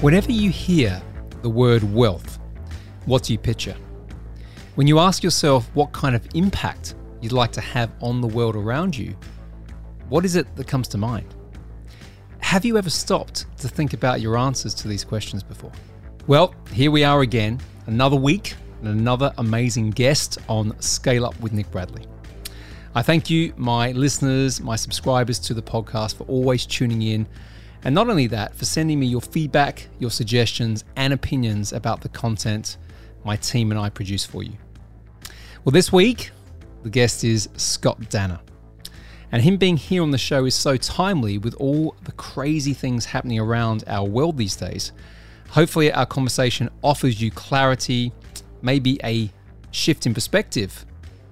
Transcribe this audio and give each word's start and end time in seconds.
Whenever 0.00 0.32
you 0.32 0.48
hear 0.48 0.98
the 1.42 1.50
word 1.50 1.82
wealth, 1.92 2.38
what 3.04 3.22
do 3.22 3.34
you 3.34 3.38
picture? 3.38 3.76
When 4.74 4.86
you 4.86 4.98
ask 4.98 5.22
yourself 5.22 5.68
what 5.74 5.92
kind 5.92 6.16
of 6.16 6.26
impact 6.32 6.94
you'd 7.20 7.32
like 7.32 7.52
to 7.52 7.60
have 7.60 7.90
on 8.00 8.22
the 8.22 8.26
world 8.26 8.56
around 8.56 8.96
you, 8.96 9.14
what 10.08 10.24
is 10.24 10.36
it 10.36 10.56
that 10.56 10.66
comes 10.66 10.88
to 10.88 10.96
mind? 10.96 11.26
Have 12.38 12.64
you 12.64 12.78
ever 12.78 12.88
stopped 12.88 13.44
to 13.58 13.68
think 13.68 13.92
about 13.92 14.22
your 14.22 14.38
answers 14.38 14.72
to 14.76 14.88
these 14.88 15.04
questions 15.04 15.42
before? 15.42 15.72
Well, 16.26 16.54
here 16.72 16.90
we 16.90 17.04
are 17.04 17.20
again, 17.20 17.60
another 17.84 18.16
week 18.16 18.54
and 18.80 18.88
another 18.88 19.34
amazing 19.36 19.90
guest 19.90 20.38
on 20.48 20.80
Scale 20.80 21.26
Up 21.26 21.38
with 21.40 21.52
Nick 21.52 21.70
Bradley. 21.70 22.06
I 22.94 23.02
thank 23.02 23.28
you, 23.28 23.52
my 23.58 23.92
listeners, 23.92 24.62
my 24.62 24.76
subscribers 24.76 25.38
to 25.40 25.52
the 25.52 25.62
podcast, 25.62 26.16
for 26.16 26.24
always 26.24 26.64
tuning 26.64 27.02
in 27.02 27.28
and 27.84 27.94
not 27.94 28.08
only 28.08 28.26
that, 28.28 28.54
for 28.54 28.64
sending 28.64 29.00
me 29.00 29.06
your 29.06 29.20
feedback, 29.20 29.88
your 29.98 30.10
suggestions, 30.10 30.84
and 30.96 31.12
opinions 31.12 31.72
about 31.72 32.00
the 32.00 32.08
content 32.08 32.76
my 33.24 33.36
team 33.36 33.70
and 33.70 33.78
I 33.78 33.90
produce 33.90 34.24
for 34.24 34.42
you. 34.42 34.52
Well, 35.64 35.72
this 35.72 35.92
week, 35.92 36.30
the 36.82 36.90
guest 36.90 37.24
is 37.24 37.48
Scott 37.56 38.08
Danner. 38.08 38.40
And 39.32 39.42
him 39.42 39.56
being 39.58 39.76
here 39.76 40.02
on 40.02 40.10
the 40.10 40.18
show 40.18 40.44
is 40.44 40.54
so 40.54 40.76
timely 40.76 41.38
with 41.38 41.54
all 41.54 41.94
the 42.04 42.12
crazy 42.12 42.74
things 42.74 43.04
happening 43.04 43.38
around 43.38 43.84
our 43.86 44.06
world 44.06 44.36
these 44.36 44.56
days. 44.56 44.92
Hopefully, 45.50 45.92
our 45.92 46.06
conversation 46.06 46.68
offers 46.82 47.20
you 47.20 47.30
clarity, 47.30 48.12
maybe 48.62 48.98
a 49.04 49.30
shift 49.70 50.06
in 50.06 50.14
perspective, 50.14 50.84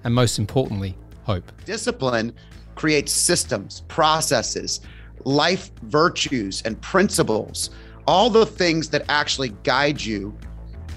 and 0.03 0.13
most 0.13 0.39
importantly, 0.39 0.95
hope. 1.23 1.51
Discipline 1.65 2.33
creates 2.75 3.11
systems, 3.11 3.81
processes, 3.87 4.81
life 5.25 5.71
virtues 5.83 6.61
and 6.63 6.79
principles, 6.81 7.69
all 8.07 8.29
the 8.29 8.45
things 8.45 8.89
that 8.89 9.03
actually 9.09 9.49
guide 9.63 10.01
you 10.01 10.37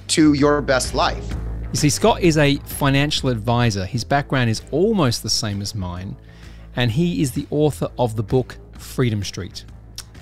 to 0.08 0.34
your 0.34 0.60
best 0.60 0.94
life. 0.94 1.34
You 1.72 1.78
see, 1.78 1.90
Scott 1.90 2.20
is 2.20 2.36
a 2.36 2.56
financial 2.56 3.30
advisor. 3.30 3.86
His 3.86 4.04
background 4.04 4.50
is 4.50 4.62
almost 4.70 5.22
the 5.22 5.30
same 5.30 5.62
as 5.62 5.74
mine, 5.74 6.16
and 6.76 6.90
he 6.90 7.22
is 7.22 7.32
the 7.32 7.46
author 7.50 7.88
of 7.98 8.16
the 8.16 8.22
book 8.22 8.58
Freedom 8.78 9.22
Street, 9.22 9.64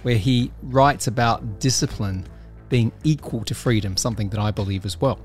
where 0.03 0.17
he 0.17 0.53
writes 0.63 1.07
about 1.09 1.59
discipline 1.59 2.25
being 2.69 2.93
equal 3.03 3.45
to 3.45 3.55
freedom, 3.55 3.97
something 3.97 4.29
that 4.31 4.39
I 4.39 4.51
believe 4.53 4.85
as 4.85 5.01
well. 5.01 5.19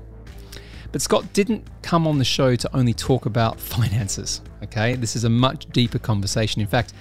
But 0.92 1.00
Scott 1.02 1.32
didn't 1.32 1.66
come 1.82 2.06
on 2.06 2.18
the 2.18 2.24
show 2.24 2.56
to 2.56 2.76
only 2.76 2.94
talk 2.94 3.26
about 3.26 3.60
finances, 3.74 4.40
okay? 4.64 4.96
This 4.96 5.16
is 5.16 5.24
a 5.24 5.30
much 5.30 5.66
deeper 5.66 5.98
conversation. 5.98 6.60
In 6.60 6.66
fact, 6.66 6.92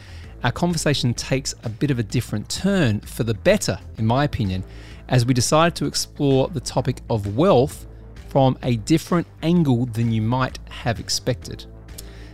our 0.43 0.51
conversation 0.51 1.13
takes 1.13 1.55
a 1.63 1.69
bit 1.69 1.91
of 1.91 1.99
a 1.99 2.03
different 2.03 2.49
turn 2.49 2.99
for 3.01 3.23
the 3.23 3.33
better, 3.33 3.79
in 3.97 4.05
my 4.05 4.23
opinion, 4.23 4.63
as 5.07 5.25
we 5.25 5.33
decide 5.33 5.75
to 5.75 5.85
explore 5.85 6.47
the 6.49 6.59
topic 6.59 7.01
of 7.09 7.35
wealth 7.35 7.87
from 8.29 8.57
a 8.63 8.75
different 8.77 9.25
angle 9.43 9.85
than 9.87 10.11
you 10.11 10.21
might 10.21 10.59
have 10.69 10.99
expected. 10.99 11.65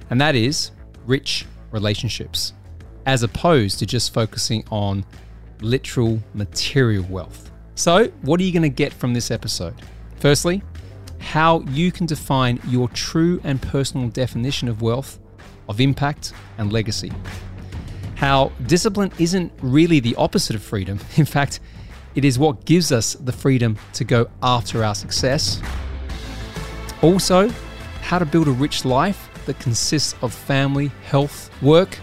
And 0.10 0.20
that 0.20 0.36
is 0.36 0.72
rich 1.06 1.46
relationships, 1.72 2.54
as 3.06 3.24
opposed 3.24 3.80
to 3.80 3.86
just 3.86 4.14
focusing 4.14 4.66
on 4.72 5.06
literal 5.62 6.22
material 6.34 7.06
wealth. 7.10 7.52
So, 7.76 8.08
what 8.22 8.40
are 8.40 8.44
you 8.44 8.52
going 8.52 8.64
to 8.64 8.70
get 8.70 8.94
from 8.94 9.14
this 9.14 9.32
episode? 9.32 9.76
Firstly, 10.18 10.62
how 11.20 11.62
you 11.70 11.92
can 11.92 12.08
define 12.08 12.60
your 12.68 12.90
true 12.90 13.40
and 13.44 13.62
personal 13.62 14.10
definition 14.10 14.68
of 14.68 14.82
wealth, 14.82 15.20
of 15.70 15.80
impact, 15.80 16.34
and 16.58 16.74
legacy 16.74 17.12
how 18.22 18.52
discipline 18.68 19.12
isn't 19.18 19.52
really 19.64 20.00
the 20.00 20.16
opposite 20.16 20.56
of 20.56 20.62
freedom. 20.62 21.00
In 21.16 21.26
fact, 21.26 21.60
it 22.14 22.24
is 22.24 22.38
what 22.38 22.66
gives 22.66 22.92
us 22.92 23.16
the 23.16 23.32
freedom 23.32 23.80
to 23.94 24.04
go 24.04 24.30
after 24.44 24.84
our 24.84 24.94
success. 24.94 25.60
Also, 27.02 27.50
how 28.02 28.20
to 28.20 28.26
build 28.26 28.48
a 28.48 28.52
rich 28.52 28.86
life 28.86 29.28
that 29.48 29.58
consists 29.60 30.14
of 30.22 30.32
family, 30.32 30.92
health, 31.04 31.50
work, 31.64 31.98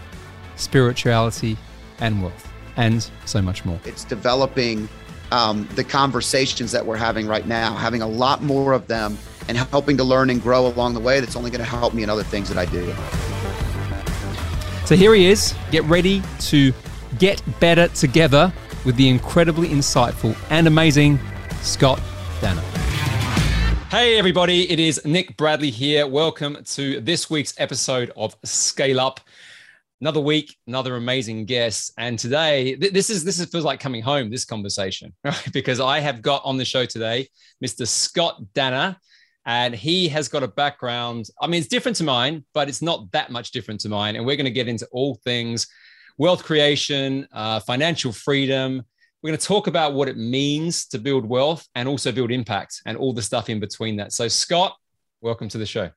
spirituality, 0.57 1.55
and 2.01 2.21
wealth, 2.21 2.51
and 2.75 3.09
so 3.23 3.41
much 3.41 3.63
more. 3.63 3.79
It's 3.85 4.03
developing 4.03 4.89
um, 5.31 5.69
the 5.75 5.85
conversations 5.85 6.73
that 6.73 6.85
we're 6.85 6.97
having 6.97 7.27
right 7.27 7.47
now, 7.47 7.73
having 7.75 8.01
a 8.01 8.07
lot 8.07 8.43
more 8.43 8.73
of 8.73 8.87
them, 8.87 9.17
and 9.47 9.57
helping 9.57 9.95
to 9.95 10.03
learn 10.03 10.29
and 10.29 10.41
grow 10.41 10.67
along 10.67 10.95
the 10.95 10.99
way. 10.99 11.21
That's 11.21 11.37
only 11.37 11.49
going 11.49 11.63
to 11.63 11.69
help 11.69 11.93
me 11.93 12.03
in 12.03 12.09
other 12.09 12.23
things 12.23 12.49
that 12.49 12.57
I 12.57 12.65
do. 12.65 12.93
So 14.89 14.95
here 14.95 15.13
he 15.13 15.27
is. 15.27 15.53
Get 15.69 15.83
ready 15.83 16.23
to 16.39 16.73
get 17.19 17.43
better 17.59 17.89
together 17.89 18.51
with 18.85 18.95
the 18.95 19.07
incredibly 19.07 19.67
insightful 19.67 20.35
and 20.49 20.65
amazing 20.65 21.19
Scott 21.61 22.01
Danner. 22.41 22.63
Hey, 23.91 24.17
everybody, 24.17 24.67
it 24.67 24.79
is 24.79 24.99
Nick 25.05 25.37
Bradley 25.37 25.69
here. 25.69 26.07
Welcome 26.07 26.63
to 26.63 27.01
this 27.01 27.29
week's 27.29 27.53
episode 27.59 28.11
of 28.17 28.35
Scale 28.43 28.99
Up. 28.99 29.19
Another 30.01 30.21
week, 30.21 30.57
another 30.65 30.95
amazing 30.95 31.45
guest, 31.45 31.93
and 31.99 32.17
today 32.17 32.75
th- 32.75 32.91
this 32.91 33.11
is 33.11 33.23
this 33.23 33.39
is, 33.39 33.45
feels 33.45 33.65
like 33.65 33.79
coming 33.79 34.01
home. 34.01 34.31
This 34.31 34.43
conversation, 34.43 35.13
right? 35.23 35.49
Because 35.53 35.79
I 35.79 35.99
have 35.99 36.23
got 36.23 36.41
on 36.43 36.57
the 36.57 36.65
show 36.65 36.87
today 36.87 37.27
Mr. 37.63 37.85
Scott 37.85 38.41
Danner 38.55 38.97
and 39.45 39.73
he 39.73 40.07
has 40.09 40.27
got 40.27 40.43
a 40.43 40.47
background. 40.47 41.27
I 41.41 41.47
mean, 41.47 41.59
it's 41.59 41.67
different 41.69 41.97
to 41.97 42.03
mine, 42.03 42.45
but 42.53 42.69
it's 42.69 42.81
not 42.81 43.11
that 43.11 43.31
much 43.31 43.51
different 43.51 43.79
to 43.81 43.89
mine. 43.89 44.15
And 44.15 44.25
we're 44.25 44.35
going 44.35 44.45
to 44.45 44.51
get 44.51 44.67
into 44.67 44.87
all 44.91 45.19
things 45.23 45.67
wealth 46.17 46.43
creation, 46.43 47.27
uh, 47.31 47.59
financial 47.61 48.11
freedom. 48.11 48.83
We're 49.23 49.29
going 49.29 49.39
to 49.39 49.45
talk 49.45 49.67
about 49.67 49.93
what 49.93 50.09
it 50.09 50.17
means 50.17 50.85
to 50.87 50.99
build 50.99 51.25
wealth 51.25 51.65
and 51.75 51.87
also 51.87 52.11
build 52.11 52.31
impact 52.31 52.81
and 52.85 52.97
all 52.97 53.13
the 53.13 53.21
stuff 53.21 53.49
in 53.49 53.59
between 53.59 53.95
that. 53.97 54.11
So, 54.13 54.27
Scott, 54.27 54.75
welcome 55.21 55.47
to 55.49 55.57
the 55.57 55.65
show. 55.65 55.89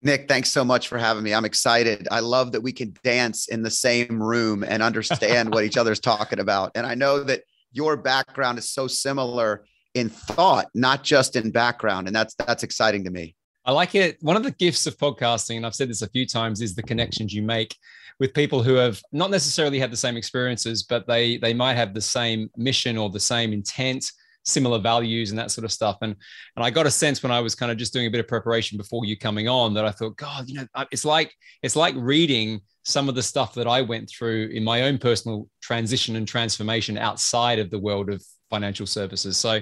Nick, 0.00 0.28
thanks 0.28 0.50
so 0.50 0.64
much 0.64 0.86
for 0.86 0.96
having 0.96 1.24
me. 1.24 1.34
I'm 1.34 1.44
excited. 1.44 2.06
I 2.10 2.20
love 2.20 2.52
that 2.52 2.60
we 2.60 2.72
can 2.72 2.94
dance 3.02 3.48
in 3.48 3.62
the 3.62 3.70
same 3.70 4.22
room 4.22 4.62
and 4.62 4.80
understand 4.80 5.52
what 5.52 5.64
each 5.64 5.76
other's 5.76 5.98
talking 5.98 6.38
about. 6.38 6.70
And 6.76 6.86
I 6.86 6.94
know 6.94 7.24
that 7.24 7.42
your 7.72 7.96
background 7.96 8.58
is 8.58 8.72
so 8.72 8.86
similar 8.86 9.64
in 9.94 10.08
thought, 10.08 10.68
not 10.74 11.02
just 11.02 11.36
in 11.36 11.50
background. 11.50 12.06
And 12.06 12.14
that's 12.14 12.34
that's 12.34 12.62
exciting 12.62 13.04
to 13.04 13.10
me. 13.10 13.34
I 13.64 13.72
like 13.72 13.94
it. 13.94 14.16
One 14.22 14.36
of 14.36 14.42
the 14.42 14.52
gifts 14.52 14.86
of 14.86 14.96
podcasting, 14.96 15.56
and 15.56 15.66
I've 15.66 15.74
said 15.74 15.90
this 15.90 16.02
a 16.02 16.08
few 16.08 16.26
times, 16.26 16.62
is 16.62 16.74
the 16.74 16.82
connections 16.82 17.34
you 17.34 17.42
make 17.42 17.76
with 18.18 18.34
people 18.34 18.62
who 18.62 18.74
have 18.74 19.00
not 19.12 19.30
necessarily 19.30 19.78
had 19.78 19.92
the 19.92 19.96
same 19.96 20.16
experiences, 20.16 20.82
but 20.82 21.06
they 21.06 21.36
they 21.38 21.54
might 21.54 21.74
have 21.74 21.94
the 21.94 22.00
same 22.00 22.50
mission 22.56 22.96
or 22.96 23.10
the 23.10 23.20
same 23.20 23.52
intent, 23.52 24.10
similar 24.44 24.78
values, 24.78 25.30
and 25.30 25.38
that 25.38 25.50
sort 25.50 25.64
of 25.64 25.72
stuff. 25.72 25.98
And 26.02 26.16
and 26.56 26.64
I 26.64 26.70
got 26.70 26.86
a 26.86 26.90
sense 26.90 27.22
when 27.22 27.32
I 27.32 27.40
was 27.40 27.54
kind 27.54 27.70
of 27.70 27.78
just 27.78 27.92
doing 27.92 28.06
a 28.06 28.10
bit 28.10 28.20
of 28.20 28.28
preparation 28.28 28.78
before 28.78 29.04
you 29.04 29.18
coming 29.18 29.48
on 29.48 29.74
that 29.74 29.84
I 29.84 29.90
thought, 29.90 30.16
God, 30.16 30.48
you 30.48 30.54
know, 30.54 30.84
it's 30.90 31.04
like 31.04 31.32
it's 31.62 31.76
like 31.76 31.94
reading 31.96 32.60
some 32.84 33.08
of 33.08 33.14
the 33.14 33.22
stuff 33.22 33.54
that 33.54 33.68
I 33.68 33.82
went 33.82 34.08
through 34.08 34.46
in 34.46 34.64
my 34.64 34.82
own 34.82 34.96
personal 34.96 35.46
transition 35.60 36.16
and 36.16 36.26
transformation 36.26 36.96
outside 36.96 37.58
of 37.58 37.70
the 37.70 37.78
world 37.78 38.08
of 38.08 38.24
financial 38.48 38.86
services. 38.86 39.36
So 39.36 39.60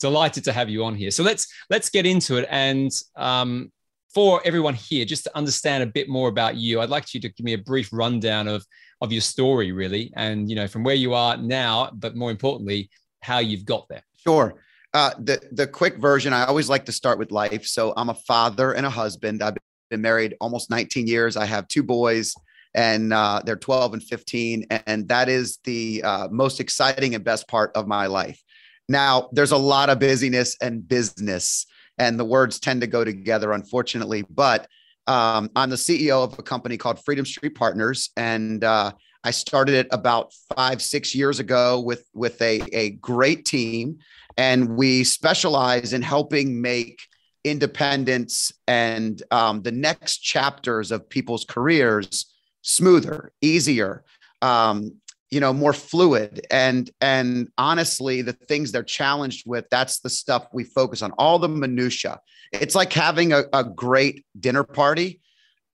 delighted 0.00 0.44
to 0.44 0.52
have 0.52 0.68
you 0.68 0.84
on 0.84 0.94
here. 0.94 1.10
So 1.10 1.22
let's 1.22 1.46
let's 1.70 1.88
get 1.88 2.06
into 2.06 2.36
it. 2.36 2.46
And 2.50 2.90
um, 3.16 3.72
for 4.12 4.40
everyone 4.44 4.74
here, 4.74 5.04
just 5.04 5.24
to 5.24 5.36
understand 5.36 5.82
a 5.82 5.86
bit 5.86 6.08
more 6.08 6.28
about 6.28 6.56
you, 6.56 6.80
I'd 6.80 6.88
like 6.88 7.12
you 7.14 7.20
to 7.20 7.28
give 7.28 7.44
me 7.44 7.54
a 7.54 7.58
brief 7.58 7.88
rundown 7.92 8.48
of 8.48 8.64
of 9.00 9.12
your 9.12 9.20
story, 9.20 9.72
really, 9.72 10.12
and 10.16 10.48
you 10.48 10.56
know 10.56 10.68
from 10.68 10.84
where 10.84 10.94
you 10.94 11.14
are 11.14 11.36
now, 11.36 11.90
but 11.94 12.16
more 12.16 12.30
importantly, 12.30 12.90
how 13.22 13.38
you've 13.38 13.64
got 13.64 13.88
there. 13.88 14.02
Sure. 14.16 14.54
Uh, 14.92 15.10
the 15.18 15.40
the 15.52 15.66
quick 15.66 15.98
version. 15.98 16.32
I 16.32 16.44
always 16.44 16.68
like 16.68 16.84
to 16.86 16.92
start 16.92 17.18
with 17.18 17.32
life. 17.32 17.66
So 17.66 17.92
I'm 17.96 18.10
a 18.10 18.14
father 18.14 18.72
and 18.72 18.86
a 18.86 18.90
husband. 18.90 19.42
I've 19.42 19.56
been 19.90 20.00
married 20.00 20.36
almost 20.40 20.70
19 20.70 21.06
years. 21.06 21.36
I 21.36 21.46
have 21.46 21.66
two 21.68 21.82
boys 21.82 22.34
and 22.74 23.12
uh, 23.12 23.40
they're 23.44 23.56
12 23.56 23.94
and 23.94 24.02
15. 24.02 24.66
And 24.86 25.08
that 25.08 25.28
is 25.28 25.58
the 25.64 26.02
uh, 26.02 26.28
most 26.30 26.60
exciting 26.60 27.14
and 27.14 27.24
best 27.24 27.48
part 27.48 27.70
of 27.76 27.86
my 27.86 28.06
life. 28.06 28.42
Now, 28.88 29.28
there's 29.32 29.52
a 29.52 29.56
lot 29.56 29.88
of 29.88 29.98
busyness 29.98 30.56
and 30.60 30.86
business, 30.86 31.66
and 31.98 32.18
the 32.18 32.24
words 32.24 32.60
tend 32.60 32.82
to 32.82 32.86
go 32.86 33.04
together, 33.04 33.52
unfortunately. 33.52 34.24
But 34.28 34.68
um, 35.06 35.50
I'm 35.56 35.70
the 35.70 35.76
CEO 35.76 36.22
of 36.24 36.38
a 36.38 36.42
company 36.42 36.76
called 36.76 37.02
Freedom 37.04 37.24
Street 37.24 37.54
Partners, 37.54 38.10
and 38.16 38.62
uh, 38.62 38.92
I 39.22 39.30
started 39.30 39.74
it 39.74 39.88
about 39.90 40.32
five, 40.54 40.82
six 40.82 41.14
years 41.14 41.40
ago 41.40 41.80
with 41.80 42.06
with 42.12 42.40
a, 42.42 42.60
a 42.72 42.90
great 42.90 43.46
team, 43.46 43.98
and 44.36 44.76
we 44.76 45.02
specialize 45.04 45.94
in 45.94 46.02
helping 46.02 46.60
make 46.60 47.00
independence 47.42 48.52
and 48.66 49.22
um, 49.30 49.62
the 49.62 49.72
next 49.72 50.18
chapters 50.18 50.90
of 50.90 51.08
people's 51.08 51.44
careers 51.44 52.33
smoother, 52.64 53.30
easier, 53.40 54.02
um, 54.42 54.90
you 55.30 55.38
know, 55.38 55.52
more 55.52 55.72
fluid. 55.72 56.44
And 56.50 56.90
and 57.00 57.48
honestly, 57.56 58.22
the 58.22 58.32
things 58.32 58.72
they're 58.72 58.82
challenged 58.82 59.44
with, 59.46 59.66
that's 59.70 60.00
the 60.00 60.10
stuff 60.10 60.48
we 60.52 60.64
focus 60.64 61.02
on. 61.02 61.12
All 61.12 61.38
the 61.38 61.48
minutia. 61.48 62.18
It's 62.52 62.74
like 62.74 62.92
having 62.92 63.32
a, 63.32 63.44
a 63.52 63.62
great 63.62 64.24
dinner 64.38 64.64
party 64.64 65.20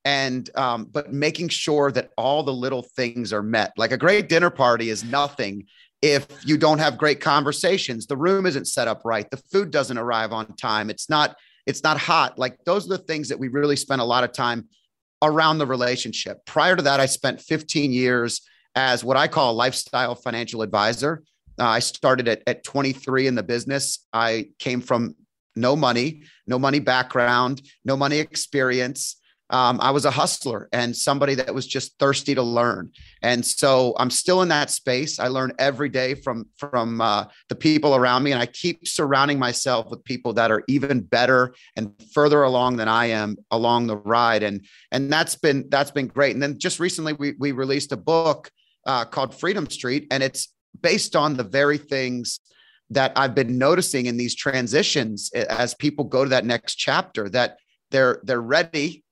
and 0.05 0.49
um, 0.57 0.87
but 0.91 1.13
making 1.13 1.49
sure 1.49 1.93
that 1.93 2.11
all 2.17 2.43
the 2.43 2.53
little 2.53 2.83
things 2.83 3.33
are 3.33 3.43
met 3.43 3.73
like 3.77 3.93
a 3.93 3.99
great 3.99 4.29
dinner 4.29 4.51
party 4.51 4.89
is 4.89 5.05
nothing 5.05 5.67
if 6.01 6.27
you 6.43 6.57
don't 6.57 6.79
have 6.79 6.97
great 6.97 7.21
conversations 7.21 8.07
the 8.07 8.17
room 8.17 8.47
isn't 8.47 8.67
set 8.67 8.89
up 8.89 9.03
right 9.05 9.31
the 9.31 9.37
food 9.37 9.71
doesn't 9.71 9.99
arrive 9.99 10.33
on 10.33 10.47
time 10.57 10.89
it's 10.89 11.11
not 11.11 11.37
it's 11.67 11.83
not 11.83 11.99
hot 11.99 12.39
like 12.39 12.57
those 12.65 12.87
are 12.87 12.97
the 12.97 13.05
things 13.05 13.29
that 13.29 13.39
we 13.39 13.49
really 13.49 13.77
spend 13.77 14.01
a 14.01 14.05
lot 14.05 14.25
of 14.25 14.33
time 14.33 14.67
around 15.23 15.59
the 15.59 15.67
relationship. 15.67 16.45
Prior 16.47 16.77
to 16.77 16.83
that 16.83 17.01
i 17.01 17.07
spent 17.07 17.41
15 17.41 17.93
years 17.93 18.43
as 18.75 19.05
what 19.05 19.17
i 19.17 19.29
call 19.29 19.53
a 19.53 19.55
lifestyle 19.55 20.15
financial 20.15 20.63
advisor. 20.63 21.23
Uh, 21.59 21.67
i 21.67 21.79
started 21.79 22.29
at, 22.29 22.43
at 22.47 22.65
23 22.65 23.27
in 23.27 23.35
the 23.35 23.43
business. 23.43 24.07
I 24.13 24.51
came 24.59 24.81
from 24.81 25.15
no 25.57 25.75
money 25.75 26.23
no 26.47 26.59
money 26.59 26.79
background 26.79 27.61
no 27.85 27.97
money 27.97 28.19
experience 28.19 29.17
um, 29.51 29.81
I 29.81 29.91
was 29.91 30.05
a 30.05 30.11
hustler 30.11 30.69
and 30.73 30.97
somebody 30.97 31.35
that 31.35 31.53
was 31.53 31.67
just 31.67 31.99
thirsty 31.99 32.35
to 32.37 32.43
learn. 32.43 32.93
And 33.23 33.45
so 33.45 33.95
I'm 33.99 34.11
still 34.11 34.43
in 34.43 34.49
that 34.49 34.71
space. 34.71 35.19
I 35.19 35.27
learn 35.27 35.53
every 35.59 35.89
day 35.89 36.15
from 36.15 36.47
from 36.57 37.01
uh, 37.01 37.25
the 37.49 37.57
people 37.57 37.97
around 37.97 38.23
me, 38.23 38.33
and 38.33 38.41
I 38.41 38.47
keep 38.47 38.87
surrounding 38.87 39.39
myself 39.39 39.91
with 39.91 40.05
people 40.05 40.33
that 40.35 40.53
are 40.53 40.63
even 40.69 41.01
better 41.01 41.53
and 41.77 41.93
further 42.15 42.45
along 42.45 42.77
than 42.77 42.89
I 42.89 43.07
am 43.07 43.37
along 43.51 43.89
the 43.89 43.97
ride. 43.97 44.45
And 44.45 44.65
and 44.93 45.13
that's 45.13 45.35
been 45.35 45.69
that's 45.69 45.91
been 45.91 46.07
great. 46.07 46.35
And 46.35 46.43
then 46.43 46.59
just 46.59 46.79
recently 46.79 47.13
we 47.15 47.35
we 47.39 47.51
released 47.51 47.91
a 47.91 47.97
book 47.97 48.51
uh, 48.87 49.05
called 49.05 49.35
Freedom 49.35 49.69
Street, 49.69 50.07
and 50.13 50.23
it's 50.23 50.49
based 50.81 51.17
on 51.17 51.37
the 51.37 51.45
very 51.45 51.79
things 51.79 52.39
that 52.91 53.13
I've 53.17 53.35
been 53.35 53.59
noticing 53.59 54.07
in 54.07 54.17
these 54.17 54.35
transitions 54.35 55.31
as 55.33 55.75
people 55.75 56.05
go 56.05 56.25
to 56.25 56.31
that 56.31 56.45
next 56.45 56.77
chapter 56.77 57.29
that 57.31 57.59
they're 57.91 58.21
they're 58.23 58.41
ready 58.41 59.05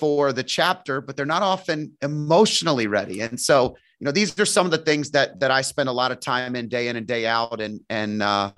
for 0.00 0.32
the 0.32 0.42
chapter, 0.42 1.00
but 1.02 1.16
they're 1.16 1.26
not 1.26 1.42
often 1.42 1.92
emotionally 2.00 2.86
ready. 2.86 3.20
And 3.20 3.38
so, 3.38 3.76
you 3.98 4.06
know, 4.06 4.10
these 4.10 4.36
are 4.40 4.46
some 4.46 4.64
of 4.64 4.72
the 4.72 4.78
things 4.78 5.10
that 5.10 5.38
that 5.40 5.50
I 5.50 5.60
spend 5.60 5.90
a 5.90 5.92
lot 5.92 6.10
of 6.10 6.20
time 6.20 6.56
in 6.56 6.68
day 6.68 6.88
in 6.88 6.96
and 6.96 7.06
day 7.06 7.26
out. 7.26 7.60
And 7.60 7.80
and 7.90 8.22
uh, 8.22 8.52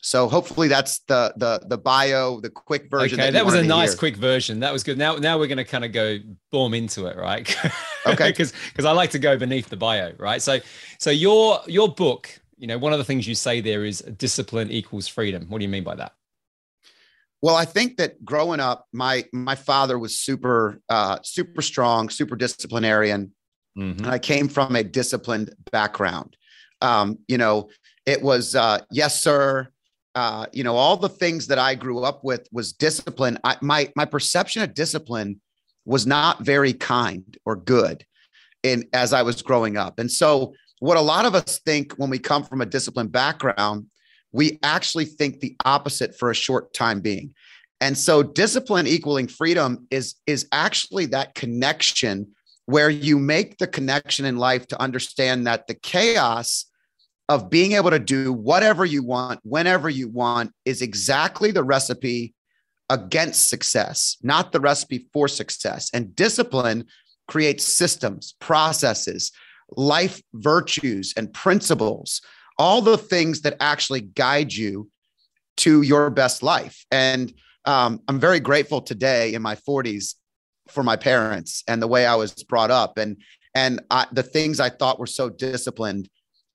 so 0.00 0.26
hopefully 0.26 0.68
that's 0.68 1.00
the 1.00 1.34
the 1.36 1.60
the 1.68 1.76
bio, 1.76 2.40
the 2.40 2.48
quick 2.48 2.90
version. 2.90 3.20
Okay, 3.20 3.30
that, 3.30 3.34
that 3.34 3.44
was 3.44 3.54
a 3.54 3.62
nice 3.62 3.90
hear. 3.90 3.98
quick 3.98 4.16
version. 4.16 4.60
That 4.60 4.72
was 4.72 4.82
good. 4.82 4.96
Now 4.96 5.16
now 5.16 5.38
we're 5.38 5.48
going 5.48 5.58
to 5.58 5.64
kind 5.64 5.84
of 5.84 5.92
go 5.92 6.18
boom 6.50 6.72
into 6.72 7.06
it, 7.06 7.16
right? 7.16 7.46
okay. 8.06 8.30
Because 8.30 8.54
because 8.70 8.86
I 8.86 8.92
like 8.92 9.10
to 9.10 9.18
go 9.18 9.36
beneath 9.36 9.68
the 9.68 9.76
bio, 9.76 10.12
right? 10.18 10.40
So 10.40 10.60
so 10.98 11.10
your 11.10 11.60
your 11.66 11.92
book, 11.92 12.40
you 12.56 12.66
know, 12.66 12.78
one 12.78 12.92
of 12.94 12.98
the 12.98 13.04
things 13.04 13.28
you 13.28 13.34
say 13.34 13.60
there 13.60 13.84
is 13.84 14.00
discipline 14.00 14.70
equals 14.70 15.06
freedom. 15.06 15.46
What 15.50 15.58
do 15.58 15.64
you 15.64 15.70
mean 15.70 15.84
by 15.84 15.96
that? 15.96 16.15
Well, 17.42 17.56
I 17.56 17.64
think 17.64 17.98
that 17.98 18.24
growing 18.24 18.60
up, 18.60 18.86
my 18.92 19.24
my 19.32 19.54
father 19.54 19.98
was 19.98 20.18
super 20.18 20.80
uh, 20.88 21.18
super 21.22 21.62
strong, 21.62 22.08
super 22.08 22.36
disciplinarian, 22.36 23.32
mm-hmm. 23.78 24.04
and 24.04 24.06
I 24.06 24.18
came 24.18 24.48
from 24.48 24.74
a 24.74 24.82
disciplined 24.82 25.54
background. 25.70 26.36
Um, 26.80 27.18
you 27.28 27.38
know, 27.38 27.68
it 28.06 28.22
was 28.22 28.54
uh, 28.54 28.80
yes, 28.90 29.22
sir. 29.22 29.68
Uh, 30.14 30.46
you 30.52 30.64
know, 30.64 30.76
all 30.76 30.96
the 30.96 31.10
things 31.10 31.46
that 31.48 31.58
I 31.58 31.74
grew 31.74 32.02
up 32.02 32.24
with 32.24 32.48
was 32.52 32.72
discipline. 32.72 33.38
I, 33.44 33.56
my 33.60 33.92
my 33.96 34.06
perception 34.06 34.62
of 34.62 34.74
discipline 34.74 35.40
was 35.84 36.06
not 36.06 36.40
very 36.40 36.72
kind 36.72 37.36
or 37.44 37.54
good 37.54 38.04
in 38.62 38.88
as 38.94 39.12
I 39.12 39.22
was 39.22 39.42
growing 39.42 39.76
up, 39.76 39.98
and 39.98 40.10
so 40.10 40.54
what 40.78 40.96
a 40.96 41.02
lot 41.02 41.26
of 41.26 41.34
us 41.34 41.58
think 41.58 41.94
when 41.94 42.10
we 42.10 42.18
come 42.18 42.44
from 42.44 42.60
a 42.60 42.66
disciplined 42.66 43.12
background 43.12 43.86
we 44.32 44.58
actually 44.62 45.04
think 45.04 45.40
the 45.40 45.56
opposite 45.64 46.18
for 46.18 46.30
a 46.30 46.34
short 46.34 46.72
time 46.74 47.00
being. 47.00 47.34
And 47.80 47.96
so 47.96 48.22
discipline 48.22 48.86
equaling 48.86 49.28
freedom 49.28 49.86
is 49.90 50.14
is 50.26 50.48
actually 50.52 51.06
that 51.06 51.34
connection 51.34 52.28
where 52.66 52.90
you 52.90 53.18
make 53.18 53.58
the 53.58 53.66
connection 53.66 54.24
in 54.24 54.36
life 54.36 54.66
to 54.68 54.80
understand 54.80 55.46
that 55.46 55.66
the 55.66 55.74
chaos 55.74 56.66
of 57.28 57.50
being 57.50 57.72
able 57.72 57.90
to 57.90 57.98
do 57.98 58.32
whatever 58.32 58.84
you 58.84 59.02
want 59.02 59.40
whenever 59.42 59.88
you 59.88 60.08
want 60.08 60.52
is 60.64 60.82
exactly 60.82 61.50
the 61.50 61.64
recipe 61.64 62.34
against 62.88 63.48
success, 63.48 64.16
not 64.22 64.52
the 64.52 64.60
recipe 64.60 65.08
for 65.12 65.26
success. 65.26 65.90
And 65.92 66.14
discipline 66.14 66.84
creates 67.28 67.64
systems, 67.64 68.34
processes, 68.40 69.32
life 69.76 70.22
virtues 70.34 71.12
and 71.16 71.32
principles 71.32 72.20
all 72.58 72.80
the 72.80 72.98
things 72.98 73.42
that 73.42 73.56
actually 73.60 74.00
guide 74.00 74.52
you 74.52 74.90
to 75.58 75.82
your 75.82 76.10
best 76.10 76.42
life. 76.42 76.84
And 76.90 77.32
um, 77.64 78.00
I'm 78.08 78.20
very 78.20 78.40
grateful 78.40 78.80
today 78.80 79.34
in 79.34 79.42
my 79.42 79.56
40s 79.56 80.14
for 80.68 80.82
my 80.82 80.96
parents 80.96 81.62
and 81.68 81.80
the 81.80 81.86
way 81.86 82.06
I 82.06 82.14
was 82.14 82.32
brought 82.44 82.70
up. 82.70 82.98
And 82.98 83.16
and 83.54 83.80
I, 83.90 84.06
the 84.12 84.22
things 84.22 84.60
I 84.60 84.68
thought 84.68 84.98
were 84.98 85.06
so 85.06 85.30
disciplined 85.30 86.10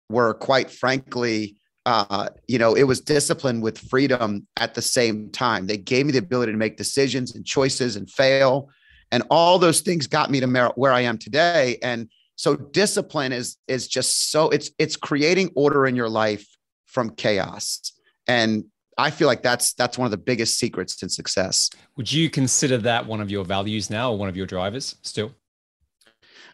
were 0.09 0.35
quite 0.35 0.69
frankly, 0.69 1.57
uh, 1.87 2.29
you 2.47 2.59
know, 2.59 2.75
it 2.75 2.83
was 2.83 3.01
discipline 3.01 3.59
with 3.59 3.79
freedom 3.79 4.45
at 4.57 4.75
the 4.75 4.83
same 4.83 5.31
time. 5.31 5.65
They 5.65 5.77
gave 5.77 6.05
me 6.05 6.11
the 6.11 6.19
ability 6.19 6.51
to 6.51 6.57
make 6.59 6.77
decisions 6.77 7.33
and 7.33 7.43
choices 7.43 7.95
and 7.95 8.07
fail. 8.07 8.69
And 9.11 9.23
all 9.31 9.57
those 9.57 9.81
things 9.81 10.05
got 10.05 10.29
me 10.29 10.39
to 10.41 10.71
where 10.75 10.91
I 10.91 11.01
am 11.01 11.17
today. 11.17 11.79
And 11.81 12.07
so 12.41 12.55
discipline 12.55 13.31
is 13.33 13.57
is 13.67 13.87
just 13.87 14.31
so 14.31 14.49
it's 14.49 14.71
it's 14.79 14.95
creating 14.95 15.51
order 15.55 15.85
in 15.85 15.95
your 15.95 16.09
life 16.09 16.47
from 16.87 17.11
chaos. 17.11 17.93
And 18.27 18.63
I 18.97 19.11
feel 19.11 19.27
like 19.27 19.43
that's 19.43 19.73
that's 19.73 19.95
one 19.95 20.05
of 20.05 20.11
the 20.11 20.17
biggest 20.17 20.57
secrets 20.57 20.95
to 20.97 21.09
success. 21.09 21.69
Would 21.97 22.11
you 22.11 22.31
consider 22.31 22.79
that 22.79 23.05
one 23.05 23.21
of 23.21 23.29
your 23.29 23.45
values 23.45 23.91
now 23.91 24.11
or 24.11 24.17
one 24.17 24.27
of 24.27 24.35
your 24.35 24.47
drivers 24.47 24.95
still? 25.03 25.35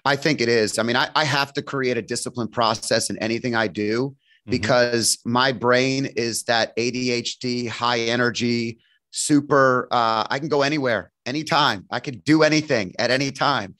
I 0.04 0.18
think 0.18 0.42
it 0.42 0.50
is. 0.50 0.78
I 0.78 0.84
mean, 0.84 0.98
I, 0.98 1.08
I 1.16 1.24
have 1.24 1.54
to 1.54 1.62
create 1.62 1.96
a 1.96 2.02
discipline 2.02 2.50
process 2.50 3.10
in 3.10 3.18
anything 3.20 3.56
I 3.56 3.68
do 3.70 4.10
mm-hmm. 4.10 4.52
because 4.52 5.20
my 5.24 5.54
brain 5.54 6.08
is 6.18 6.44
that 6.44 6.76
ADHD, 6.76 7.70
high 7.70 8.00
energy, 8.00 8.80
super. 9.12 9.88
Uh, 9.90 10.28
I 10.30 10.40
can 10.40 10.50
go 10.50 10.64
anywhere, 10.64 11.14
anytime. 11.26 11.86
I 11.90 12.02
can 12.02 12.20
do 12.26 12.44
anything 12.44 12.94
at 13.00 13.10
any 13.10 13.32
time 13.32 13.76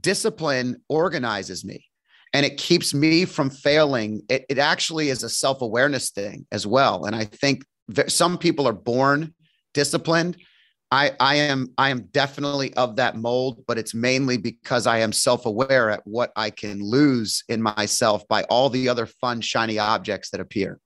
discipline 0.00 0.82
organizes 0.88 1.64
me 1.64 1.84
and 2.32 2.44
it 2.44 2.58
keeps 2.58 2.92
me 2.92 3.24
from 3.24 3.50
failing. 3.50 4.22
It, 4.28 4.44
it 4.48 4.58
actually 4.58 5.08
is 5.08 5.22
a 5.22 5.28
self 5.28 5.62
awareness 5.62 6.10
thing 6.10 6.46
as 6.52 6.66
well. 6.66 7.04
And 7.04 7.16
I 7.16 7.24
think 7.24 7.64
some 8.08 8.38
people 8.38 8.66
are 8.68 8.72
born 8.72 9.34
disciplined. 9.74 10.36
I, 10.90 11.12
I 11.18 11.36
am 11.36 11.72
I 11.78 11.90
am 11.90 12.08
definitely 12.12 12.72
of 12.74 12.96
that 12.96 13.16
mold, 13.16 13.64
but 13.66 13.76
it's 13.78 13.94
mainly 13.94 14.36
because 14.36 14.86
I 14.86 14.98
am 14.98 15.12
self-aware 15.12 15.90
at 15.90 16.06
what 16.06 16.30
I 16.36 16.50
can 16.50 16.80
lose 16.80 17.42
in 17.48 17.60
myself 17.60 18.26
by 18.28 18.44
all 18.44 18.70
the 18.70 18.88
other 18.88 19.06
fun, 19.06 19.40
shiny 19.40 19.78
objects 19.78 20.30
that 20.30 20.40
appear. 20.40 20.78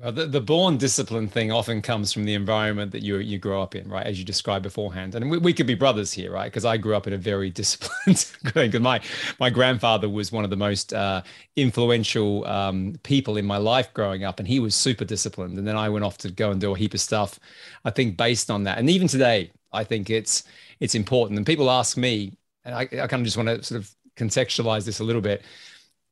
Well, 0.00 0.12
the, 0.12 0.26
the 0.26 0.40
born 0.40 0.76
discipline 0.76 1.26
thing 1.26 1.50
often 1.50 1.82
comes 1.82 2.12
from 2.12 2.24
the 2.24 2.34
environment 2.34 2.92
that 2.92 3.02
you 3.02 3.16
you 3.16 3.36
grow 3.36 3.60
up 3.60 3.74
in, 3.74 3.88
right? 3.88 4.06
As 4.06 4.16
you 4.16 4.24
described 4.24 4.62
beforehand, 4.62 5.16
and 5.16 5.28
we, 5.28 5.38
we 5.38 5.52
could 5.52 5.66
be 5.66 5.74
brothers 5.74 6.12
here, 6.12 6.30
right? 6.30 6.44
Because 6.44 6.64
I 6.64 6.76
grew 6.76 6.94
up 6.94 7.08
in 7.08 7.12
a 7.14 7.16
very 7.16 7.50
disciplined. 7.62 8.32
Because 8.44 8.80
my 8.80 9.00
my 9.40 9.50
grandfather 9.50 10.08
was 10.08 10.30
one 10.30 10.44
of 10.44 10.50
the 10.50 10.56
most 10.56 10.92
uh, 10.92 11.22
influential 11.56 12.46
um, 12.46 12.94
people 13.02 13.36
in 13.36 13.44
my 13.44 13.56
life 13.56 13.92
growing 13.92 14.22
up, 14.22 14.38
and 14.38 14.46
he 14.46 14.60
was 14.60 14.76
super 14.76 15.04
disciplined. 15.04 15.58
And 15.58 15.66
then 15.66 15.76
I 15.76 15.88
went 15.88 16.04
off 16.04 16.16
to 16.18 16.30
go 16.30 16.52
and 16.52 16.60
do 16.60 16.72
a 16.72 16.78
heap 16.78 16.94
of 16.94 17.00
stuff. 17.00 17.40
I 17.84 17.90
think 17.90 18.16
based 18.16 18.50
on 18.52 18.62
that, 18.64 18.78
and 18.78 18.88
even 18.88 19.08
today, 19.08 19.50
I 19.72 19.82
think 19.82 20.10
it's 20.10 20.44
it's 20.78 20.94
important. 20.94 21.38
And 21.38 21.46
people 21.46 21.70
ask 21.72 21.96
me, 21.96 22.34
and 22.64 22.72
I, 22.72 22.82
I 22.82 23.08
kind 23.08 23.14
of 23.14 23.24
just 23.24 23.36
want 23.36 23.48
to 23.48 23.64
sort 23.64 23.80
of 23.80 23.92
contextualize 24.16 24.84
this 24.84 25.00
a 25.00 25.04
little 25.04 25.22
bit 25.22 25.42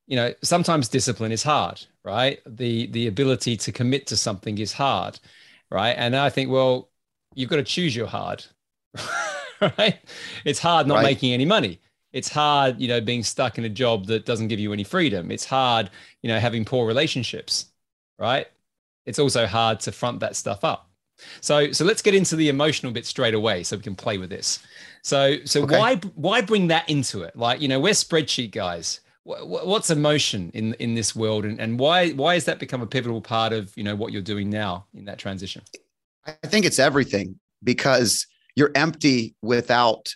you 0.07 0.17
know 0.17 0.33
sometimes 0.43 0.89
discipline 0.89 1.33
is 1.33 1.43
hard 1.43 1.85
right? 2.07 2.41
The 2.47 2.87
the 2.87 3.09
ability 3.09 3.59
to 3.59 3.73
commit 3.73 4.07
to 4.07 4.17
something 4.17 4.57
is 4.59 4.73
hard 4.73 5.19
right? 5.71 5.95
And 5.99 6.17
i 6.17 6.31
think 6.31 6.51
well 6.51 6.91
you've 7.35 7.51
got 7.51 7.57
to 7.57 7.65
choose 7.65 7.95
your 7.95 8.07
hard 8.07 8.45
right? 9.61 9.99
It's 10.45 10.59
hard 10.59 10.87
not 10.87 10.97
right. 10.97 11.03
making 11.03 11.33
any 11.33 11.45
money. 11.45 11.81
It's 12.13 12.29
hard 12.29 12.81
you 12.81 12.89
know 12.89 13.01
being 13.01 13.23
stuck 13.23 13.59
in 13.59 13.65
a 13.65 13.69
job 13.69 14.07
that 14.07 14.25
doesn't 14.25 14.49
give 14.49 14.61
you 14.61 14.73
any 14.73 14.85
freedom. 14.85 15.31
It's 15.31 15.45
hard 15.45 15.91
you 16.23 16.29
know 16.29 16.39
having 16.39 16.65
poor 16.65 16.87
relationships 16.87 17.67
right? 18.19 18.47
It's 19.05 19.19
also 19.19 19.47
hard 19.47 19.81
to 19.81 19.93
front 19.93 20.21
that 20.21 20.37
stuff 20.37 20.65
up. 20.65 20.91
So 21.41 21.73
so 21.73 21.85
let's 21.85 22.03
get 22.03 22.15
into 22.15 22.37
the 22.37 22.49
emotional 22.49 22.93
bit 22.93 23.07
straight 23.07 23.35
away 23.35 23.63
so 23.63 23.77
we 23.77 23.83
can 23.83 23.97
play 23.97 24.19
with 24.19 24.31
this. 24.31 24.61
So 25.03 25.37
so 25.45 25.63
okay. 25.65 25.79
why 25.79 25.97
why 26.15 26.41
bring 26.41 26.69
that 26.69 26.89
into 26.89 27.23
it? 27.23 27.37
Like 27.37 27.61
you 27.61 27.69
know 27.69 27.81
we're 27.81 27.93
spreadsheet 27.93 28.53
guys 28.53 29.01
what's 29.27 29.91
emotion 29.91 30.51
in 30.55 30.75
in 30.75 30.95
this 30.95 31.15
world 31.17 31.45
and, 31.45 31.61
and 31.61 31.79
why 31.79 32.11
why 32.11 32.35
has 32.35 32.45
that 32.45 32.61
become 32.61 32.81
a 32.81 32.87
pivotal 32.87 33.21
part 33.21 33.53
of 33.53 33.73
you 33.77 33.83
know 33.83 33.97
what 33.97 34.13
you're 34.13 34.23
doing 34.23 34.49
now 34.49 34.87
in 34.95 35.05
that 35.07 35.19
transition? 35.19 35.63
I 36.27 36.47
think 36.47 36.65
it's 36.65 36.79
everything 36.79 37.39
because 37.63 38.27
you're 38.55 38.71
empty 38.75 39.35
without 39.43 40.15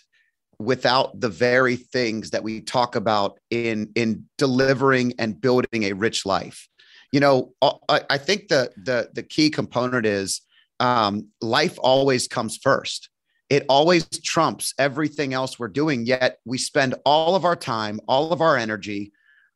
without 0.59 1.19
the 1.19 1.29
very 1.29 1.75
things 1.75 2.29
that 2.29 2.43
we 2.43 2.61
talk 2.61 2.95
about 2.95 3.39
in 3.49 3.91
in 3.95 4.25
delivering 4.37 5.13
and 5.19 5.39
building 5.39 5.83
a 5.83 5.93
rich 5.93 6.25
life. 6.25 6.67
You 7.11 7.19
know 7.19 7.53
i, 7.89 8.01
I 8.09 8.17
think 8.17 8.47
the 8.47 8.71
the 8.77 9.09
the 9.13 9.23
key 9.23 9.49
component 9.49 10.05
is 10.05 10.41
um, 10.79 11.27
life 11.41 11.77
always 11.79 12.27
comes 12.27 12.57
first 12.57 13.10
it 13.51 13.65
always 13.69 14.05
trumps 14.21 14.73
everything 14.79 15.33
else 15.33 15.59
we're 15.59 15.67
doing. 15.67 16.05
Yet 16.07 16.39
we 16.45 16.57
spend 16.57 16.95
all 17.05 17.35
of 17.35 17.45
our 17.45 17.55
time, 17.55 17.99
all 18.07 18.31
of 18.33 18.41
our 18.41 18.57
energy 18.57 19.11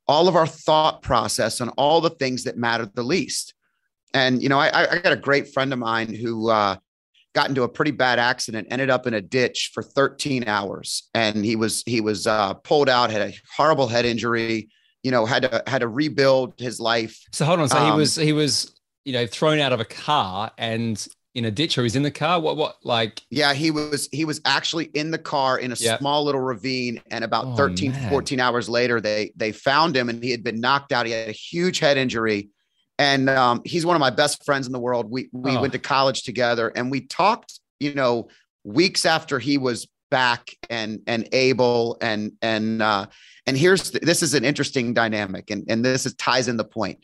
all 0.08 0.28
of 0.28 0.36
our 0.36 0.48
thought 0.48 1.02
process 1.02 1.62
on 1.62 1.70
all 1.70 2.02
the 2.02 2.10
things 2.10 2.44
that 2.44 2.58
matter 2.58 2.90
the 2.94 3.04
least. 3.04 3.54
And 4.14 4.42
you 4.42 4.50
know, 4.50 4.60
I, 4.60 4.92
I 4.92 5.00
got 5.00 5.12
a 5.14 5.18
great 5.18 5.54
friend 5.54 5.74
of 5.74 5.80
mine 5.80 6.14
who 6.14 6.50
uh, 6.50 6.78
got 7.34 7.50
into 7.50 7.64
a 7.64 7.70
pretty 7.70 7.92
bad 7.92 8.20
accident, 8.20 8.68
ended 8.72 8.90
up 8.90 9.08
in 9.08 9.14
a 9.14 9.22
ditch 9.22 9.72
for 9.74 9.84
13 9.84 10.48
hours, 10.48 11.10
and 11.14 11.44
he 11.44 11.56
was 11.56 11.84
he 11.86 12.02
was 12.02 12.26
uh, 12.28 12.54
pulled 12.54 12.88
out, 12.88 13.12
had 13.12 13.22
a 13.22 13.34
horrible 13.56 13.88
head 13.88 14.06
injury. 14.06 14.70
You 15.04 15.12
know, 15.12 15.26
had 15.26 15.44
to 15.44 15.64
had 15.68 15.80
to 15.80 15.88
rebuild 15.88 16.54
his 16.58 16.80
life. 16.80 17.20
So 17.32 17.46
hold 17.46 17.60
on. 17.60 17.70
So 17.70 17.78
um, 17.78 17.92
he 17.92 17.98
was 17.98 18.16
he 18.16 18.34
was 18.34 18.74
you 19.04 19.14
know 19.14 19.28
thrown 19.28 19.60
out 19.60 19.74
of 19.74 19.80
a 19.80 19.86
car 19.86 20.52
and 20.58 21.06
in 21.36 21.46
a 21.46 21.52
ditch 21.52 21.78
or 21.78 21.84
he's 21.84 21.96
in 21.96 22.04
the 22.04 22.10
car 22.10 22.40
what 22.40 22.58
what 22.58 22.78
like 22.84 23.22
yeah 23.30 23.54
he 23.54 23.70
was 23.70 24.10
he 24.12 24.26
was 24.26 24.42
actually 24.46 24.86
in 24.94 25.12
the 25.12 25.18
car 25.18 25.60
in 25.60 25.72
a 25.72 25.76
yep. 25.76 26.00
small 26.00 26.24
little 26.24 26.42
ravine 26.42 27.02
and 27.12 27.24
about 27.24 27.46
oh, 27.46 27.56
13 27.56 27.92
man. 27.92 28.10
14 28.10 28.40
hours 28.40 28.68
later 28.68 29.00
they 29.00 29.32
they 29.36 29.52
found 29.52 29.96
him 29.96 30.10
and 30.10 30.24
he 30.24 30.32
had 30.32 30.44
been 30.44 30.60
knocked 30.60 30.92
out 30.92 31.06
he 31.06 31.12
had 31.12 31.30
a 31.30 31.34
huge 31.34 31.80
head 31.80 31.98
injury 31.98 32.50
and 32.98 33.30
um, 33.30 33.62
he's 33.66 33.86
one 33.86 33.96
of 33.96 34.00
my 34.00 34.10
best 34.10 34.44
friends 34.46 34.68
in 34.68 34.74
the 34.74 34.80
world. 34.80 35.10
We 35.10 35.30
we 35.32 35.56
oh. 35.56 35.62
went 35.62 35.74
to 35.74 35.80
college 35.80 36.24
together, 36.24 36.70
and 36.76 36.90
we 36.90 37.02
talked. 37.02 37.60
You 37.80 37.94
know, 37.94 38.30
weeks 38.64 39.06
after 39.06 39.38
he 39.38 39.58
was 39.58 39.88
back 40.10 40.56
and 40.70 41.02
and 41.08 41.28
able 41.34 41.98
and 42.00 42.32
and 42.42 42.82
uh, 42.82 43.08
and 43.46 43.58
here's 43.58 43.92
this 43.92 44.24
is 44.24 44.34
an 44.34 44.46
interesting 44.46 44.94
dynamic, 44.94 45.52
and 45.52 45.66
and 45.68 45.84
this 45.84 46.06
is 46.06 46.14
ties 46.16 46.48
in 46.48 46.58
the 46.58 46.64
point. 46.64 47.00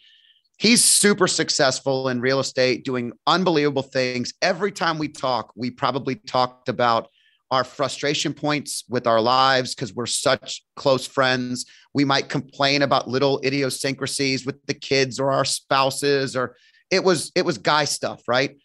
He's 0.61 0.85
super 0.85 1.27
successful 1.27 2.09
in 2.09 2.21
real 2.21 2.39
estate, 2.39 2.85
doing 2.85 3.13
unbelievable 3.25 3.81
things. 3.81 4.31
Every 4.43 4.71
time 4.71 4.99
we 4.99 5.07
talk, 5.07 5.51
we 5.55 5.71
probably 5.71 6.13
talked 6.13 6.69
about 6.69 7.09
our 7.49 7.63
frustration 7.63 8.35
points 8.35 8.83
with 8.87 9.07
our 9.07 9.19
lives 9.19 9.73
because 9.73 9.95
we're 9.95 10.05
such 10.05 10.63
close 10.75 11.07
friends. 11.07 11.65
We 11.95 12.05
might 12.05 12.29
complain 12.29 12.83
about 12.83 13.07
little 13.07 13.41
idiosyncrasies 13.43 14.45
with 14.45 14.63
the 14.67 14.75
kids 14.75 15.19
or 15.19 15.31
our 15.31 15.45
spouses, 15.45 16.35
or 16.35 16.55
it 16.91 17.03
was 17.03 17.31
it 17.33 17.43
was 17.43 17.57
guy 17.57 17.85
stuff, 17.85 18.21
right? 18.27 18.55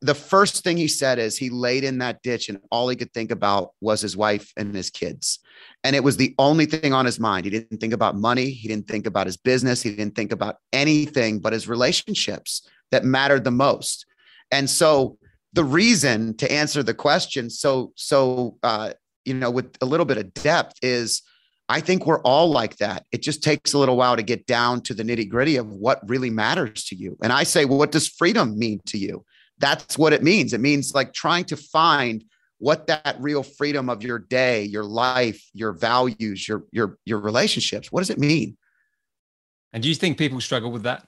The 0.00 0.14
first 0.14 0.64
thing 0.64 0.78
he 0.78 0.88
said 0.88 1.18
is 1.18 1.36
he 1.36 1.50
laid 1.50 1.84
in 1.84 1.98
that 1.98 2.22
ditch 2.22 2.48
and 2.48 2.58
all 2.70 2.88
he 2.88 2.96
could 2.96 3.12
think 3.12 3.30
about 3.30 3.72
was 3.82 4.00
his 4.00 4.16
wife 4.16 4.50
and 4.56 4.74
his 4.74 4.88
kids. 4.88 5.40
And 5.84 5.94
it 5.94 6.02
was 6.02 6.16
the 6.16 6.34
only 6.38 6.66
thing 6.66 6.92
on 6.92 7.06
his 7.06 7.20
mind. 7.20 7.44
He 7.44 7.50
didn't 7.50 7.78
think 7.78 7.92
about 7.92 8.16
money. 8.16 8.50
He 8.50 8.68
didn't 8.68 8.88
think 8.88 9.06
about 9.06 9.26
his 9.26 9.36
business. 9.36 9.82
He 9.82 9.94
didn't 9.94 10.16
think 10.16 10.32
about 10.32 10.56
anything 10.72 11.38
but 11.38 11.52
his 11.52 11.68
relationships 11.68 12.68
that 12.90 13.04
mattered 13.04 13.44
the 13.44 13.50
most. 13.50 14.04
And 14.50 14.68
so 14.68 15.18
the 15.52 15.64
reason 15.64 16.36
to 16.36 16.50
answer 16.52 16.82
the 16.82 16.94
question 16.94 17.48
so 17.48 17.92
so 17.96 18.58
uh, 18.62 18.92
you 19.24 19.34
know 19.34 19.50
with 19.50 19.76
a 19.80 19.86
little 19.86 20.06
bit 20.06 20.18
of 20.18 20.32
depth 20.34 20.76
is 20.82 21.22
I 21.70 21.80
think 21.80 22.06
we're 22.06 22.22
all 22.22 22.50
like 22.50 22.78
that. 22.78 23.04
It 23.12 23.20
just 23.20 23.42
takes 23.42 23.74
a 23.74 23.78
little 23.78 23.96
while 23.96 24.16
to 24.16 24.22
get 24.22 24.46
down 24.46 24.80
to 24.82 24.94
the 24.94 25.02
nitty 25.02 25.28
gritty 25.28 25.56
of 25.56 25.68
what 25.68 26.00
really 26.08 26.30
matters 26.30 26.84
to 26.86 26.96
you. 26.96 27.18
And 27.22 27.30
I 27.30 27.42
say, 27.42 27.66
well, 27.66 27.76
what 27.76 27.92
does 27.92 28.08
freedom 28.08 28.58
mean 28.58 28.80
to 28.86 28.96
you? 28.96 29.24
That's 29.58 29.98
what 29.98 30.14
it 30.14 30.22
means. 30.22 30.54
It 30.54 30.62
means 30.62 30.94
like 30.94 31.12
trying 31.12 31.44
to 31.44 31.58
find 31.58 32.24
what 32.58 32.86
that 32.88 33.16
real 33.20 33.42
freedom 33.42 33.88
of 33.88 34.02
your 34.02 34.18
day, 34.18 34.64
your 34.64 34.84
life, 34.84 35.42
your 35.54 35.72
values, 35.72 36.46
your 36.46 36.64
your 36.72 36.98
your 37.04 37.20
relationships. 37.20 37.90
What 37.90 38.00
does 38.00 38.10
it 38.10 38.18
mean? 38.18 38.56
And 39.72 39.82
do 39.82 39.88
you 39.88 39.94
think 39.94 40.18
people 40.18 40.40
struggle 40.40 40.70
with 40.70 40.82
that? 40.82 41.06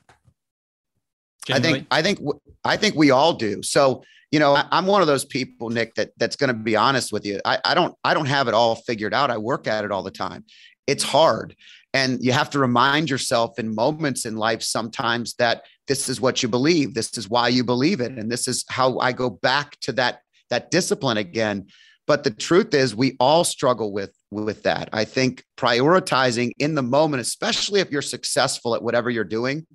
Generally? 1.46 1.68
I 1.68 1.72
think 1.72 1.86
I 1.90 2.02
think 2.02 2.20
I 2.64 2.76
think 2.76 2.94
we 2.94 3.10
all 3.10 3.34
do. 3.34 3.62
So 3.62 4.04
you 4.30 4.38
know, 4.38 4.54
I, 4.54 4.66
am 4.70 4.86
one 4.86 5.00
of 5.00 5.08
those 5.08 5.24
people, 5.24 5.70
Nick, 5.70 5.94
that 5.96 6.10
that's 6.16 6.36
going 6.36 6.48
to 6.48 6.54
be 6.54 6.76
honest 6.76 7.12
with 7.12 7.26
you. 7.26 7.40
I, 7.44 7.58
I 7.64 7.74
don't 7.74 7.94
I 8.04 8.14
don't 8.14 8.26
have 8.26 8.46
it 8.48 8.54
all 8.54 8.76
figured 8.76 9.12
out. 9.12 9.30
I 9.30 9.38
work 9.38 9.66
at 9.66 9.84
it 9.84 9.90
all 9.90 10.02
the 10.02 10.10
time. 10.10 10.44
It's 10.86 11.02
hard. 11.02 11.56
And 11.92 12.22
you 12.24 12.32
have 12.32 12.50
to 12.50 12.60
remind 12.60 13.10
yourself 13.10 13.58
in 13.58 13.74
moments 13.74 14.24
in 14.24 14.36
life 14.36 14.62
sometimes 14.62 15.34
that 15.34 15.64
this 15.88 16.08
is 16.08 16.20
what 16.20 16.42
you 16.42 16.48
believe. 16.48 16.94
This 16.94 17.18
is 17.18 17.28
why 17.28 17.48
you 17.48 17.64
believe 17.64 18.00
it. 18.00 18.12
And 18.12 18.30
this 18.30 18.46
is 18.46 18.64
how 18.68 18.98
I 19.00 19.10
go 19.10 19.28
back 19.28 19.78
to 19.80 19.92
that 19.92 20.20
that 20.50 20.70
discipline 20.70 21.16
again. 21.16 21.66
But 22.06 22.24
the 22.24 22.30
truth 22.30 22.74
is 22.74 22.94
we 22.94 23.16
all 23.20 23.44
struggle 23.44 23.92
with 23.92 24.12
with 24.30 24.62
that. 24.64 24.88
I 24.92 25.04
think 25.04 25.44
prioritizing 25.56 26.52
in 26.58 26.74
the 26.74 26.82
moment, 26.82 27.20
especially 27.20 27.80
if 27.80 27.90
you're 27.90 28.02
successful 28.02 28.74
at 28.74 28.82
whatever 28.82 29.10
you're 29.10 29.24
doing, 29.24 29.66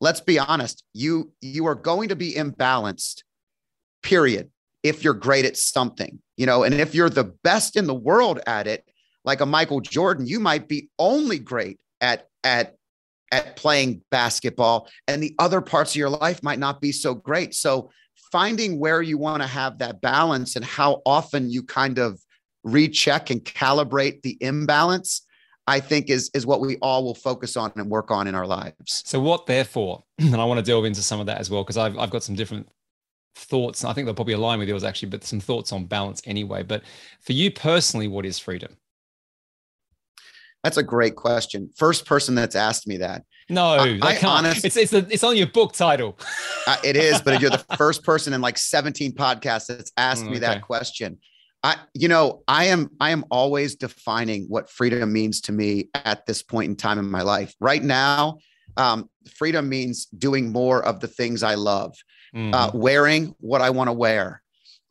let's 0.00 0.20
be 0.20 0.38
honest, 0.38 0.84
you 0.94 1.32
you 1.40 1.66
are 1.66 1.74
going 1.74 2.08
to 2.08 2.16
be 2.16 2.34
imbalanced 2.34 3.22
period 4.02 4.50
if 4.82 5.04
you're 5.04 5.14
great 5.14 5.44
at 5.44 5.56
something 5.56 6.20
you 6.36 6.46
know 6.46 6.64
and 6.64 6.74
if 6.74 6.94
you're 6.94 7.10
the 7.10 7.32
best 7.44 7.76
in 7.76 7.86
the 7.86 7.94
world 7.94 8.40
at 8.46 8.66
it 8.66 8.84
like 9.24 9.40
a 9.40 9.46
michael 9.46 9.80
jordan 9.80 10.26
you 10.26 10.40
might 10.40 10.68
be 10.68 10.90
only 10.98 11.38
great 11.38 11.80
at 12.00 12.28
at 12.44 12.74
at 13.30 13.56
playing 13.56 14.02
basketball 14.10 14.88
and 15.06 15.22
the 15.22 15.34
other 15.38 15.60
parts 15.60 15.92
of 15.92 15.96
your 15.96 16.10
life 16.10 16.42
might 16.42 16.58
not 16.58 16.80
be 16.80 16.92
so 16.92 17.14
great 17.14 17.54
so 17.54 17.90
finding 18.32 18.78
where 18.78 19.02
you 19.02 19.18
want 19.18 19.42
to 19.42 19.46
have 19.46 19.78
that 19.78 20.00
balance 20.00 20.56
and 20.56 20.64
how 20.64 21.02
often 21.06 21.50
you 21.50 21.62
kind 21.62 21.98
of 21.98 22.20
recheck 22.64 23.30
and 23.30 23.44
calibrate 23.44 24.22
the 24.22 24.36
imbalance 24.40 25.22
i 25.66 25.78
think 25.78 26.08
is 26.08 26.30
is 26.34 26.46
what 26.46 26.60
we 26.60 26.76
all 26.78 27.04
will 27.04 27.14
focus 27.14 27.56
on 27.56 27.72
and 27.76 27.90
work 27.90 28.10
on 28.10 28.26
in 28.26 28.34
our 28.34 28.46
lives 28.46 29.02
so 29.04 29.20
what 29.20 29.46
therefore 29.46 30.02
and 30.18 30.36
i 30.36 30.44
want 30.44 30.58
to 30.58 30.64
delve 30.64 30.84
into 30.84 31.02
some 31.02 31.20
of 31.20 31.26
that 31.26 31.38
as 31.38 31.50
well 31.50 31.62
because 31.62 31.76
I've, 31.76 31.98
I've 31.98 32.10
got 32.10 32.22
some 32.22 32.34
different 32.34 32.68
thoughts. 33.34 33.84
I 33.84 33.92
think 33.92 34.06
they'll 34.06 34.14
probably 34.14 34.34
align 34.34 34.58
with 34.58 34.68
yours 34.68 34.84
actually, 34.84 35.10
but 35.10 35.24
some 35.24 35.40
thoughts 35.40 35.72
on 35.72 35.86
balance 35.86 36.22
anyway. 36.26 36.62
But 36.62 36.82
for 37.20 37.32
you 37.32 37.50
personally, 37.50 38.08
what 38.08 38.26
is 38.26 38.38
freedom? 38.38 38.76
That's 40.62 40.76
a 40.76 40.82
great 40.82 41.16
question. 41.16 41.70
First 41.76 42.06
person 42.06 42.34
that's 42.34 42.54
asked 42.54 42.86
me 42.86 42.98
that. 42.98 43.24
No, 43.48 43.66
I, 43.66 43.98
I 44.02 44.18
honest, 44.24 44.64
it's 44.64 44.76
it's 44.76 44.92
a, 44.92 45.06
it's 45.10 45.24
on 45.24 45.36
your 45.36 45.48
book 45.48 45.72
title. 45.72 46.18
uh, 46.66 46.76
it 46.84 46.96
is, 46.96 47.20
but 47.20 47.40
you're 47.40 47.50
the 47.50 47.58
first 47.76 48.04
person 48.04 48.32
in 48.32 48.40
like 48.40 48.56
17 48.56 49.12
podcasts 49.12 49.66
that's 49.66 49.92
asked 49.96 50.24
me 50.24 50.38
that 50.38 50.62
question. 50.62 51.18
I, 51.64 51.76
you 51.94 52.08
know, 52.08 52.42
I 52.48 52.66
am 52.66 52.90
I 53.00 53.10
am 53.10 53.24
always 53.30 53.76
defining 53.76 54.46
what 54.48 54.70
freedom 54.70 55.12
means 55.12 55.40
to 55.42 55.52
me 55.52 55.90
at 55.94 56.26
this 56.26 56.42
point 56.42 56.70
in 56.70 56.76
time 56.76 56.98
in 56.98 57.10
my 57.10 57.22
life. 57.22 57.54
Right 57.60 57.82
now, 57.82 58.38
um, 58.76 59.10
freedom 59.34 59.68
means 59.68 60.06
doing 60.06 60.50
more 60.50 60.82
of 60.84 61.00
the 61.00 61.08
things 61.08 61.42
I 61.42 61.54
love 61.54 61.96
mm-hmm. 62.34 62.54
uh, 62.54 62.70
wearing 62.74 63.34
what 63.40 63.60
I 63.60 63.70
want 63.70 63.88
to 63.88 63.92
wear 63.92 64.41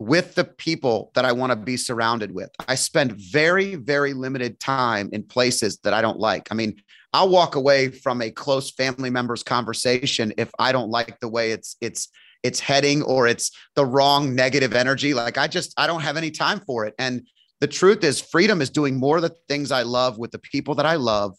with 0.01 0.33
the 0.33 0.43
people 0.43 1.11
that 1.13 1.25
I 1.25 1.31
want 1.31 1.51
to 1.51 1.55
be 1.55 1.77
surrounded 1.77 2.33
with. 2.33 2.49
I 2.67 2.73
spend 2.73 3.11
very, 3.11 3.75
very 3.75 4.13
limited 4.13 4.59
time 4.59 5.09
in 5.13 5.21
places 5.21 5.77
that 5.83 5.93
I 5.93 6.01
don't 6.01 6.19
like. 6.19 6.47
I 6.49 6.55
mean, 6.55 6.81
I'll 7.13 7.29
walk 7.29 7.53
away 7.55 7.89
from 7.89 8.19
a 8.19 8.31
close 8.31 8.71
family 8.71 9.11
member's 9.11 9.43
conversation 9.43 10.33
if 10.37 10.49
I 10.57 10.71
don't 10.71 10.89
like 10.89 11.19
the 11.19 11.27
way 11.27 11.51
it's 11.51 11.77
it's 11.81 12.09
it's 12.41 12.59
heading 12.59 13.03
or 13.03 13.27
it's 13.27 13.51
the 13.75 13.85
wrong 13.85 14.33
negative 14.33 14.73
energy. 14.73 15.13
Like 15.13 15.37
I 15.37 15.47
just 15.47 15.71
I 15.77 15.85
don't 15.85 16.01
have 16.01 16.17
any 16.17 16.31
time 16.31 16.61
for 16.61 16.85
it. 16.85 16.95
And 16.97 17.27
the 17.59 17.67
truth 17.67 18.03
is 18.03 18.19
freedom 18.19 18.59
is 18.59 18.71
doing 18.71 18.97
more 18.97 19.17
of 19.17 19.21
the 19.21 19.35
things 19.47 19.71
I 19.71 19.83
love 19.83 20.17
with 20.17 20.31
the 20.31 20.39
people 20.39 20.73
that 20.75 20.85
I 20.87 20.95
love 20.95 21.37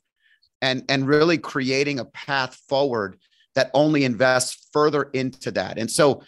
and 0.61 0.85
and 0.89 1.09
really 1.09 1.37
creating 1.37 1.99
a 1.99 2.05
path 2.05 2.61
forward 2.69 3.19
that 3.57 3.73
only 3.75 4.05
invests 4.05 4.69
further 4.73 5.03
into 5.15 5.51
that. 5.51 5.79
And 5.79 5.91
so 5.91 6.23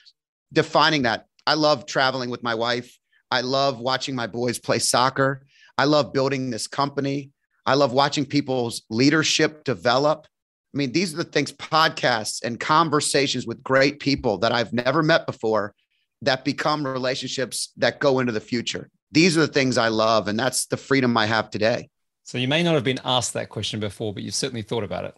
defining 0.52 1.02
that, 1.02 1.26
I 1.46 1.54
love 1.54 1.86
traveling 1.86 2.30
with 2.30 2.42
my 2.42 2.54
wife. 2.54 2.98
I 3.30 3.40
love 3.40 3.78
watching 3.78 4.14
my 4.14 4.26
boys 4.26 4.58
play 4.58 4.78
soccer. 4.78 5.46
I 5.76 5.84
love 5.84 6.12
building 6.12 6.50
this 6.50 6.66
company. 6.66 7.30
I 7.66 7.74
love 7.74 7.92
watching 7.92 8.26
people's 8.26 8.82
leadership 8.90 9.64
develop. 9.64 10.26
I 10.74 10.76
mean, 10.76 10.92
these 10.92 11.14
are 11.14 11.18
the 11.18 11.24
things, 11.24 11.52
podcasts 11.52 12.42
and 12.42 12.58
conversations 12.58 13.46
with 13.46 13.62
great 13.62 14.00
people 14.00 14.38
that 14.38 14.52
I've 14.52 14.72
never 14.72 15.02
met 15.02 15.26
before 15.26 15.74
that 16.22 16.44
become 16.44 16.86
relationships 16.86 17.72
that 17.76 18.00
go 18.00 18.18
into 18.18 18.32
the 18.32 18.40
future. 18.40 18.90
These 19.12 19.36
are 19.36 19.40
the 19.40 19.52
things 19.52 19.78
I 19.78 19.88
love, 19.88 20.28
and 20.28 20.38
that's 20.38 20.66
the 20.66 20.76
freedom 20.76 21.16
I 21.16 21.26
have 21.26 21.50
today. 21.50 21.88
So 22.24 22.38
you 22.38 22.48
may 22.48 22.62
not 22.62 22.74
have 22.74 22.84
been 22.84 23.00
asked 23.04 23.34
that 23.34 23.50
question 23.50 23.80
before, 23.80 24.12
but 24.14 24.22
you've 24.22 24.34
certainly 24.34 24.62
thought 24.62 24.82
about 24.82 25.04
it 25.04 25.14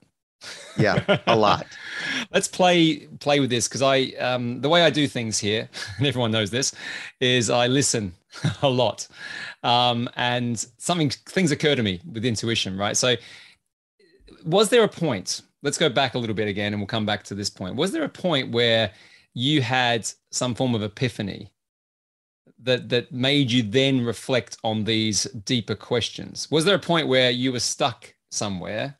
yeah, 0.78 1.18
a 1.26 1.36
lot. 1.36 1.66
Let's 2.32 2.48
play 2.48 3.06
play 3.20 3.40
with 3.40 3.50
this 3.50 3.68
because 3.68 3.82
I 3.82 4.12
um, 4.18 4.60
the 4.60 4.68
way 4.68 4.82
I 4.82 4.90
do 4.90 5.06
things 5.06 5.38
here, 5.38 5.68
and 5.98 6.06
everyone 6.06 6.30
knows 6.30 6.50
this, 6.50 6.74
is 7.20 7.50
I 7.50 7.66
listen 7.66 8.14
a 8.62 8.68
lot, 8.68 9.08
um, 9.62 10.08
and 10.16 10.64
something 10.78 11.10
things 11.10 11.50
occur 11.50 11.74
to 11.74 11.82
me 11.82 12.00
with 12.10 12.24
intuition, 12.24 12.76
right? 12.76 12.96
So, 12.96 13.16
was 14.44 14.68
there 14.68 14.84
a 14.84 14.88
point? 14.88 15.42
Let's 15.62 15.78
go 15.78 15.88
back 15.88 16.14
a 16.14 16.18
little 16.18 16.34
bit 16.34 16.48
again, 16.48 16.72
and 16.72 16.80
we'll 16.80 16.86
come 16.86 17.06
back 17.06 17.24
to 17.24 17.34
this 17.34 17.50
point. 17.50 17.76
Was 17.76 17.92
there 17.92 18.04
a 18.04 18.08
point 18.08 18.52
where 18.52 18.92
you 19.34 19.62
had 19.62 20.08
some 20.30 20.54
form 20.54 20.74
of 20.74 20.82
epiphany 20.82 21.52
that 22.62 22.88
that 22.88 23.12
made 23.12 23.50
you 23.50 23.62
then 23.62 24.04
reflect 24.04 24.58
on 24.62 24.84
these 24.84 25.24
deeper 25.24 25.74
questions? 25.74 26.50
Was 26.50 26.64
there 26.64 26.76
a 26.76 26.80
point 26.80 27.08
where 27.08 27.30
you 27.30 27.52
were 27.52 27.60
stuck 27.60 28.14
somewhere 28.30 28.98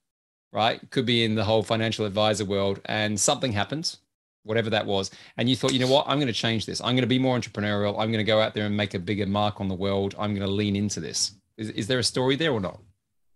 right? 0.57 0.81
Could 0.91 1.05
be 1.05 1.23
in 1.23 1.35
the 1.35 1.45
whole 1.45 1.63
financial 1.63 2.07
advisor 2.07 2.47
world, 2.47 2.81
and 2.87 3.21
something 3.21 3.53
happens, 3.53 3.99
whatever 4.43 4.71
that 4.71 4.87
was, 4.87 5.11
and 5.37 5.51
you 5.51 5.55
thought, 5.55 5.75
you 5.75 5.79
know 5.79 5.87
what, 5.87 6.07
I'm 6.09 6.17
going 6.17 6.29
to 6.29 6.33
change 6.33 6.65
this. 6.65 6.81
I'm 6.81 6.97
going 6.97 7.03
to 7.03 7.07
be 7.07 7.19
more 7.19 7.39
entrepreneurial. 7.39 7.91
I'm 8.01 8.11
going 8.11 8.25
to 8.25 8.25
go 8.25 8.41
out 8.41 8.55
there 8.55 8.65
and 8.65 8.75
make 8.75 8.95
a 8.95 8.99
bigger 8.99 9.27
mark 9.27 9.61
on 9.61 9.69
the 9.69 9.75
world. 9.75 10.15
I'm 10.19 10.35
going 10.35 10.47
to 10.47 10.53
lean 10.53 10.75
into 10.75 10.99
this. 10.99 11.33
Is, 11.59 11.69
is 11.71 11.87
there 11.87 11.99
a 11.99 12.03
story 12.03 12.37
there 12.37 12.53
or 12.53 12.61
not? 12.61 12.81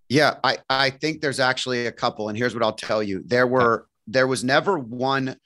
Yeah, 0.09 0.37
I, 0.43 0.57
I 0.71 0.89
think 0.89 1.21
there's 1.21 1.41
actually 1.41 1.87
a 1.87 1.93
couple. 1.93 2.31
And 2.31 2.39
here's 2.39 2.55
what 2.55 2.65
I'll 2.65 2.73
tell 2.73 3.03
you. 3.03 3.23
There 3.27 3.47
were 3.47 3.87
there 4.07 4.27
was 4.27 4.43
never 4.43 4.79
one 4.79 5.37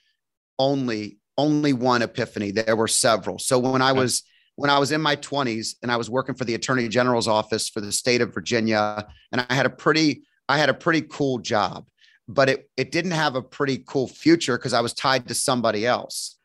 only 0.59 1.19
only 1.37 1.73
one 1.73 2.03
epiphany. 2.03 2.53
There 2.53 2.77
were 2.77 2.89
several. 2.89 3.39
So 3.41 3.59
when 3.59 3.83
I 3.83 3.93
was 3.93 4.23
when 4.55 4.71
I 4.71 4.79
was 4.79 4.93
in 4.93 5.03
my 5.03 5.17
20s 5.17 5.75
and 5.83 5.91
I 5.91 5.97
was 5.97 6.09
working 6.09 6.37
for 6.37 6.45
the 6.45 6.55
Attorney 6.55 6.89
General's 6.89 7.27
office 7.27 7.69
for 7.69 7.81
the 7.81 7.91
state 7.91 8.21
of 8.21 8.33
Virginia, 8.33 9.07
and 9.33 9.45
I 9.49 9.53
had 9.53 9.67
a 9.67 9.71
pretty 9.71 10.23
I 10.49 10.59
had 10.59 10.69
a 10.69 10.75
pretty 10.75 11.03
cool 11.03 11.39
job, 11.39 11.87
but 12.29 12.49
it 12.49 12.71
it 12.77 12.93
didn't 12.93 13.13
have 13.13 13.37
a 13.37 13.43
pretty 13.43 13.83
cool 13.87 14.09
future 14.09 14.57
because 14.59 14.73
I 14.73 14.81
was 14.81 14.93
tied 14.93 15.29
to 15.29 15.35
somebody 15.35 15.87
else. 15.87 16.39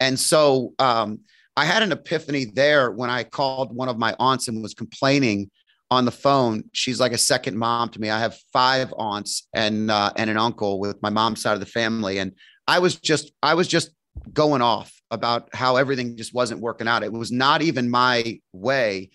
And 0.00 0.18
so 0.18 0.74
um, 0.78 1.20
I 1.56 1.64
had 1.64 1.82
an 1.82 1.92
epiphany 1.92 2.46
there 2.46 2.90
when 2.90 3.10
I 3.10 3.24
called 3.24 3.74
one 3.74 3.88
of 3.88 3.98
my 3.98 4.16
aunts 4.18 4.48
and 4.48 4.62
was 4.62 4.74
complaining 4.74 5.50
on 5.90 6.06
the 6.06 6.10
phone. 6.10 6.64
She's 6.72 6.98
like 6.98 7.12
a 7.12 7.18
second 7.18 7.58
mom 7.58 7.90
to 7.90 8.00
me. 8.00 8.08
I 8.08 8.18
have 8.18 8.36
five 8.52 8.92
aunts 8.96 9.46
and 9.54 9.90
uh, 9.90 10.12
and 10.16 10.30
an 10.30 10.38
uncle 10.38 10.80
with 10.80 11.00
my 11.02 11.10
mom's 11.10 11.42
side 11.42 11.54
of 11.54 11.60
the 11.60 11.66
family, 11.66 12.18
and 12.18 12.32
I 12.66 12.78
was 12.78 12.96
just 12.96 13.32
I 13.42 13.54
was 13.54 13.68
just 13.68 13.90
going 14.32 14.62
off 14.62 14.92
about 15.10 15.48
how 15.54 15.76
everything 15.76 16.16
just 16.16 16.34
wasn't 16.34 16.60
working 16.60 16.88
out. 16.88 17.02
It 17.02 17.12
was 17.12 17.30
not 17.30 17.62
even 17.62 17.90
my 17.90 18.40
way, 18.52 19.10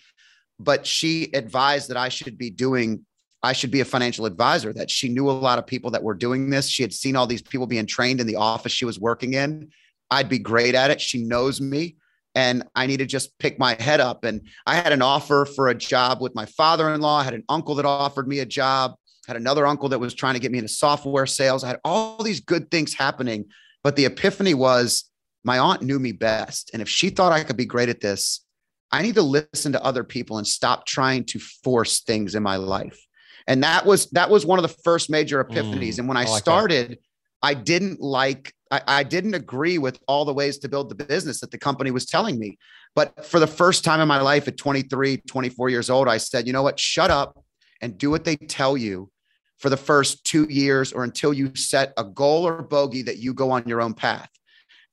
but 0.60 0.86
she 0.86 1.30
advised 1.34 1.88
that 1.88 1.96
I 1.96 2.08
should 2.08 2.38
be 2.38 2.50
doing 2.50 3.04
I 3.42 3.52
should 3.52 3.70
be 3.70 3.80
a 3.80 3.84
financial 3.84 4.26
advisor, 4.26 4.72
that 4.72 4.90
she 4.90 5.08
knew 5.08 5.30
a 5.30 5.32
lot 5.32 5.58
of 5.58 5.66
people 5.66 5.90
that 5.92 6.02
were 6.02 6.14
doing 6.14 6.50
this. 6.50 6.68
She 6.68 6.82
had 6.82 6.92
seen 6.92 7.16
all 7.16 7.26
these 7.26 7.42
people 7.42 7.66
being 7.66 7.86
trained 7.86 8.20
in 8.20 8.26
the 8.26 8.36
office 8.36 8.72
she 8.72 8.84
was 8.84 8.98
working 8.98 9.34
in. 9.34 9.70
I'd 10.10 10.28
be 10.28 10.38
great 10.38 10.74
at 10.74 10.90
it. 10.90 11.00
She 11.00 11.22
knows 11.22 11.60
me 11.60 11.96
and 12.34 12.62
I 12.74 12.86
need 12.86 12.98
to 12.98 13.06
just 13.06 13.36
pick 13.38 13.58
my 13.58 13.74
head 13.80 14.00
up. 14.00 14.24
And 14.24 14.42
I 14.66 14.76
had 14.76 14.92
an 14.92 15.02
offer 15.02 15.44
for 15.44 15.68
a 15.68 15.74
job 15.74 16.20
with 16.20 16.34
my 16.34 16.46
father 16.46 16.92
in 16.92 17.00
law, 17.00 17.18
I 17.18 17.24
had 17.24 17.34
an 17.34 17.44
uncle 17.48 17.74
that 17.76 17.84
offered 17.84 18.28
me 18.28 18.38
a 18.38 18.46
job, 18.46 18.94
had 19.26 19.36
another 19.36 19.66
uncle 19.66 19.88
that 19.88 19.98
was 19.98 20.14
trying 20.14 20.34
to 20.34 20.40
get 20.40 20.52
me 20.52 20.58
into 20.58 20.68
software 20.68 21.26
sales. 21.26 21.64
I 21.64 21.68
had 21.68 21.80
all 21.84 22.22
these 22.22 22.40
good 22.40 22.70
things 22.70 22.94
happening. 22.94 23.46
But 23.82 23.96
the 23.96 24.04
epiphany 24.04 24.54
was 24.54 25.04
my 25.44 25.58
aunt 25.58 25.82
knew 25.82 25.98
me 25.98 26.12
best. 26.12 26.70
And 26.72 26.82
if 26.82 26.88
she 26.88 27.10
thought 27.10 27.32
I 27.32 27.44
could 27.44 27.56
be 27.56 27.66
great 27.66 27.88
at 27.88 28.00
this, 28.00 28.44
I 28.90 29.02
need 29.02 29.16
to 29.16 29.22
listen 29.22 29.72
to 29.72 29.84
other 29.84 30.04
people 30.04 30.38
and 30.38 30.46
stop 30.46 30.86
trying 30.86 31.24
to 31.26 31.38
force 31.38 32.00
things 32.00 32.34
in 32.34 32.42
my 32.42 32.56
life. 32.56 32.98
And 33.48 33.64
that 33.64 33.84
was 33.84 34.10
that 34.10 34.30
was 34.30 34.46
one 34.46 34.58
of 34.58 34.62
the 34.62 34.76
first 34.84 35.10
major 35.10 35.42
epiphanies. 35.42 35.94
Mm, 35.94 35.98
and 36.00 36.08
when 36.08 36.16
I, 36.16 36.22
I 36.22 36.24
like 36.26 36.42
started, 36.42 36.90
that. 36.92 36.98
I 37.42 37.54
didn't 37.54 38.00
like 38.00 38.52
I, 38.70 38.82
I 38.86 39.02
didn't 39.02 39.34
agree 39.34 39.78
with 39.78 39.98
all 40.06 40.24
the 40.26 40.34
ways 40.34 40.58
to 40.58 40.68
build 40.68 40.90
the 40.90 40.94
business 40.94 41.40
that 41.40 41.50
the 41.50 41.58
company 41.58 41.90
was 41.90 42.04
telling 42.04 42.38
me. 42.38 42.58
But 42.94 43.24
for 43.24 43.40
the 43.40 43.46
first 43.46 43.84
time 43.84 44.00
in 44.00 44.08
my 44.08 44.20
life 44.20 44.48
at 44.48 44.58
23, 44.58 45.22
24 45.26 45.70
years 45.70 45.88
old, 45.88 46.08
I 46.08 46.18
said, 46.18 46.46
you 46.46 46.52
know 46.52 46.62
what? 46.62 46.78
Shut 46.78 47.10
up 47.10 47.42
and 47.80 47.96
do 47.96 48.10
what 48.10 48.24
they 48.24 48.36
tell 48.36 48.76
you 48.76 49.10
for 49.56 49.70
the 49.70 49.76
first 49.76 50.24
two 50.24 50.46
years 50.50 50.92
or 50.92 51.04
until 51.04 51.32
you 51.32 51.54
set 51.54 51.92
a 51.96 52.04
goal 52.04 52.46
or 52.46 52.62
bogey 52.62 53.02
that 53.02 53.16
you 53.18 53.32
go 53.32 53.50
on 53.50 53.66
your 53.66 53.80
own 53.80 53.94
path. 53.94 54.28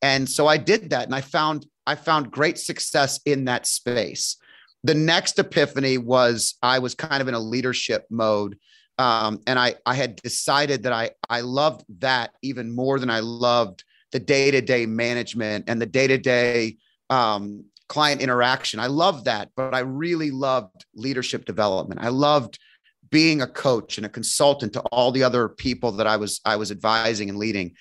And 0.01 0.29
so 0.29 0.47
I 0.47 0.57
did 0.57 0.91
that 0.91 1.05
and 1.05 1.15
I 1.15 1.21
found 1.21 1.65
I 1.87 1.95
found 1.95 2.31
great 2.31 2.57
success 2.57 3.19
in 3.25 3.45
that 3.45 3.67
space. 3.67 4.37
The 4.85 4.93
next 4.93 5.39
epiphany 5.39 5.97
was 5.97 6.55
I 6.61 6.79
was 6.79 6.93
kind 6.93 7.21
of 7.21 7.27
in 7.27 7.33
a 7.33 7.39
leadership 7.39 8.05
mode 8.09 8.57
um, 8.97 9.41
and 9.45 9.59
I 9.59 9.75
I 9.85 9.95
had 9.95 10.15
decided 10.17 10.83
that 10.83 10.93
I 10.93 11.11
I 11.29 11.41
loved 11.41 11.85
that 11.99 12.31
even 12.41 12.73
more 12.73 12.99
than 12.99 13.09
I 13.09 13.19
loved 13.19 13.83
the 14.11 14.19
day 14.19 14.51
to 14.51 14.61
day 14.61 14.85
management 14.85 15.65
and 15.67 15.81
the 15.81 15.85
day 15.85 16.07
to 16.07 16.17
day 16.17 16.77
client 17.87 18.21
interaction. 18.21 18.79
I 18.79 18.87
loved 18.87 19.25
that, 19.25 19.49
but 19.55 19.75
I 19.75 19.79
really 19.79 20.31
loved 20.31 20.85
leadership 20.95 21.45
development. 21.45 22.01
I 22.01 22.09
loved 22.09 22.57
being 23.11 23.41
a 23.41 23.47
coach 23.47 23.97
and 23.97 24.05
a 24.05 24.09
consultant 24.09 24.73
to 24.73 24.81
all 24.91 25.11
the 25.11 25.23
other 25.23 25.49
people 25.49 25.91
that 25.93 26.07
I 26.07 26.17
was 26.17 26.41
I 26.45 26.55
was 26.55 26.71
advising 26.71 27.29
and 27.29 27.37
leading, 27.37 27.73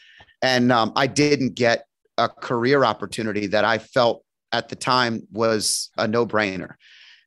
and 0.43 0.73
um, 0.73 0.93
I 0.97 1.07
didn't 1.07 1.55
get 1.55 1.87
a 2.19 2.29
career 2.29 2.85
opportunity 2.85 3.47
that 3.49 3.65
I 3.65 3.79
felt 3.79 4.25
at 4.53 4.69
the 4.69 4.77
time 4.77 5.27
was 5.33 5.91
a 5.97 6.07
no 6.07 6.27
brainer 6.27 6.75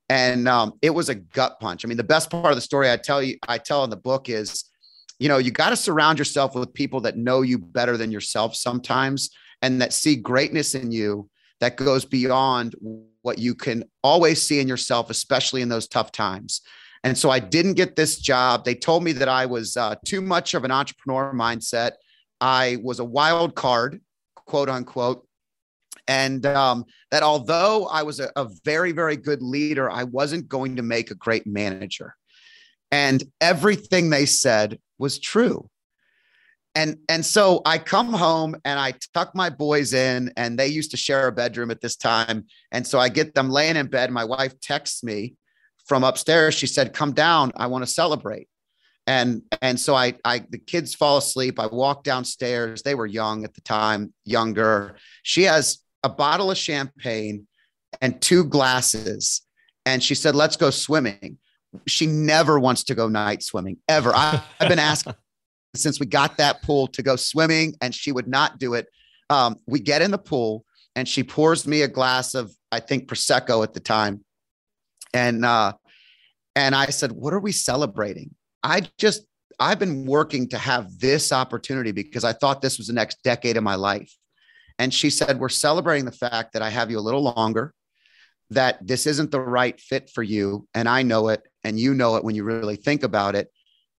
and 0.09 0.47
um, 0.47 0.73
it 0.81 0.91
was 0.91 1.09
a 1.09 1.15
gut 1.15 1.59
punch. 1.59 1.83
I 1.83 1.87
mean, 1.87 1.97
the 1.97 2.03
best 2.03 2.29
part 2.29 2.45
of 2.45 2.55
the 2.55 2.61
story 2.61 2.89
I 2.89 2.97
tell 2.97 3.21
you, 3.21 3.37
I 3.47 3.57
tell 3.57 3.83
in 3.83 3.89
the 3.89 3.97
book 3.97 4.29
is, 4.29 4.65
you 5.19 5.27
know, 5.27 5.37
you 5.37 5.51
got 5.51 5.71
to 5.71 5.75
surround 5.75 6.19
yourself 6.19 6.55
with 6.55 6.73
people 6.73 7.01
that 7.01 7.17
know 7.17 7.41
you 7.41 7.57
better 7.57 7.97
than 7.97 8.11
yourself 8.11 8.55
sometimes, 8.55 9.29
and 9.61 9.81
that 9.81 9.93
see 9.93 10.15
greatness 10.15 10.75
in 10.75 10.91
you 10.91 11.29
that 11.59 11.75
goes 11.75 12.05
beyond 12.05 12.75
what 13.23 13.39
you 13.39 13.55
can 13.55 13.83
always 14.03 14.41
see 14.41 14.59
in 14.59 14.67
yourself, 14.67 15.09
especially 15.09 15.61
in 15.61 15.69
those 15.69 15.87
tough 15.87 16.11
times. 16.11 16.61
And 17.03 17.17
so 17.17 17.29
I 17.29 17.39
didn't 17.39 17.73
get 17.73 17.95
this 17.95 18.19
job. 18.19 18.63
They 18.63 18.75
told 18.75 19.03
me 19.03 19.11
that 19.13 19.27
I 19.27 19.45
was 19.45 19.75
uh, 19.75 19.95
too 20.05 20.21
much 20.21 20.53
of 20.53 20.63
an 20.63 20.71
entrepreneur 20.71 21.33
mindset. 21.33 21.91
I 22.39 22.77
was 22.83 22.99
a 22.99 23.05
wild 23.05 23.55
card, 23.55 24.01
quote 24.35 24.69
unquote 24.69 25.26
and 26.07 26.45
um, 26.45 26.85
that 27.11 27.23
although 27.23 27.87
I 27.87 28.03
was 28.03 28.19
a, 28.19 28.31
a 28.35 28.47
very, 28.63 28.91
very 28.91 29.17
good 29.17 29.41
leader, 29.41 29.89
I 29.89 30.03
wasn't 30.03 30.47
going 30.47 30.77
to 30.77 30.83
make 30.83 31.11
a 31.11 31.15
great 31.15 31.45
manager. 31.45 32.15
And 32.91 33.23
everything 33.41 34.09
they 34.09 34.25
said 34.25 34.79
was 34.97 35.19
true. 35.19 35.69
And, 36.75 36.97
and 37.09 37.25
so 37.25 37.61
I 37.65 37.79
come 37.79 38.13
home 38.13 38.55
and 38.63 38.79
I 38.79 38.93
tuck 39.13 39.33
my 39.33 39.49
boys 39.49 39.93
in, 39.93 40.31
and 40.37 40.57
they 40.57 40.67
used 40.67 40.91
to 40.91 40.97
share 40.97 41.27
a 41.27 41.31
bedroom 41.31 41.71
at 41.71 41.81
this 41.81 41.95
time. 41.95 42.45
And 42.71 42.85
so 42.85 42.99
I 42.99 43.09
get 43.09 43.33
them 43.33 43.49
laying 43.49 43.75
in 43.75 43.87
bed. 43.87 44.11
My 44.11 44.23
wife 44.23 44.59
texts 44.59 45.03
me 45.03 45.35
from 45.87 46.03
upstairs. 46.03 46.53
She 46.53 46.67
said, 46.67 46.93
Come 46.93 47.13
down. 47.13 47.51
I 47.55 47.67
want 47.67 47.83
to 47.83 47.91
celebrate 47.91 48.47
and 49.07 49.41
and 49.61 49.79
so 49.79 49.95
I 49.95 50.15
I 50.23 50.39
the 50.49 50.59
kids 50.59 50.93
fall 50.93 51.17
asleep. 51.17 51.59
I 51.59 51.67
walk 51.67 52.03
downstairs. 52.03 52.83
They 52.83 52.93
were 52.93 53.05
young 53.05 53.45
at 53.45 53.53
the 53.55 53.61
time, 53.61 54.13
younger. 54.25 54.97
She 55.23 55.43
has 55.43 55.79
a 56.07 56.09
bottle 56.09 56.49
of 56.49 56.57
champagne 56.57 57.47
and 58.01 58.21
two 58.21 58.45
glasses. 58.45 59.41
And 59.85 60.01
she 60.01 60.15
said, 60.15 60.35
Let's 60.35 60.55
go 60.55 60.69
swimming. 60.69 61.37
She 61.85 62.07
never 62.07 62.59
wants 62.59 62.85
to 62.85 62.95
go 62.95 63.09
night 63.09 63.43
swimming 63.43 63.77
ever. 63.89 64.13
I, 64.15 64.41
have 64.59 64.69
been 64.69 64.79
asked 64.79 65.07
since 65.75 65.99
we 65.99 66.05
got 66.05 66.37
that 66.37 66.63
pool 66.63 66.87
to 66.87 67.03
go 67.03 67.17
swimming, 67.17 67.75
and 67.81 67.93
she 67.93 68.11
would 68.11 68.27
not 68.27 68.57
do 68.57 68.73
it. 68.73 68.87
Um, 69.29 69.57
we 69.67 69.79
get 69.81 70.01
in 70.01 70.11
the 70.11 70.17
pool, 70.17 70.63
and 70.95 71.07
she 71.07 71.23
pours 71.23 71.67
me 71.67 71.81
a 71.81 71.89
glass 71.89 72.33
of, 72.33 72.51
I 72.71 72.79
think, 72.79 73.09
Prosecco 73.09 73.63
at 73.63 73.73
the 73.73 73.81
time. 73.81 74.23
And, 75.13 75.43
uh, 75.43 75.73
and 76.55 76.73
I 76.73 76.87
said, 76.87 77.11
What 77.11 77.33
are 77.33 77.41
we 77.41 77.51
celebrating? 77.51 78.33
I 78.63 78.89
just, 78.97 79.25
I've 79.59 79.79
been 79.79 80.05
working 80.05 80.47
to 80.49 80.57
have 80.57 80.99
this 80.99 81.33
opportunity 81.33 81.91
because 81.91 82.23
I 82.23 82.31
thought 82.31 82.61
this 82.61 82.77
was 82.77 82.87
the 82.87 82.93
next 82.93 83.21
decade 83.23 83.57
of 83.57 83.63
my 83.63 83.75
life. 83.75 84.15
And 84.79 84.93
she 84.93 85.09
said, 85.09 85.39
We're 85.39 85.49
celebrating 85.49 86.05
the 86.05 86.11
fact 86.11 86.53
that 86.53 86.61
I 86.61 86.69
have 86.69 86.91
you 86.91 86.99
a 86.99 87.01
little 87.01 87.23
longer, 87.23 87.73
that 88.51 88.85
this 88.85 89.07
isn't 89.07 89.31
the 89.31 89.41
right 89.41 89.79
fit 89.79 90.09
for 90.09 90.23
you. 90.23 90.67
And 90.73 90.87
I 90.87 91.03
know 91.03 91.29
it. 91.29 91.41
And 91.63 91.79
you 91.79 91.93
know 91.93 92.15
it 92.15 92.23
when 92.23 92.35
you 92.35 92.43
really 92.43 92.75
think 92.75 93.03
about 93.03 93.35
it. 93.35 93.51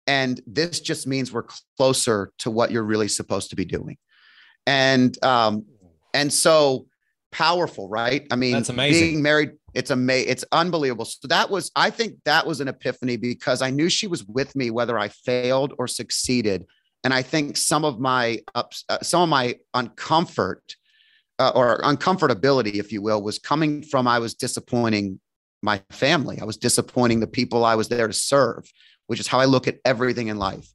And 0.06 0.40
this 0.46 0.80
just 0.80 1.06
means 1.06 1.32
we're 1.32 1.46
closer 1.76 2.32
to 2.38 2.50
what 2.50 2.70
you're 2.70 2.84
really 2.84 3.08
supposed 3.08 3.50
to 3.50 3.56
be 3.56 3.66
doing. 3.66 3.98
And, 4.66 5.22
um, 5.24 5.66
and 6.14 6.32
so 6.32 6.86
powerful, 7.30 7.88
right? 7.88 8.26
I 8.30 8.36
mean, 8.36 8.52
that's 8.52 8.70
amazing. 8.70 9.08
Being 9.08 9.22
married, 9.22 9.50
it's 9.74 9.90
amazing. 9.90 10.30
It's 10.30 10.44
unbelievable. 10.50 11.04
So 11.04 11.28
that 11.28 11.50
was, 11.50 11.70
I 11.76 11.90
think 11.90 12.14
that 12.24 12.46
was 12.46 12.60
an 12.60 12.68
epiphany 12.68 13.18
because 13.18 13.60
I 13.60 13.68
knew 13.68 13.90
she 13.90 14.06
was 14.06 14.24
with 14.24 14.56
me, 14.56 14.70
whether 14.70 14.98
I 14.98 15.08
failed 15.08 15.74
or 15.78 15.86
succeeded 15.86 16.64
and 17.04 17.14
I 17.14 17.22
think 17.22 17.56
some 17.56 17.84
of 17.84 18.00
my 18.00 18.40
ups, 18.54 18.84
uh, 18.88 18.98
some 19.02 19.22
of 19.22 19.28
my 19.28 19.56
uncomfort 19.74 20.74
uh, 21.38 21.52
or 21.54 21.78
uncomfortability, 21.82 22.74
if 22.74 22.92
you 22.92 23.00
will, 23.02 23.22
was 23.22 23.38
coming 23.38 23.82
from 23.82 24.08
I 24.08 24.18
was 24.18 24.34
disappointing 24.34 25.20
my 25.62 25.82
family. 25.90 26.40
I 26.40 26.44
was 26.44 26.56
disappointing 26.56 27.20
the 27.20 27.26
people 27.26 27.64
I 27.64 27.74
was 27.74 27.88
there 27.88 28.06
to 28.06 28.12
serve, 28.12 28.70
which 29.06 29.20
is 29.20 29.26
how 29.26 29.38
I 29.40 29.44
look 29.44 29.68
at 29.68 29.78
everything 29.84 30.28
in 30.28 30.38
life. 30.38 30.68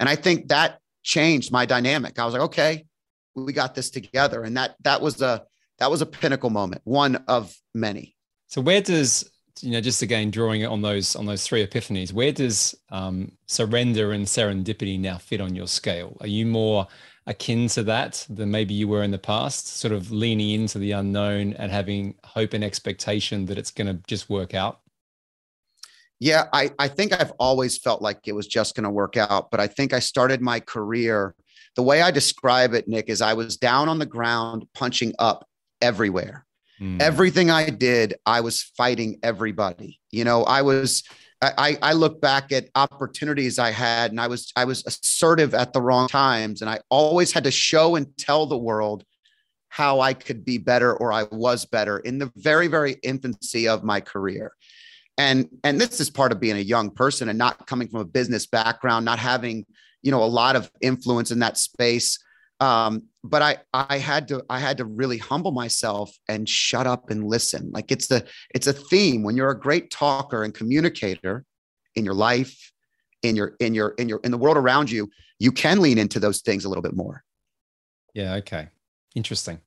And 0.00 0.08
I 0.08 0.16
think 0.16 0.48
that 0.48 0.78
changed 1.02 1.52
my 1.52 1.66
dynamic. 1.66 2.18
I 2.18 2.24
was 2.24 2.34
like, 2.34 2.42
okay, 2.42 2.86
we 3.34 3.52
got 3.52 3.74
this 3.74 3.90
together, 3.90 4.42
and 4.42 4.56
that 4.56 4.74
that 4.82 5.00
was 5.00 5.22
a 5.22 5.44
that 5.78 5.90
was 5.90 6.02
a 6.02 6.06
pinnacle 6.06 6.50
moment, 6.50 6.82
one 6.84 7.16
of 7.28 7.54
many. 7.74 8.16
So 8.48 8.60
where 8.60 8.80
does 8.80 9.30
you 9.62 9.70
know, 9.70 9.80
just 9.80 10.02
again 10.02 10.30
drawing 10.30 10.62
it 10.62 10.66
on 10.66 10.82
those 10.82 11.16
on 11.16 11.26
those 11.26 11.46
three 11.46 11.66
epiphanies, 11.66 12.12
where 12.12 12.32
does 12.32 12.76
um, 12.90 13.32
surrender 13.46 14.12
and 14.12 14.26
serendipity 14.26 14.98
now 14.98 15.18
fit 15.18 15.40
on 15.40 15.54
your 15.54 15.66
scale? 15.66 16.16
Are 16.20 16.26
you 16.26 16.46
more 16.46 16.86
akin 17.26 17.68
to 17.68 17.82
that 17.82 18.26
than 18.30 18.50
maybe 18.50 18.74
you 18.74 18.88
were 18.88 19.02
in 19.02 19.10
the 19.10 19.18
past, 19.18 19.76
sort 19.76 19.92
of 19.92 20.10
leaning 20.10 20.50
into 20.50 20.78
the 20.78 20.92
unknown 20.92 21.52
and 21.54 21.70
having 21.70 22.14
hope 22.24 22.54
and 22.54 22.64
expectation 22.64 23.44
that 23.46 23.58
it's 23.58 23.70
going 23.70 23.86
to 23.86 24.02
just 24.06 24.30
work 24.30 24.54
out? 24.54 24.80
Yeah, 26.20 26.46
I, 26.52 26.70
I 26.78 26.88
think 26.88 27.12
I've 27.12 27.32
always 27.38 27.78
felt 27.78 28.02
like 28.02 28.26
it 28.26 28.34
was 28.34 28.48
just 28.48 28.74
going 28.74 28.84
to 28.84 28.90
work 28.90 29.16
out, 29.16 29.50
but 29.50 29.60
I 29.60 29.68
think 29.68 29.92
I 29.92 30.00
started 30.00 30.40
my 30.40 30.58
career. 30.58 31.34
The 31.76 31.82
way 31.82 32.02
I 32.02 32.10
describe 32.10 32.74
it, 32.74 32.88
Nick, 32.88 33.08
is 33.08 33.20
I 33.20 33.34
was 33.34 33.56
down 33.56 33.88
on 33.88 33.98
the 33.98 34.06
ground 34.06 34.66
punching 34.74 35.14
up 35.18 35.46
everywhere. 35.80 36.44
Mm. 36.80 37.00
Everything 37.00 37.50
I 37.50 37.70
did, 37.70 38.14
I 38.24 38.40
was 38.40 38.62
fighting 38.62 39.18
everybody. 39.22 40.00
You 40.10 40.24
know, 40.24 40.44
I 40.44 40.62
was 40.62 41.02
I, 41.40 41.78
I 41.80 41.92
look 41.92 42.20
back 42.20 42.50
at 42.50 42.68
opportunities 42.74 43.60
I 43.60 43.70
had 43.70 44.10
and 44.10 44.20
I 44.20 44.26
was 44.26 44.52
I 44.56 44.64
was 44.64 44.84
assertive 44.86 45.54
at 45.54 45.72
the 45.72 45.80
wrong 45.80 46.08
times 46.08 46.62
and 46.62 46.70
I 46.70 46.80
always 46.88 47.32
had 47.32 47.44
to 47.44 47.50
show 47.52 47.94
and 47.94 48.16
tell 48.16 48.46
the 48.46 48.58
world 48.58 49.04
how 49.68 50.00
I 50.00 50.14
could 50.14 50.44
be 50.44 50.58
better 50.58 50.96
or 50.96 51.12
I 51.12 51.24
was 51.30 51.64
better 51.64 51.98
in 51.98 52.18
the 52.18 52.32
very 52.36 52.66
very 52.66 52.96
infancy 53.02 53.68
of 53.68 53.84
my 53.84 54.00
career. 54.00 54.52
And 55.16 55.48
and 55.62 55.80
this 55.80 56.00
is 56.00 56.10
part 56.10 56.32
of 56.32 56.40
being 56.40 56.56
a 56.56 56.60
young 56.60 56.90
person 56.90 57.28
and 57.28 57.38
not 57.38 57.66
coming 57.68 57.88
from 57.88 58.00
a 58.00 58.04
business 58.04 58.46
background, 58.46 59.04
not 59.04 59.20
having, 59.20 59.64
you 60.02 60.10
know, 60.10 60.22
a 60.22 60.26
lot 60.26 60.56
of 60.56 60.70
influence 60.80 61.30
in 61.30 61.38
that 61.40 61.56
space. 61.56 62.18
Um, 62.60 63.04
but 63.22 63.42
I 63.42 63.58
I 63.72 63.98
had 63.98 64.28
to 64.28 64.44
I 64.50 64.58
had 64.58 64.78
to 64.78 64.84
really 64.84 65.18
humble 65.18 65.52
myself 65.52 66.16
and 66.28 66.48
shut 66.48 66.86
up 66.86 67.10
and 67.10 67.24
listen. 67.24 67.70
Like 67.72 67.92
it's 67.92 68.08
the 68.08 68.26
it's 68.54 68.66
a 68.66 68.72
theme 68.72 69.22
when 69.22 69.36
you're 69.36 69.50
a 69.50 69.58
great 69.58 69.90
talker 69.90 70.42
and 70.42 70.52
communicator 70.52 71.44
in 71.94 72.04
your 72.04 72.14
life, 72.14 72.72
in 73.22 73.36
your 73.36 73.54
in 73.60 73.74
your 73.74 73.90
in 73.90 74.08
your 74.08 74.20
in 74.24 74.30
the 74.30 74.38
world 74.38 74.56
around 74.56 74.90
you, 74.90 75.10
you 75.38 75.52
can 75.52 75.80
lean 75.80 75.98
into 75.98 76.18
those 76.18 76.40
things 76.40 76.64
a 76.64 76.68
little 76.68 76.82
bit 76.82 76.96
more. 76.96 77.22
Yeah. 78.14 78.34
Okay. 78.36 78.68
Interesting. 79.14 79.60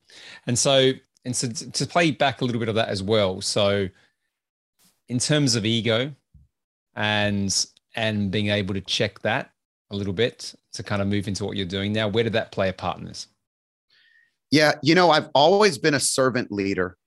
And 0.47 0.57
so 0.57 0.91
and 1.23 1.35
so 1.35 1.47
to 1.47 1.85
play 1.85 2.11
back 2.11 2.41
a 2.41 2.45
little 2.45 2.59
bit 2.59 2.69
of 2.69 2.75
that 2.75 2.89
as 2.89 3.03
well. 3.03 3.41
So 3.41 3.87
in 5.07 5.19
terms 5.19 5.55
of 5.55 5.65
ego 5.65 6.13
and 6.95 7.65
and 7.95 8.31
being 8.31 8.47
able 8.47 8.73
to 8.73 8.81
check 8.81 9.19
that 9.21 9.51
a 9.91 9.95
little 9.95 10.13
bit 10.13 10.53
to 10.73 10.83
kind 10.83 11.01
of 11.01 11.07
move 11.07 11.27
into 11.27 11.45
what 11.45 11.57
you're 11.57 11.65
doing 11.65 11.93
now, 11.93 12.07
where 12.07 12.23
did 12.23 12.33
that 12.33 12.51
play 12.51 12.69
a 12.69 12.73
part 12.73 12.97
in 12.97 13.05
this? 13.05 13.27
Yeah, 14.49 14.73
you 14.81 14.95
know, 14.95 15.11
I've 15.11 15.29
always 15.33 15.77
been 15.77 15.93
a 15.93 15.99
servant 15.99 16.51
leader. 16.51 16.97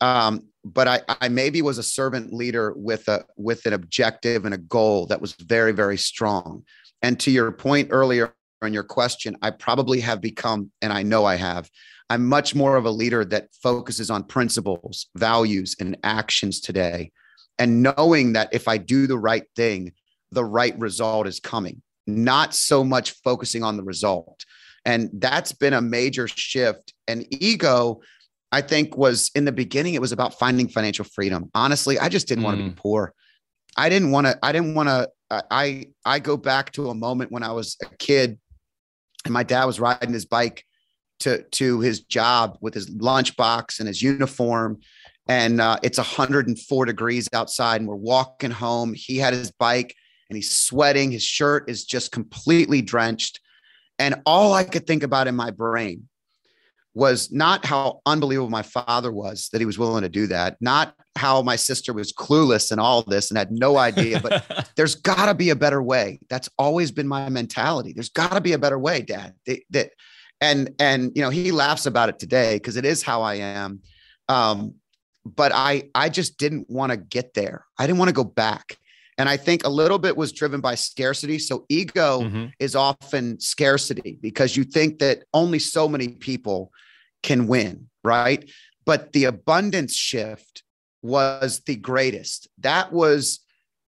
Um, 0.00 0.48
but 0.64 0.88
I, 0.88 1.00
I 1.20 1.28
maybe 1.28 1.62
was 1.62 1.78
a 1.78 1.82
servant 1.82 2.32
leader 2.32 2.74
with 2.76 3.08
a 3.08 3.24
with 3.36 3.64
an 3.66 3.72
objective 3.72 4.44
and 4.44 4.54
a 4.54 4.58
goal 4.58 5.06
that 5.06 5.20
was 5.20 5.32
very, 5.32 5.72
very 5.72 5.96
strong. 5.96 6.64
And 7.02 7.18
to 7.20 7.30
your 7.30 7.52
point 7.52 7.88
earlier 7.92 8.34
on 8.62 8.72
your 8.72 8.82
question, 8.82 9.36
I 9.42 9.50
probably 9.50 10.00
have 10.00 10.20
become, 10.20 10.70
and 10.82 10.92
I 10.92 11.02
know 11.02 11.24
I 11.24 11.36
have, 11.36 11.70
I'm 12.10 12.26
much 12.26 12.54
more 12.54 12.76
of 12.76 12.84
a 12.84 12.90
leader 12.90 13.24
that 13.26 13.48
focuses 13.62 14.10
on 14.10 14.24
principles, 14.24 15.06
values, 15.16 15.76
and 15.78 15.96
actions 16.02 16.60
today. 16.60 17.12
And 17.58 17.82
knowing 17.82 18.32
that 18.34 18.52
if 18.52 18.68
I 18.68 18.78
do 18.78 19.06
the 19.06 19.18
right 19.18 19.44
thing, 19.54 19.92
the 20.32 20.44
right 20.44 20.78
result 20.78 21.26
is 21.26 21.40
coming, 21.40 21.82
not 22.06 22.54
so 22.54 22.84
much 22.84 23.12
focusing 23.22 23.62
on 23.62 23.76
the 23.76 23.82
result. 23.82 24.44
And 24.84 25.10
that's 25.14 25.52
been 25.52 25.72
a 25.72 25.80
major 25.80 26.28
shift. 26.28 26.94
And 27.08 27.26
ego, 27.30 28.00
I 28.52 28.60
think, 28.60 28.96
was 28.96 29.30
in 29.34 29.44
the 29.44 29.52
beginning, 29.52 29.94
it 29.94 30.00
was 30.00 30.12
about 30.12 30.38
finding 30.38 30.68
financial 30.68 31.04
freedom. 31.04 31.50
Honestly, 31.54 31.98
I 31.98 32.08
just 32.08 32.28
didn't 32.28 32.42
mm. 32.42 32.46
want 32.46 32.58
to 32.58 32.64
be 32.64 32.74
poor. 32.76 33.12
I 33.76 33.88
didn't 33.88 34.12
want 34.12 34.28
to, 34.28 34.38
I 34.42 34.52
didn't 34.52 34.74
want 34.74 34.88
to, 34.88 35.10
I, 35.30 35.86
I 36.04 36.20
go 36.20 36.36
back 36.36 36.72
to 36.72 36.90
a 36.90 36.94
moment 36.94 37.32
when 37.32 37.42
I 37.42 37.50
was 37.50 37.76
a 37.82 37.96
kid 37.96 38.38
and 39.24 39.34
my 39.34 39.42
dad 39.42 39.64
was 39.64 39.80
riding 39.80 40.12
his 40.12 40.24
bike 40.24 40.64
to, 41.20 41.42
to 41.42 41.80
his 41.80 42.00
job 42.00 42.56
with 42.60 42.74
his 42.74 42.88
lunchbox 42.90 43.80
and 43.80 43.88
his 43.88 44.00
uniform. 44.00 44.78
And 45.28 45.60
uh, 45.60 45.78
it's 45.82 45.98
104 45.98 46.84
degrees 46.84 47.28
outside, 47.32 47.80
and 47.80 47.88
we're 47.88 47.96
walking 47.96 48.52
home. 48.52 48.94
He 48.94 49.16
had 49.16 49.34
his 49.34 49.50
bike 49.50 49.96
and 50.28 50.36
he's 50.36 50.50
sweating. 50.50 51.12
His 51.12 51.22
shirt 51.22 51.68
is 51.68 51.84
just 51.84 52.12
completely 52.12 52.82
drenched. 52.82 53.40
And 53.98 54.22
all 54.26 54.52
I 54.52 54.64
could 54.64 54.86
think 54.86 55.02
about 55.02 55.26
in 55.26 55.36
my 55.36 55.50
brain 55.50 56.08
was 56.96 57.30
not 57.30 57.64
how 57.66 58.00
unbelievable 58.06 58.48
my 58.48 58.62
father 58.62 59.12
was 59.12 59.50
that 59.52 59.60
he 59.60 59.66
was 59.66 59.78
willing 59.78 60.02
to 60.02 60.08
do 60.08 60.26
that, 60.26 60.56
not 60.62 60.94
how 61.14 61.42
my 61.42 61.54
sister 61.54 61.92
was 61.92 62.10
clueless 62.10 62.72
in 62.72 62.78
all 62.78 63.02
this 63.02 63.30
and 63.30 63.36
had 63.36 63.52
no 63.52 63.76
idea, 63.76 64.18
but 64.18 64.70
there's 64.76 64.94
got 64.94 65.26
to 65.26 65.34
be 65.34 65.50
a 65.50 65.56
better 65.56 65.82
way. 65.82 66.18
That's 66.30 66.48
always 66.58 66.90
been 66.90 67.06
my 67.06 67.28
mentality. 67.28 67.92
There's 67.92 68.08
got 68.08 68.32
to 68.32 68.40
be 68.40 68.54
a 68.54 68.58
better 68.58 68.78
way, 68.78 69.02
dad. 69.02 69.34
That, 69.70 69.90
and 70.40 70.70
and 70.78 71.12
you 71.14 71.20
know, 71.20 71.28
he 71.28 71.52
laughs 71.52 71.84
about 71.84 72.08
it 72.08 72.18
today 72.18 72.56
because 72.56 72.76
it 72.76 72.86
is 72.86 73.02
how 73.02 73.20
I 73.20 73.34
am. 73.36 73.80
Um, 74.30 74.76
but 75.26 75.52
I 75.54 75.90
I 75.94 76.08
just 76.08 76.38
didn't 76.38 76.70
want 76.70 76.92
to 76.92 76.96
get 76.96 77.34
there. 77.34 77.66
I 77.78 77.86
didn't 77.86 77.98
want 77.98 78.08
to 78.08 78.14
go 78.14 78.24
back. 78.24 78.78
And 79.18 79.28
I 79.28 79.36
think 79.36 79.64
a 79.64 79.70
little 79.70 79.98
bit 79.98 80.16
was 80.16 80.32
driven 80.32 80.60
by 80.60 80.74
scarcity. 80.74 81.38
So 81.38 81.64
ego 81.68 82.22
mm-hmm. 82.22 82.46
is 82.58 82.76
often 82.76 83.40
scarcity 83.40 84.18
because 84.20 84.56
you 84.56 84.64
think 84.64 84.98
that 84.98 85.24
only 85.32 85.58
so 85.58 85.88
many 85.88 86.08
people 86.08 86.70
can 87.22 87.46
win, 87.46 87.88
right? 88.04 88.48
But 88.84 89.12
the 89.12 89.24
abundance 89.24 89.94
shift 89.94 90.62
was 91.02 91.62
the 91.66 91.76
greatest. 91.76 92.48
That 92.58 92.92
was, 92.92 93.40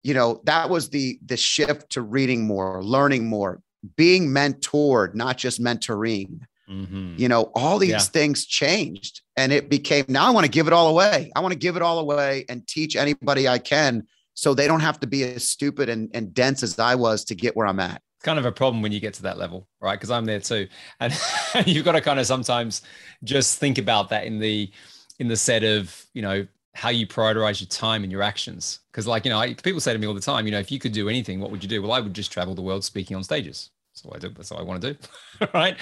you 0.03 0.13
know, 0.13 0.41
that 0.45 0.69
was 0.69 0.89
the 0.89 1.19
the 1.25 1.37
shift 1.37 1.91
to 1.91 2.01
reading 2.01 2.47
more, 2.47 2.81
learning 2.83 3.27
more, 3.27 3.61
being 3.95 4.27
mentored, 4.29 5.13
not 5.13 5.37
just 5.37 5.61
mentoring. 5.61 6.39
Mm-hmm. 6.69 7.15
You 7.17 7.29
know, 7.29 7.51
all 7.55 7.79
these 7.79 7.91
yeah. 7.91 7.99
things 7.99 8.45
changed 8.45 9.21
and 9.37 9.53
it 9.53 9.69
became 9.69 10.03
now 10.09 10.27
I 10.27 10.31
want 10.31 10.45
to 10.45 10.51
give 10.51 10.67
it 10.67 10.73
all 10.73 10.89
away. 10.89 11.31
I 11.35 11.39
want 11.41 11.53
to 11.53 11.59
give 11.59 11.75
it 11.75 11.81
all 11.81 11.99
away 11.99 12.45
and 12.49 12.65
teach 12.67 12.95
anybody 12.95 13.47
I 13.47 13.57
can 13.57 14.05
so 14.37 14.53
they 14.53 14.67
don't 14.67 14.81
have 14.81 14.99
to 14.99 15.07
be 15.07 15.23
as 15.23 15.47
stupid 15.47 15.89
and, 15.89 16.11
and 16.13 16.31
dense 16.31 16.61
as 16.61 16.77
I 16.77 16.93
was 16.93 17.25
to 17.25 17.33
get 17.33 17.55
where 17.55 17.65
I'm 17.65 17.79
at. 17.79 18.03
It's 18.17 18.23
kind 18.23 18.37
of 18.37 18.45
a 18.45 18.51
problem 18.51 18.83
when 18.83 18.91
you 18.91 18.99
get 18.99 19.15
to 19.15 19.23
that 19.23 19.39
level, 19.39 19.67
right? 19.81 19.95
Because 19.95 20.11
I'm 20.11 20.25
there 20.25 20.39
too. 20.39 20.67
And 20.99 21.11
you've 21.65 21.83
got 21.83 21.93
to 21.93 22.01
kind 22.01 22.19
of 22.19 22.27
sometimes 22.27 22.83
just 23.23 23.57
think 23.57 23.79
about 23.79 24.09
that 24.09 24.25
in 24.25 24.37
the 24.37 24.71
in 25.17 25.27
the 25.27 25.35
set 25.35 25.63
of, 25.63 26.05
you 26.13 26.21
know, 26.21 26.45
how 26.75 26.89
you 26.89 27.07
prioritize 27.07 27.61
your 27.61 27.67
time 27.69 28.03
and 28.03 28.11
your 28.11 28.21
actions. 28.21 28.81
Because, 28.91 29.07
like, 29.07 29.25
you 29.25 29.31
know, 29.31 29.39
I, 29.39 29.55
people 29.55 29.79
say 29.79 29.91
to 29.91 29.97
me 29.97 30.05
all 30.05 30.13
the 30.13 30.21
time, 30.21 30.45
you 30.45 30.51
know, 30.51 30.59
if 30.59 30.71
you 30.71 30.77
could 30.77 30.91
do 30.91 31.09
anything, 31.09 31.39
what 31.39 31.49
would 31.49 31.63
you 31.63 31.69
do? 31.69 31.81
Well, 31.81 31.91
I 31.91 31.99
would 31.99 32.13
just 32.13 32.31
travel 32.31 32.53
the 32.53 32.61
world 32.61 32.83
speaking 32.83 33.17
on 33.17 33.23
stages. 33.23 33.71
That's 33.91 34.05
what 34.05 34.17
I 34.17 34.19
do. 34.19 34.29
That's 34.35 34.51
what 34.51 34.59
I 34.59 34.63
want 34.63 34.83
to 34.83 34.93
do. 34.93 35.47
right. 35.55 35.75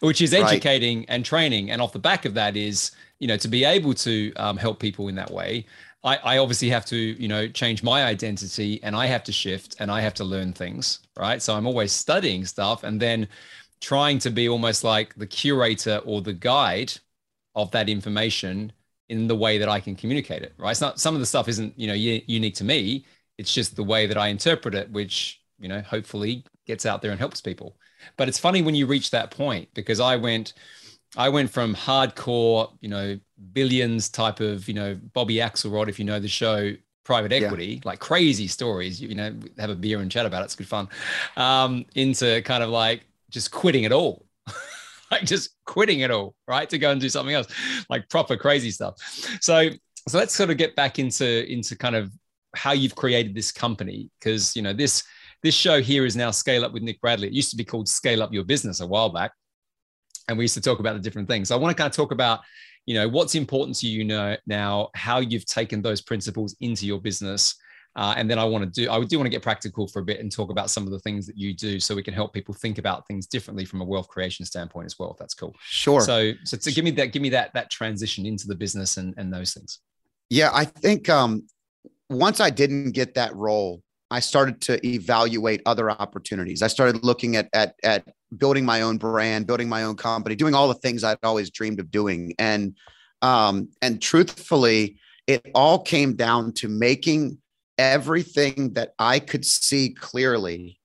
Which 0.00 0.22
is 0.22 0.32
educating 0.32 1.00
right. 1.00 1.06
and 1.10 1.26
training. 1.26 1.70
And 1.70 1.82
off 1.82 1.92
the 1.92 1.98
back 1.98 2.24
of 2.24 2.32
that 2.32 2.56
is, 2.56 2.92
you 3.18 3.28
know, 3.28 3.36
to 3.36 3.48
be 3.48 3.64
able 3.64 3.92
to 3.92 4.32
um, 4.36 4.56
help 4.56 4.80
people 4.80 5.08
in 5.08 5.14
that 5.16 5.30
way, 5.30 5.66
I, 6.04 6.16
I 6.16 6.38
obviously 6.38 6.70
have 6.70 6.84
to, 6.86 6.96
you 6.96 7.28
know, 7.28 7.48
change 7.48 7.82
my 7.82 8.04
identity 8.04 8.80
and 8.82 8.94
I 8.94 9.06
have 9.06 9.24
to 9.24 9.32
shift 9.32 9.76
and 9.80 9.90
I 9.90 10.00
have 10.00 10.14
to 10.14 10.24
learn 10.24 10.52
things, 10.52 11.00
right? 11.16 11.42
So 11.42 11.54
I'm 11.54 11.66
always 11.66 11.92
studying 11.92 12.44
stuff 12.44 12.84
and 12.84 13.00
then 13.00 13.28
trying 13.80 14.18
to 14.20 14.30
be 14.30 14.48
almost 14.48 14.84
like 14.84 15.14
the 15.16 15.26
curator 15.26 16.00
or 16.04 16.20
the 16.22 16.32
guide 16.32 16.92
of 17.54 17.70
that 17.72 17.88
information 17.88 18.72
in 19.08 19.26
the 19.26 19.34
way 19.36 19.58
that 19.58 19.68
I 19.68 19.80
can 19.80 19.96
communicate 19.96 20.42
it, 20.42 20.54
right? 20.58 20.70
It's 20.70 20.80
not 20.80 21.00
some 21.00 21.14
of 21.14 21.20
the 21.20 21.26
stuff 21.26 21.48
isn't, 21.48 21.78
you 21.78 21.86
know, 21.88 21.94
unique 21.94 22.54
to 22.56 22.64
me. 22.64 23.04
It's 23.38 23.52
just 23.52 23.74
the 23.74 23.84
way 23.84 24.06
that 24.06 24.18
I 24.18 24.28
interpret 24.28 24.74
it, 24.74 24.90
which, 24.90 25.40
you 25.58 25.68
know, 25.68 25.80
hopefully 25.80 26.44
gets 26.66 26.86
out 26.86 27.02
there 27.02 27.10
and 27.10 27.18
helps 27.18 27.40
people. 27.40 27.76
But 28.16 28.28
it's 28.28 28.38
funny 28.38 28.62
when 28.62 28.74
you 28.74 28.86
reach 28.86 29.10
that 29.10 29.30
point 29.30 29.68
because 29.74 29.98
I 29.98 30.16
went, 30.16 30.52
I 31.16 31.28
went 31.28 31.50
from 31.50 31.74
hardcore, 31.74 32.76
you 32.80 32.88
know, 32.88 33.18
billions 33.52 34.08
type 34.08 34.40
of, 34.40 34.68
you 34.68 34.74
know, 34.74 34.98
Bobby 35.12 35.36
Axelrod, 35.36 35.88
if 35.88 35.98
you 35.98 36.04
know 36.04 36.20
the 36.20 36.28
show, 36.28 36.74
private 37.04 37.32
equity, 37.32 37.74
yeah. 37.74 37.80
like 37.84 38.00
crazy 38.00 38.46
stories, 38.46 39.00
you, 39.00 39.14
know, 39.14 39.34
have 39.58 39.70
a 39.70 39.74
beer 39.74 40.00
and 40.00 40.10
chat 40.10 40.26
about 40.26 40.42
it. 40.42 40.46
It's 40.46 40.54
good 40.54 40.68
fun. 40.68 40.88
Um, 41.36 41.86
into 41.94 42.42
kind 42.42 42.62
of 42.62 42.70
like 42.70 43.02
just 43.30 43.50
quitting 43.50 43.84
it 43.84 43.92
all. 43.92 44.26
like 45.10 45.24
just 45.24 45.56
quitting 45.64 46.00
it 46.00 46.10
all, 46.10 46.34
right? 46.46 46.68
To 46.68 46.78
go 46.78 46.90
and 46.90 47.00
do 47.00 47.08
something 47.08 47.34
else, 47.34 47.46
like 47.88 48.08
proper 48.08 48.36
crazy 48.36 48.70
stuff. 48.70 48.96
So, 49.40 49.70
so 50.06 50.18
let's 50.18 50.34
sort 50.34 50.50
of 50.50 50.56
get 50.56 50.76
back 50.76 50.98
into 50.98 51.50
into 51.50 51.76
kind 51.76 51.96
of 51.96 52.12
how 52.54 52.72
you've 52.72 52.94
created 52.94 53.34
this 53.34 53.52
company 53.52 54.10
because 54.18 54.56
you 54.56 54.62
know 54.62 54.72
this 54.72 55.04
this 55.42 55.54
show 55.54 55.80
here 55.80 56.04
is 56.06 56.16
now 56.16 56.30
Scale 56.30 56.64
Up 56.64 56.72
with 56.72 56.82
Nick 56.82 57.00
Bradley. 57.00 57.28
It 57.28 57.34
used 57.34 57.50
to 57.50 57.56
be 57.56 57.64
called 57.64 57.88
Scale 57.88 58.22
Up 58.22 58.32
Your 58.32 58.44
Business 58.44 58.80
a 58.80 58.86
while 58.86 59.10
back 59.10 59.32
and 60.28 60.36
we 60.36 60.44
used 60.44 60.54
to 60.54 60.60
talk 60.60 60.78
about 60.78 60.94
the 60.94 61.00
different 61.00 61.28
things. 61.28 61.48
So 61.48 61.56
I 61.56 61.58
want 61.58 61.76
to 61.76 61.80
kind 61.80 61.90
of 61.90 61.96
talk 61.96 62.12
about, 62.12 62.40
you 62.88 62.94
know, 62.94 63.06
what's 63.06 63.34
important 63.34 63.76
to 63.76 63.86
you 63.86 64.02
know 64.02 64.34
now, 64.46 64.88
how 64.94 65.18
you've 65.18 65.44
taken 65.44 65.82
those 65.82 66.00
principles 66.00 66.56
into 66.60 66.86
your 66.86 66.98
business. 66.98 67.54
Uh, 67.96 68.14
and 68.16 68.30
then 68.30 68.38
I 68.38 68.44
want 68.44 68.64
to 68.64 68.70
do, 68.70 68.90
I 68.90 69.04
do 69.04 69.18
want 69.18 69.26
to 69.26 69.30
get 69.30 69.42
practical 69.42 69.86
for 69.86 69.98
a 69.98 70.02
bit 70.02 70.20
and 70.20 70.32
talk 70.32 70.50
about 70.50 70.70
some 70.70 70.84
of 70.84 70.90
the 70.90 70.98
things 71.00 71.26
that 71.26 71.36
you 71.36 71.52
do 71.52 71.80
so 71.80 71.94
we 71.94 72.02
can 72.02 72.14
help 72.14 72.32
people 72.32 72.54
think 72.54 72.78
about 72.78 73.06
things 73.06 73.26
differently 73.26 73.66
from 73.66 73.82
a 73.82 73.84
wealth 73.84 74.08
creation 74.08 74.46
standpoint 74.46 74.86
as 74.86 74.98
well, 74.98 75.10
if 75.10 75.18
that's 75.18 75.34
cool. 75.34 75.54
Sure. 75.60 76.00
So, 76.00 76.32
so 76.44 76.56
to 76.56 76.72
give 76.72 76.82
me 76.82 76.90
that, 76.92 77.12
give 77.12 77.20
me 77.20 77.28
that, 77.28 77.52
that 77.52 77.70
transition 77.70 78.24
into 78.24 78.46
the 78.46 78.54
business 78.54 78.96
and, 78.96 79.12
and 79.18 79.30
those 79.30 79.52
things. 79.52 79.80
Yeah. 80.30 80.50
I 80.54 80.64
think 80.64 81.10
um, 81.10 81.42
once 82.08 82.40
I 82.40 82.48
didn't 82.48 82.92
get 82.92 83.14
that 83.16 83.36
role, 83.36 83.82
I 84.10 84.20
started 84.20 84.62
to 84.62 84.86
evaluate 84.86 85.60
other 85.66 85.90
opportunities. 85.90 86.62
I 86.62 86.68
started 86.68 87.04
looking 87.04 87.36
at 87.36 87.50
at 87.52 87.74
at 87.84 88.08
building 88.36 88.64
my 88.64 88.82
own 88.82 88.98
brand, 88.98 89.46
building 89.46 89.68
my 89.68 89.84
own 89.84 89.96
company, 89.96 90.34
doing 90.34 90.54
all 90.54 90.68
the 90.68 90.74
things 90.74 91.04
I'd 91.04 91.18
always 91.22 91.50
dreamed 91.50 91.80
of 91.80 91.90
doing. 91.90 92.34
And 92.38 92.76
um, 93.22 93.70
and 93.82 94.00
truthfully, 94.00 94.98
it 95.26 95.46
all 95.54 95.82
came 95.82 96.14
down 96.14 96.52
to 96.54 96.68
making 96.68 97.38
everything 97.76 98.72
that 98.74 98.94
I 98.98 99.18
could 99.18 99.44
see 99.44 99.90
clearly 99.90 100.78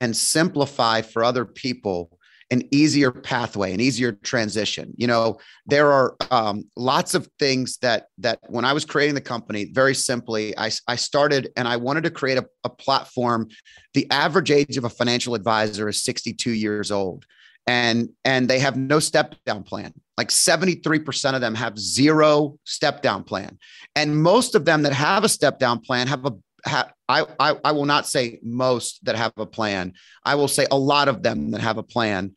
and 0.00 0.16
simplify 0.16 1.02
for 1.02 1.24
other 1.24 1.44
people 1.44 2.17
an 2.50 2.62
easier 2.70 3.10
pathway, 3.10 3.74
an 3.74 3.80
easier 3.80 4.12
transition. 4.12 4.94
You 4.96 5.06
know, 5.06 5.38
there 5.66 5.92
are 5.92 6.16
um, 6.30 6.64
lots 6.76 7.14
of 7.14 7.28
things 7.38 7.76
that 7.78 8.06
that 8.18 8.40
when 8.48 8.64
I 8.64 8.72
was 8.72 8.84
creating 8.84 9.14
the 9.14 9.20
company, 9.20 9.66
very 9.66 9.94
simply, 9.94 10.56
I, 10.56 10.70
I 10.86 10.96
started 10.96 11.50
and 11.56 11.68
I 11.68 11.76
wanted 11.76 12.04
to 12.04 12.10
create 12.10 12.38
a, 12.38 12.46
a 12.64 12.70
platform. 12.70 13.48
The 13.94 14.10
average 14.10 14.50
age 14.50 14.76
of 14.76 14.84
a 14.84 14.90
financial 14.90 15.34
advisor 15.34 15.88
is 15.88 16.02
62 16.02 16.50
years 16.50 16.90
old. 16.90 17.26
And, 17.66 18.08
and 18.24 18.48
they 18.48 18.60
have 18.60 18.78
no 18.78 18.98
step 18.98 19.34
down 19.44 19.62
plan. 19.62 19.92
Like 20.16 20.28
73% 20.28 21.34
of 21.34 21.42
them 21.42 21.54
have 21.54 21.78
zero 21.78 22.58
step 22.64 23.02
down 23.02 23.24
plan. 23.24 23.58
And 23.94 24.22
most 24.22 24.54
of 24.54 24.64
them 24.64 24.82
that 24.82 24.94
have 24.94 25.22
a 25.22 25.28
step 25.28 25.58
down 25.58 25.80
plan 25.80 26.06
have 26.06 26.24
a 26.24 26.32
ha, 26.64 26.90
I, 27.08 27.24
I, 27.38 27.56
I 27.64 27.72
will 27.72 27.84
not 27.84 28.06
say 28.06 28.38
most 28.42 29.04
that 29.04 29.16
have 29.16 29.32
a 29.36 29.46
plan. 29.46 29.94
I 30.24 30.34
will 30.34 30.48
say 30.48 30.66
a 30.70 30.78
lot 30.78 31.08
of 31.08 31.22
them 31.22 31.50
that 31.52 31.60
have 31.60 31.78
a 31.78 31.82
plan. 31.82 32.34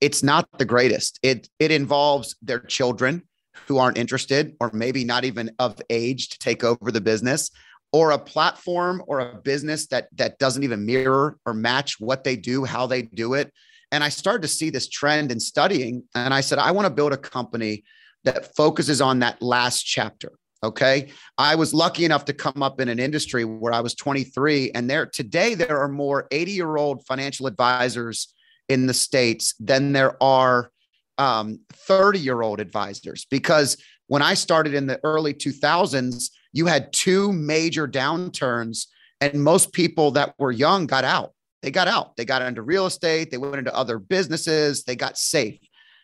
It's 0.00 0.22
not 0.22 0.48
the 0.58 0.64
greatest. 0.64 1.18
It 1.22 1.48
it 1.58 1.70
involves 1.70 2.36
their 2.42 2.60
children 2.60 3.22
who 3.66 3.78
aren't 3.78 3.98
interested 3.98 4.54
or 4.60 4.70
maybe 4.72 5.04
not 5.04 5.24
even 5.24 5.50
of 5.58 5.80
age 5.88 6.28
to 6.30 6.38
take 6.38 6.64
over 6.64 6.90
the 6.90 7.00
business 7.00 7.50
or 7.92 8.10
a 8.10 8.18
platform 8.18 9.02
or 9.06 9.20
a 9.20 9.36
business 9.36 9.86
that 9.86 10.08
that 10.16 10.38
doesn't 10.38 10.64
even 10.64 10.84
mirror 10.84 11.38
or 11.46 11.54
match 11.54 12.00
what 12.00 12.24
they 12.24 12.36
do, 12.36 12.64
how 12.64 12.86
they 12.86 13.02
do 13.02 13.34
it. 13.34 13.52
And 13.92 14.02
I 14.02 14.08
started 14.08 14.42
to 14.42 14.48
see 14.48 14.70
this 14.70 14.88
trend 14.88 15.30
in 15.30 15.38
studying 15.38 16.02
and 16.14 16.34
I 16.34 16.40
said 16.40 16.58
I 16.58 16.72
want 16.72 16.86
to 16.86 16.92
build 16.92 17.12
a 17.12 17.16
company 17.16 17.84
that 18.24 18.54
focuses 18.56 19.00
on 19.00 19.20
that 19.20 19.40
last 19.40 19.84
chapter 19.84 20.32
Okay. 20.64 21.10
I 21.36 21.54
was 21.54 21.74
lucky 21.74 22.04
enough 22.04 22.24
to 22.24 22.32
come 22.32 22.62
up 22.62 22.80
in 22.80 22.88
an 22.88 22.98
industry 22.98 23.44
where 23.44 23.72
I 23.72 23.80
was 23.80 23.94
23, 23.94 24.70
and 24.72 24.88
there 24.88 25.06
today 25.06 25.54
there 25.54 25.78
are 25.78 25.88
more 25.88 26.26
80 26.30 26.52
year 26.52 26.76
old 26.76 27.04
financial 27.06 27.46
advisors 27.46 28.32
in 28.68 28.86
the 28.86 28.94
States 28.94 29.54
than 29.60 29.92
there 29.92 30.20
are 30.22 30.70
30 31.18 31.18
um, 31.18 32.24
year 32.24 32.42
old 32.42 32.60
advisors. 32.60 33.26
Because 33.30 33.76
when 34.06 34.22
I 34.22 34.34
started 34.34 34.74
in 34.74 34.86
the 34.86 35.00
early 35.04 35.34
2000s, 35.34 36.30
you 36.52 36.66
had 36.66 36.92
two 36.92 37.32
major 37.32 37.86
downturns, 37.86 38.86
and 39.20 39.44
most 39.44 39.72
people 39.72 40.12
that 40.12 40.34
were 40.38 40.52
young 40.52 40.86
got 40.86 41.04
out. 41.04 41.32
They 41.62 41.70
got 41.70 41.88
out. 41.88 42.16
They 42.16 42.24
got 42.24 42.42
into 42.42 42.62
real 42.62 42.86
estate, 42.86 43.30
they 43.30 43.38
went 43.38 43.56
into 43.56 43.74
other 43.74 43.98
businesses, 43.98 44.84
they 44.84 44.96
got 44.96 45.18
safe. 45.18 45.58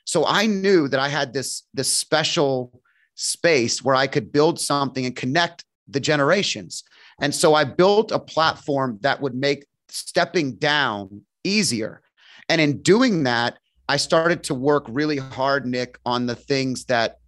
So 0.04 0.26
I 0.26 0.46
knew 0.46 0.88
that 0.88 0.98
I 0.98 1.08
had 1.08 1.32
this, 1.32 1.64
this 1.74 1.90
special 1.90 2.82
space 3.20 3.84
where 3.84 3.94
I 3.94 4.06
could 4.06 4.32
build 4.32 4.58
something 4.58 5.04
and 5.04 5.14
connect 5.14 5.64
the 5.86 6.00
generations. 6.00 6.82
And 7.20 7.34
so 7.34 7.54
I 7.54 7.64
built 7.64 8.12
a 8.12 8.18
platform 8.18 8.98
that 9.02 9.20
would 9.20 9.34
make 9.34 9.66
stepping 9.88 10.54
down 10.54 11.22
easier. 11.44 12.00
And 12.48 12.60
in 12.60 12.80
doing 12.80 13.24
that, 13.24 13.58
I 13.88 13.98
started 13.98 14.42
to 14.44 14.54
work 14.54 14.86
really 14.88 15.18
hard, 15.18 15.66
Nick, 15.66 15.98
on 16.06 16.26
the 16.26 16.34
things 16.34 16.86
that 16.86 17.18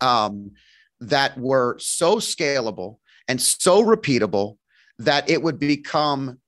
um, 0.00 0.52
that 1.00 1.36
were 1.36 1.76
so 1.78 2.16
scalable 2.16 2.98
and 3.28 3.40
so 3.40 3.84
repeatable 3.84 4.56
that 4.98 5.28
it 5.28 5.42
would 5.42 5.58
become 5.58 6.38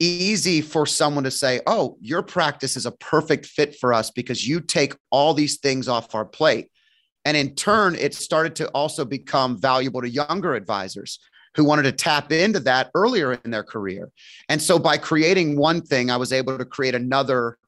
easy 0.00 0.60
for 0.60 0.86
someone 0.86 1.24
to 1.24 1.30
say, 1.30 1.60
"Oh, 1.66 1.96
your 2.00 2.22
practice 2.22 2.76
is 2.76 2.86
a 2.86 2.92
perfect 2.92 3.46
fit 3.46 3.76
for 3.76 3.92
us 3.92 4.10
because 4.10 4.48
you 4.48 4.60
take 4.60 4.94
all 5.10 5.34
these 5.34 5.58
things 5.58 5.86
off 5.86 6.14
our 6.14 6.24
plate." 6.24 6.70
And 7.26 7.36
in 7.36 7.56
turn, 7.56 7.96
it 7.96 8.14
started 8.14 8.54
to 8.56 8.68
also 8.68 9.04
become 9.04 9.58
valuable 9.60 10.00
to 10.00 10.08
younger 10.08 10.54
advisors 10.54 11.18
who 11.56 11.64
wanted 11.64 11.82
to 11.82 11.92
tap 11.92 12.30
into 12.30 12.60
that 12.60 12.90
earlier 12.94 13.32
in 13.32 13.50
their 13.50 13.64
career. 13.64 14.12
And 14.48 14.62
so 14.62 14.78
by 14.78 14.96
creating 14.96 15.56
one 15.56 15.82
thing, 15.82 16.08
I 16.08 16.18
was 16.18 16.32
able 16.32 16.56
to 16.56 16.64
create 16.64 16.94
another 16.94 17.58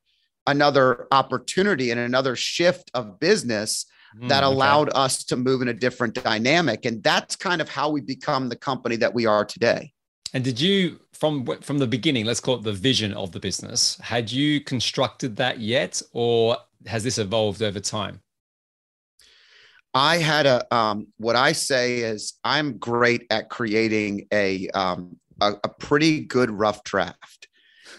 another 0.46 1.08
opportunity 1.10 1.90
and 1.90 2.00
another 2.00 2.34
shift 2.34 2.90
of 2.94 3.20
business 3.20 3.84
mm, 4.16 4.28
that 4.28 4.44
allowed 4.44 4.88
okay. 4.88 4.98
us 4.98 5.24
to 5.24 5.36
move 5.36 5.60
in 5.60 5.68
a 5.68 5.74
different 5.74 6.14
dynamic 6.14 6.86
and 6.86 7.02
that's 7.02 7.36
kind 7.36 7.60
of 7.60 7.68
how 7.68 7.90
we 7.90 8.00
become 8.00 8.48
the 8.48 8.56
company 8.56 8.96
that 8.96 9.12
we 9.12 9.26
are 9.26 9.44
today. 9.44 9.92
And 10.32 10.42
did 10.44 10.58
you 10.60 11.00
from 11.12 11.44
from 11.62 11.78
the 11.78 11.86
beginning, 11.86 12.24
let's 12.24 12.40
call 12.40 12.54
it 12.54 12.62
the 12.62 12.72
vision 12.72 13.12
of 13.12 13.32
the 13.32 13.40
business, 13.40 13.98
had 14.00 14.30
you 14.30 14.60
constructed 14.60 15.34
that 15.36 15.58
yet 15.58 16.00
or 16.12 16.56
has 16.86 17.02
this 17.02 17.18
evolved 17.18 17.60
over 17.60 17.80
time? 17.80 18.20
I 19.98 20.18
had 20.18 20.46
a 20.46 20.74
um, 20.74 21.08
what 21.16 21.34
I 21.34 21.50
say 21.50 21.98
is 21.98 22.34
I'm 22.44 22.78
great 22.78 23.26
at 23.30 23.50
creating 23.50 24.28
a 24.32 24.68
um, 24.68 25.16
a, 25.40 25.54
a 25.64 25.68
pretty 25.68 26.20
good 26.20 26.52
rough 26.52 26.84
draft. 26.84 27.48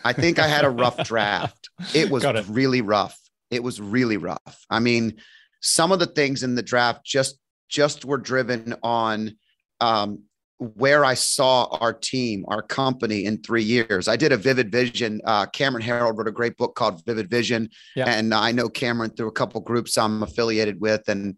I 0.06 0.14
think 0.14 0.40
I 0.40 0.48
had 0.48 0.64
a 0.64 0.70
rough 0.70 1.04
draft. 1.04 1.70
It 1.94 2.10
was 2.10 2.24
it. 2.24 2.46
really 2.48 2.80
rough. 2.80 3.20
It 3.52 3.64
was 3.64 3.82
really 3.82 4.16
rough. 4.16 4.66
I 4.70 4.80
mean, 4.80 5.18
some 5.60 5.92
of 5.92 6.00
the 6.00 6.06
things 6.06 6.42
in 6.42 6.56
the 6.56 6.64
draft 6.64 7.04
just 7.04 7.38
just 7.68 8.06
were 8.06 8.18
driven 8.18 8.76
on 8.82 9.36
um, 9.82 10.24
where 10.58 11.04
I 11.04 11.16
saw 11.16 11.66
our 11.82 11.92
team, 11.92 12.46
our 12.48 12.62
company 12.62 13.26
in 13.26 13.42
three 13.42 13.64
years. 13.64 14.08
I 14.08 14.16
did 14.16 14.32
a 14.32 14.38
Vivid 14.38 14.72
Vision. 14.72 15.20
Uh, 15.26 15.48
Cameron 15.48 15.84
Herold 15.84 16.18
wrote 16.18 16.30
a 16.30 16.32
great 16.32 16.56
book 16.56 16.76
called 16.76 17.06
Vivid 17.06 17.30
Vision, 17.30 17.70
yeah. 17.94 18.06
and 18.08 18.34
I 18.34 18.54
know 18.54 18.70
Cameron 18.70 19.12
through 19.12 19.28
a 19.28 19.34
couple 19.34 19.60
groups 19.60 19.98
I'm 19.98 20.24
affiliated 20.24 20.80
with, 20.80 21.10
and 21.10 21.36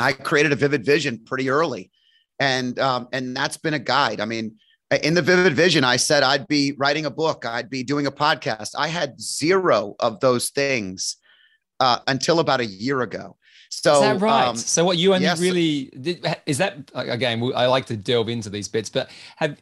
I 0.00 0.12
created 0.12 0.52
a 0.52 0.56
vivid 0.56 0.84
vision 0.84 1.20
pretty 1.24 1.50
early, 1.50 1.90
and 2.38 2.78
um, 2.78 3.08
and 3.12 3.36
that's 3.36 3.56
been 3.56 3.74
a 3.74 3.78
guide. 3.78 4.20
I 4.20 4.24
mean, 4.24 4.56
in 5.02 5.14
the 5.14 5.22
vivid 5.22 5.54
vision, 5.54 5.84
I 5.84 5.96
said 5.96 6.22
I'd 6.22 6.48
be 6.48 6.72
writing 6.78 7.06
a 7.06 7.10
book, 7.10 7.46
I'd 7.46 7.70
be 7.70 7.82
doing 7.82 8.06
a 8.06 8.12
podcast. 8.12 8.70
I 8.76 8.88
had 8.88 9.20
zero 9.20 9.94
of 10.00 10.20
those 10.20 10.50
things 10.50 11.16
uh, 11.78 11.98
until 12.06 12.40
about 12.40 12.60
a 12.60 12.66
year 12.66 13.02
ago. 13.02 13.36
So 13.70 13.94
is 13.94 14.00
that 14.00 14.20
right? 14.20 14.48
Um, 14.48 14.56
so 14.56 14.84
what 14.84 14.98
you 14.98 15.14
only 15.14 15.26
yes. 15.26 15.40
really 15.40 15.92
did, 16.00 16.26
is 16.44 16.58
that 16.58 16.90
again? 16.94 17.52
I 17.54 17.66
like 17.66 17.86
to 17.86 17.96
delve 17.96 18.28
into 18.28 18.50
these 18.50 18.66
bits, 18.66 18.88
but 18.88 19.10
have 19.36 19.56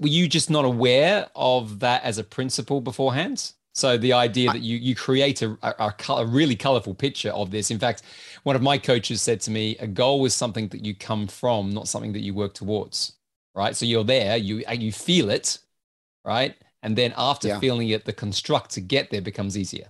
were 0.00 0.08
you 0.08 0.28
just 0.28 0.50
not 0.50 0.64
aware 0.64 1.28
of 1.36 1.80
that 1.80 2.02
as 2.04 2.16
a 2.18 2.24
principle 2.24 2.80
beforehand? 2.80 3.52
So 3.74 3.98
the 3.98 4.12
idea 4.12 4.52
that 4.52 4.62
you 4.62 4.76
you 4.76 4.94
create 4.94 5.42
a, 5.42 5.58
a, 5.62 5.92
a, 6.08 6.26
really 6.26 6.54
colorful 6.54 6.94
picture 6.94 7.30
of 7.30 7.50
this. 7.50 7.72
In 7.72 7.78
fact, 7.78 8.02
one 8.44 8.54
of 8.54 8.62
my 8.62 8.78
coaches 8.78 9.20
said 9.20 9.40
to 9.42 9.50
me, 9.50 9.76
a 9.78 9.86
goal 9.86 10.24
is 10.24 10.32
something 10.32 10.68
that 10.68 10.84
you 10.84 10.94
come 10.94 11.26
from, 11.26 11.70
not 11.70 11.88
something 11.88 12.12
that 12.12 12.20
you 12.20 12.34
work 12.34 12.54
towards. 12.54 13.16
Right. 13.52 13.74
So 13.74 13.84
you're 13.84 14.04
there, 14.04 14.36
you 14.36 14.62
you 14.72 14.92
feel 14.92 15.28
it, 15.28 15.58
right? 16.24 16.54
And 16.84 16.96
then 16.96 17.14
after 17.16 17.48
yeah. 17.48 17.58
feeling 17.58 17.88
it, 17.88 18.04
the 18.04 18.12
construct 18.12 18.70
to 18.72 18.80
get 18.80 19.10
there 19.10 19.22
becomes 19.22 19.58
easier. 19.58 19.88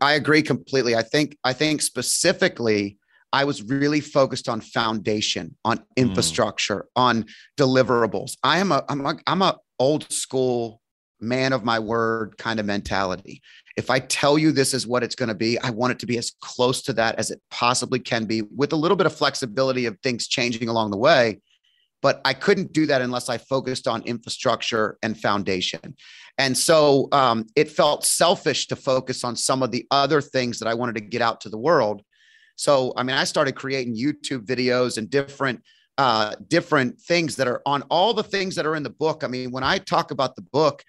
I 0.00 0.12
agree 0.14 0.42
completely. 0.42 0.94
I 0.94 1.02
think 1.02 1.38
I 1.44 1.54
think 1.54 1.80
specifically 1.80 2.98
I 3.32 3.44
was 3.44 3.62
really 3.62 4.00
focused 4.00 4.48
on 4.50 4.60
foundation, 4.60 5.56
on 5.64 5.78
hmm. 5.78 5.84
infrastructure, 5.96 6.80
mm. 6.80 6.86
on 6.96 7.24
deliverables. 7.58 8.36
I 8.42 8.58
am 8.58 8.72
a 8.72 8.84
I'm 8.90 9.06
a 9.06 9.16
I'm 9.26 9.40
a 9.40 9.56
old 9.78 10.12
school 10.12 10.81
man 11.22 11.52
of 11.52 11.64
my 11.64 11.78
word 11.78 12.36
kind 12.38 12.60
of 12.60 12.66
mentality. 12.66 13.40
If 13.76 13.90
I 13.90 14.00
tell 14.00 14.36
you 14.36 14.52
this 14.52 14.74
is 14.74 14.86
what 14.86 15.02
it's 15.02 15.14
going 15.14 15.28
to 15.28 15.34
be, 15.34 15.58
I 15.58 15.70
want 15.70 15.92
it 15.92 15.98
to 16.00 16.06
be 16.06 16.18
as 16.18 16.32
close 16.40 16.82
to 16.82 16.92
that 16.94 17.18
as 17.18 17.30
it 17.30 17.40
possibly 17.50 17.98
can 17.98 18.26
be 18.26 18.42
with 18.42 18.72
a 18.72 18.76
little 18.76 18.96
bit 18.96 19.06
of 19.06 19.14
flexibility 19.14 19.86
of 19.86 19.98
things 20.00 20.28
changing 20.28 20.68
along 20.68 20.90
the 20.90 20.98
way. 20.98 21.40
But 22.02 22.20
I 22.24 22.34
couldn't 22.34 22.72
do 22.72 22.86
that 22.86 23.00
unless 23.00 23.28
I 23.28 23.38
focused 23.38 23.86
on 23.86 24.02
infrastructure 24.02 24.98
and 25.02 25.18
foundation. 25.18 25.96
And 26.36 26.58
so 26.58 27.08
um, 27.12 27.46
it 27.54 27.70
felt 27.70 28.04
selfish 28.04 28.66
to 28.66 28.76
focus 28.76 29.22
on 29.22 29.36
some 29.36 29.62
of 29.62 29.70
the 29.70 29.86
other 29.90 30.20
things 30.20 30.58
that 30.58 30.66
I 30.66 30.74
wanted 30.74 30.96
to 30.96 31.00
get 31.00 31.22
out 31.22 31.40
to 31.42 31.48
the 31.48 31.58
world. 31.58 32.02
So, 32.56 32.92
I 32.96 33.04
mean, 33.04 33.16
I 33.16 33.24
started 33.24 33.54
creating 33.54 33.96
YouTube 33.96 34.44
videos 34.44 34.98
and 34.98 35.08
different 35.08 35.62
uh, 35.98 36.34
different 36.48 36.98
things 37.00 37.36
that 37.36 37.46
are 37.46 37.60
on 37.66 37.82
all 37.82 38.14
the 38.14 38.22
things 38.22 38.54
that 38.54 38.66
are 38.66 38.74
in 38.74 38.82
the 38.82 38.90
book. 38.90 39.22
I 39.22 39.28
mean, 39.28 39.50
when 39.50 39.62
I 39.62 39.78
talk 39.78 40.10
about 40.10 40.36
the 40.36 40.42
book, 40.42 40.82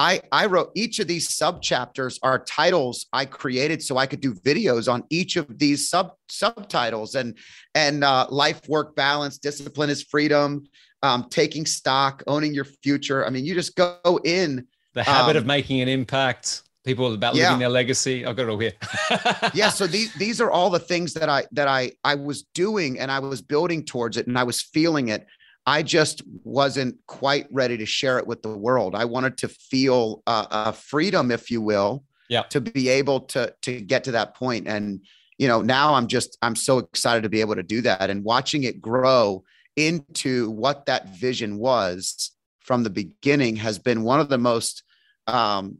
I, 0.00 0.22
I 0.32 0.46
wrote 0.46 0.70
each 0.74 0.98
of 0.98 1.08
these 1.08 1.28
sub 1.28 1.60
chapters 1.60 2.18
are 2.22 2.38
titles 2.38 3.04
I 3.12 3.26
created 3.26 3.82
so 3.82 3.98
I 3.98 4.06
could 4.06 4.22
do 4.22 4.32
videos 4.32 4.90
on 4.90 5.04
each 5.10 5.36
of 5.36 5.58
these 5.58 5.90
sub 5.90 6.14
subtitles 6.30 7.16
and 7.16 7.36
and 7.74 8.02
uh, 8.02 8.26
life 8.30 8.66
work 8.66 8.96
balance 8.96 9.36
discipline 9.36 9.90
is 9.90 10.02
freedom 10.02 10.64
um, 11.02 11.26
taking 11.28 11.66
stock 11.66 12.22
owning 12.26 12.54
your 12.54 12.64
future. 12.64 13.26
I 13.26 13.30
mean 13.30 13.44
you 13.44 13.52
just 13.52 13.76
go 13.76 14.18
in 14.24 14.66
the 14.94 15.02
habit 15.02 15.36
um, 15.36 15.42
of 15.42 15.46
making 15.46 15.82
an 15.82 15.88
impact 15.88 16.62
people 16.82 17.12
about 17.12 17.34
yeah. 17.34 17.48
living 17.48 17.58
their 17.58 17.68
legacy. 17.68 18.24
I've 18.24 18.36
got 18.36 18.44
it 18.44 18.48
all 18.48 18.58
here. 18.58 18.72
Yeah 19.52 19.68
so 19.68 19.86
these 19.86 20.14
these 20.14 20.40
are 20.40 20.50
all 20.50 20.70
the 20.70 20.78
things 20.78 21.12
that 21.12 21.28
I 21.28 21.44
that 21.52 21.68
I 21.68 21.92
I 22.04 22.14
was 22.14 22.44
doing 22.54 22.98
and 22.98 23.12
I 23.12 23.18
was 23.18 23.42
building 23.42 23.84
towards 23.84 24.16
it 24.16 24.26
and 24.28 24.38
I 24.38 24.44
was 24.44 24.62
feeling 24.62 25.08
it 25.08 25.26
I 25.66 25.82
just 25.82 26.22
wasn't 26.42 26.96
quite 27.06 27.46
ready 27.50 27.76
to 27.78 27.86
share 27.86 28.18
it 28.18 28.26
with 28.26 28.42
the 28.42 28.56
world. 28.56 28.94
I 28.94 29.04
wanted 29.04 29.36
to 29.38 29.48
feel 29.48 30.22
uh, 30.26 30.46
a 30.50 30.72
freedom, 30.72 31.30
if 31.30 31.50
you 31.50 31.60
will, 31.60 32.04
yeah. 32.28 32.42
to 32.44 32.60
be 32.60 32.88
able 32.88 33.20
to 33.20 33.54
to 33.62 33.80
get 33.80 34.04
to 34.04 34.12
that 34.12 34.34
point. 34.34 34.66
And 34.66 35.04
you 35.38 35.48
know, 35.48 35.62
now 35.62 35.94
I'm 35.94 36.06
just 36.06 36.38
I'm 36.42 36.56
so 36.56 36.78
excited 36.78 37.22
to 37.22 37.28
be 37.28 37.40
able 37.40 37.56
to 37.56 37.62
do 37.62 37.82
that 37.82 38.10
and 38.10 38.24
watching 38.24 38.64
it 38.64 38.80
grow 38.80 39.44
into 39.76 40.50
what 40.50 40.86
that 40.86 41.08
vision 41.14 41.58
was 41.58 42.32
from 42.60 42.82
the 42.82 42.90
beginning 42.90 43.56
has 43.56 43.78
been 43.78 44.02
one 44.02 44.20
of 44.20 44.28
the 44.28 44.38
most 44.38 44.82
um, 45.26 45.78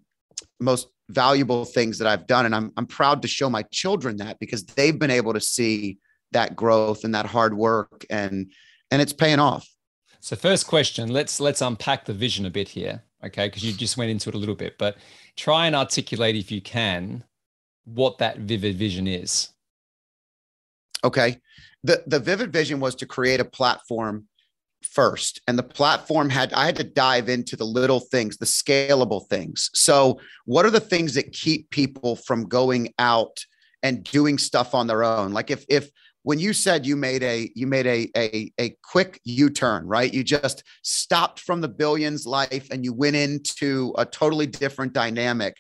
most 0.59 0.89
valuable 1.09 1.65
things 1.65 1.99
that 1.99 2.07
I've 2.07 2.27
done. 2.27 2.47
And 2.47 2.55
I'm, 2.55 2.73
I'm 2.77 2.87
proud 2.87 3.23
to 3.23 3.29
show 3.29 3.51
my 3.51 3.63
children 3.73 4.19
that 4.19 4.39
because 4.39 4.65
they've 4.65 4.99
been 4.99 5.11
able 5.11 5.33
to 5.33 5.41
see 5.41 5.99
that 6.33 6.55
growth 6.55 7.05
and 7.05 7.15
that 7.15 7.27
hard 7.27 7.57
work 7.57 8.05
and, 8.09 8.53
and 8.91 9.01
it's 9.01 9.13
paying 9.13 9.39
off. 9.39 9.69
So 10.21 10.37
first 10.37 10.67
question, 10.67 11.11
let's, 11.11 11.41
let's 11.41 11.63
unpack 11.63 12.05
the 12.05 12.13
vision 12.13 12.47
a 12.47 12.51
bit 12.51 12.69
here. 12.69 13.03
Okay. 13.25 13.49
Cause 13.49 13.63
you 13.63 13.73
just 13.73 13.97
went 13.97 14.11
into 14.11 14.29
it 14.29 14.35
a 14.35 14.39
little 14.39 14.55
bit, 14.55 14.77
but 14.79 14.97
try 15.37 15.67
and 15.67 15.75
articulate 15.77 16.37
if 16.37 16.51
you 16.51 16.61
can, 16.61 17.25
what 17.85 18.19
that 18.19 18.39
vivid 18.39 18.77
vision 18.77 19.07
is. 19.07 19.49
Okay. 21.05 21.39
The, 21.83 22.03
the 22.07 22.21
vivid 22.21 22.53
vision 22.53 22.81
was 22.81 22.95
to 22.97 23.07
create 23.07 23.41
a 23.41 23.45
platform 23.45 24.27
first 24.83 25.41
and 25.47 25.59
the 25.59 25.63
platform 25.63 26.31
had 26.31 26.53
i 26.55 26.65
had 26.65 26.77
to 26.77 26.85
dive 26.85 27.29
into 27.29 27.55
the 27.55 27.65
little 27.65 28.01
things 28.01 28.39
the 28.39 28.47
scalable 28.47 29.27
things 29.29 29.71
so 29.75 30.19
what 30.47 30.65
are 30.65 30.71
the 30.71 30.81
things 30.81 31.15
that 31.15 31.33
keep 31.33 31.69
people 31.71 32.17
from 32.17 32.49
going 32.49 32.93
out 32.99 33.45
and 33.83 34.05
doing 34.05 34.39
stuff 34.39 34.75
on 34.75 34.87
their 34.87 35.05
own 35.05 35.33
like 35.33 35.51
if 35.51 35.65
if 35.69 35.91
when 36.23 36.39
you 36.39 36.53
said 36.53 36.87
you 36.87 36.97
made 36.97 37.23
a 37.23 37.51
you 37.55 37.67
made 37.67 37.87
a 37.87 38.11
a, 38.17 38.53
a 38.61 38.77
quick 38.83 39.21
u-turn 39.25 39.87
right 39.87 40.13
you 40.13 40.23
just 40.23 40.63
stopped 40.83 41.41
from 41.41 41.61
the 41.61 41.69
billions 41.69 42.27
life 42.27 42.69
and 42.71 42.85
you 42.85 42.93
went 42.93 43.17
into 43.17 43.95
a 43.99 44.05
totally 44.05 44.47
different 44.47 44.93
dynamic 44.93 45.57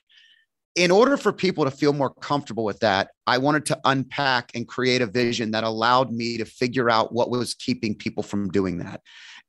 in 0.77 0.91
order 0.91 1.17
for 1.17 1.33
people 1.33 1.65
to 1.65 1.71
feel 1.71 1.93
more 1.93 2.15
comfortable 2.15 2.65
with 2.65 2.79
that, 2.81 3.11
I 3.27 3.39
wanted 3.39 3.67
to 3.67 3.81
unpack 3.85 4.53
and 4.55 4.69
create 4.69 5.03
a 5.03 5.07
vision 5.07 5.51
that 5.51 5.65
allowed 5.65 6.13
me 6.13 6.39
to 6.39 6.45
figure 6.45 6.89
out 6.89 7.13
what 7.13 7.29
was 7.29 7.55
keeping 7.55 7.95
people 7.95 8.23
from 8.23 8.51
doing 8.51 8.79
that. 8.79 9.01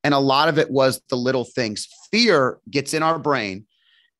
And 0.03 0.13
a 0.13 0.19
lot 0.19 0.49
of 0.49 0.57
it 0.57 0.71
was 0.71 1.01
the 1.09 1.15
little 1.15 1.45
things. 1.45 1.87
Fear 2.11 2.59
gets 2.69 2.93
in 2.93 3.03
our 3.03 3.19
brain 3.19 3.67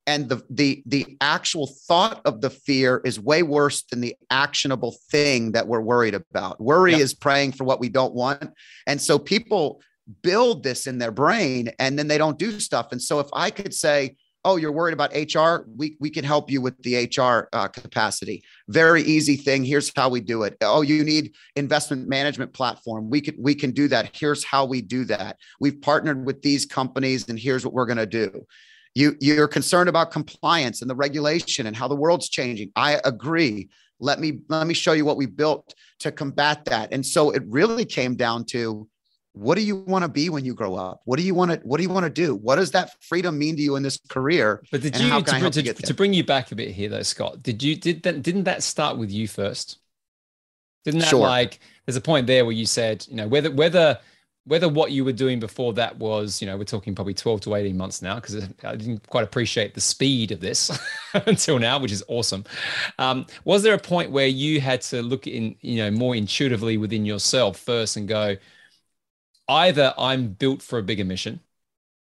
and 0.06 0.28
the 0.28 0.42
the 0.50 0.82
the 0.86 1.16
actual 1.20 1.66
thought 1.86 2.20
of 2.24 2.40
the 2.40 2.50
fear 2.50 3.00
is 3.04 3.20
way 3.20 3.42
worse 3.42 3.82
than 3.82 4.00
the 4.00 4.16
actionable 4.30 4.96
thing 5.10 5.52
that 5.52 5.66
we're 5.66 5.80
worried 5.80 6.14
about. 6.14 6.60
Worry 6.60 6.94
is 6.94 7.14
praying 7.14 7.52
for 7.52 7.64
what 7.64 7.80
we 7.80 7.88
don't 7.88 8.14
want. 8.14 8.50
And 8.86 9.00
so 9.00 9.18
people 9.18 9.80
build 10.22 10.64
this 10.64 10.86
in 10.86 10.98
their 10.98 11.12
brain 11.12 11.70
and 11.78 11.98
then 11.98 12.08
they 12.08 12.18
don't 12.18 12.38
do 12.38 12.58
stuff. 12.58 12.88
And 12.90 13.00
so 13.00 13.20
if 13.20 13.28
I 13.32 13.50
could 13.50 13.72
say, 13.72 14.16
oh 14.44 14.56
you're 14.56 14.72
worried 14.72 14.92
about 14.92 15.12
hr 15.14 15.64
we, 15.76 15.96
we 16.00 16.10
can 16.10 16.24
help 16.24 16.50
you 16.50 16.60
with 16.60 16.76
the 16.82 17.08
hr 17.16 17.48
uh, 17.52 17.68
capacity. 17.68 18.42
Very 18.68 19.02
easy 19.02 19.36
thing. 19.36 19.64
Here's 19.64 19.92
how 19.94 20.08
we 20.08 20.20
do 20.20 20.42
it. 20.42 20.56
Oh 20.62 20.82
you 20.82 21.04
need 21.04 21.34
investment 21.54 22.08
management 22.08 22.52
platform. 22.52 23.08
We 23.08 23.20
can 23.20 23.36
we 23.38 23.54
can 23.54 23.70
do 23.70 23.86
that. 23.88 24.16
Here's 24.16 24.42
how 24.42 24.64
we 24.64 24.82
do 24.82 25.04
that. 25.04 25.36
We've 25.60 25.80
partnered 25.80 26.26
with 26.26 26.42
these 26.42 26.66
companies 26.66 27.28
and 27.28 27.38
here's 27.38 27.64
what 27.64 27.72
we're 27.72 27.86
going 27.86 27.98
to 27.98 28.06
do 28.06 28.44
you 28.94 29.16
you're 29.20 29.48
concerned 29.48 29.88
about 29.88 30.10
compliance 30.10 30.82
and 30.82 30.90
the 30.90 30.94
regulation 30.94 31.66
and 31.66 31.76
how 31.76 31.88
the 31.88 31.96
world's 31.96 32.28
changing. 32.28 32.70
I 32.76 33.00
agree. 33.04 33.70
Let 34.00 34.20
me 34.20 34.40
let 34.48 34.66
me 34.66 34.74
show 34.74 34.92
you 34.92 35.04
what 35.04 35.16
we 35.16 35.26
built 35.26 35.74
to 36.00 36.12
combat 36.12 36.64
that. 36.66 36.92
And 36.92 37.04
so 37.04 37.30
it 37.30 37.42
really 37.46 37.84
came 37.84 38.16
down 38.16 38.44
to 38.46 38.88
what 39.34 39.54
do 39.54 39.62
you 39.62 39.76
want 39.76 40.02
to 40.02 40.08
be 40.08 40.28
when 40.28 40.44
you 40.44 40.54
grow 40.54 40.74
up? 40.74 41.00
What 41.04 41.18
do 41.18 41.24
you 41.24 41.34
want 41.34 41.52
to 41.52 41.56
what 41.62 41.78
do 41.78 41.82
you 41.82 41.88
want 41.88 42.04
to 42.04 42.10
do? 42.10 42.34
What 42.34 42.56
does 42.56 42.70
that 42.72 42.90
freedom 43.02 43.38
mean 43.38 43.56
to 43.56 43.62
you 43.62 43.76
in 43.76 43.82
this 43.82 43.98
career? 44.08 44.62
But 44.70 44.82
did 44.82 44.98
you 44.98 45.22
to, 45.22 45.50
to, 45.50 45.72
to, 45.72 45.94
bring 45.94 46.12
you 46.12 46.24
back 46.24 46.52
a 46.52 46.54
bit 46.54 46.70
here 46.70 46.90
though 46.90 47.02
scott 47.02 47.42
did 47.42 47.62
you 47.62 47.76
did 47.76 48.02
that 48.02 48.22
didn't 48.22 48.44
that 48.44 48.62
start 48.62 48.98
with 48.98 49.10
you 49.10 49.26
first? 49.26 49.78
Didn't 50.84 51.00
that 51.00 51.08
sure. 51.08 51.20
like 51.20 51.60
there's 51.86 51.96
a 51.96 52.00
point 52.00 52.26
there 52.26 52.44
where 52.44 52.52
you 52.52 52.66
said 52.66 53.06
you 53.08 53.16
know 53.16 53.28
whether 53.28 53.50
whether 53.50 53.98
whether 54.44 54.68
what 54.68 54.90
you 54.90 55.04
were 55.04 55.12
doing 55.12 55.38
before 55.38 55.72
that 55.72 55.96
was 55.98 56.40
you 56.40 56.46
know 56.46 56.56
we're 56.56 56.64
talking 56.64 56.94
probably 56.94 57.14
12 57.14 57.40
to 57.42 57.54
18 57.54 57.76
months 57.76 58.02
now 58.02 58.16
because 58.16 58.48
i 58.64 58.74
didn't 58.74 59.06
quite 59.08 59.22
appreciate 59.22 59.74
the 59.74 59.80
speed 59.80 60.32
of 60.32 60.40
this 60.40 60.70
until 61.26 61.58
now 61.58 61.78
which 61.78 61.92
is 61.92 62.02
awesome 62.08 62.44
um, 62.98 63.24
was 63.44 63.62
there 63.62 63.74
a 63.74 63.78
point 63.78 64.10
where 64.10 64.26
you 64.26 64.60
had 64.60 64.80
to 64.80 65.00
look 65.02 65.26
in 65.26 65.54
you 65.60 65.76
know 65.76 65.90
more 65.90 66.16
intuitively 66.16 66.76
within 66.76 67.04
yourself 67.04 67.56
first 67.56 67.96
and 67.96 68.08
go 68.08 68.36
either 69.48 69.94
I'm 69.98 70.28
built 70.28 70.62
for 70.62 70.78
a 70.78 70.82
bigger 70.82 71.04
mission, 71.04 71.40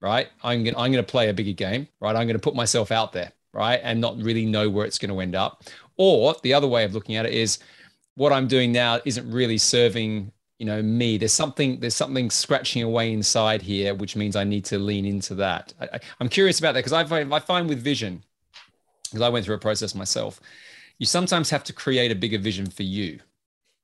right? 0.00 0.28
I'm 0.42 0.64
gonna 0.64 0.78
I'm 0.78 0.92
gonna 0.92 1.02
play 1.02 1.28
a 1.28 1.34
bigger 1.34 1.52
game, 1.52 1.88
right? 2.00 2.16
I'm 2.16 2.26
gonna 2.26 2.38
put 2.38 2.54
myself 2.54 2.90
out 2.90 3.12
there, 3.12 3.32
right, 3.52 3.80
and 3.82 4.00
not 4.00 4.16
really 4.18 4.46
know 4.46 4.68
where 4.70 4.86
it's 4.86 4.98
going 4.98 5.12
to 5.12 5.20
end 5.20 5.34
up. 5.34 5.64
Or 5.96 6.34
the 6.42 6.54
other 6.54 6.66
way 6.68 6.84
of 6.84 6.94
looking 6.94 7.16
at 7.16 7.26
it 7.26 7.34
is, 7.34 7.58
what 8.14 8.32
I'm 8.32 8.48
doing 8.48 8.72
now 8.72 9.00
isn't 9.04 9.30
really 9.30 9.58
serving 9.58 10.32
you 10.62 10.66
know 10.66 10.80
me 10.80 11.18
there's 11.18 11.32
something 11.32 11.80
there's 11.80 11.96
something 11.96 12.30
scratching 12.30 12.84
away 12.84 13.12
inside 13.12 13.60
here 13.60 13.96
which 13.96 14.14
means 14.14 14.36
i 14.36 14.44
need 14.44 14.64
to 14.64 14.78
lean 14.78 15.04
into 15.04 15.34
that 15.34 15.74
I, 15.80 15.98
am 16.20 16.28
curious 16.28 16.60
about 16.60 16.74
that 16.74 16.84
because 16.84 16.92
I 16.92 17.02
find, 17.04 17.34
I 17.34 17.40
find 17.40 17.68
with 17.68 17.82
vision 17.82 18.22
because 19.04 19.22
i 19.22 19.28
went 19.28 19.44
through 19.44 19.56
a 19.56 19.58
process 19.58 19.92
myself 19.96 20.40
you 21.00 21.06
sometimes 21.06 21.50
have 21.50 21.64
to 21.64 21.72
create 21.72 22.12
a 22.12 22.14
bigger 22.14 22.38
vision 22.38 22.66
for 22.66 22.84
you 22.84 23.18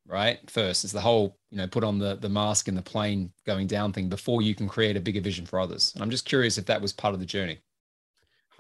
right? 0.08 0.38
First, 0.50 0.84
it's 0.84 0.92
the 0.92 1.00
whole, 1.02 1.36
you 1.50 1.58
know, 1.58 1.66
put 1.66 1.84
on 1.84 1.98
the 1.98 2.16
the 2.16 2.30
mask 2.30 2.66
and 2.66 2.76
the 2.76 2.82
plane 2.82 3.30
going 3.46 3.66
down 3.66 3.92
thing 3.92 4.08
before 4.08 4.40
you 4.40 4.54
can 4.54 4.66
create 4.66 4.96
a 4.96 5.00
bigger 5.00 5.20
vision 5.20 5.44
for 5.44 5.60
others. 5.60 5.92
And 5.92 6.02
I'm 6.02 6.10
just 6.10 6.24
curious 6.24 6.56
if 6.56 6.64
that 6.64 6.80
was 6.80 6.94
part 6.94 7.12
of 7.12 7.20
the 7.20 7.26
journey. 7.26 7.58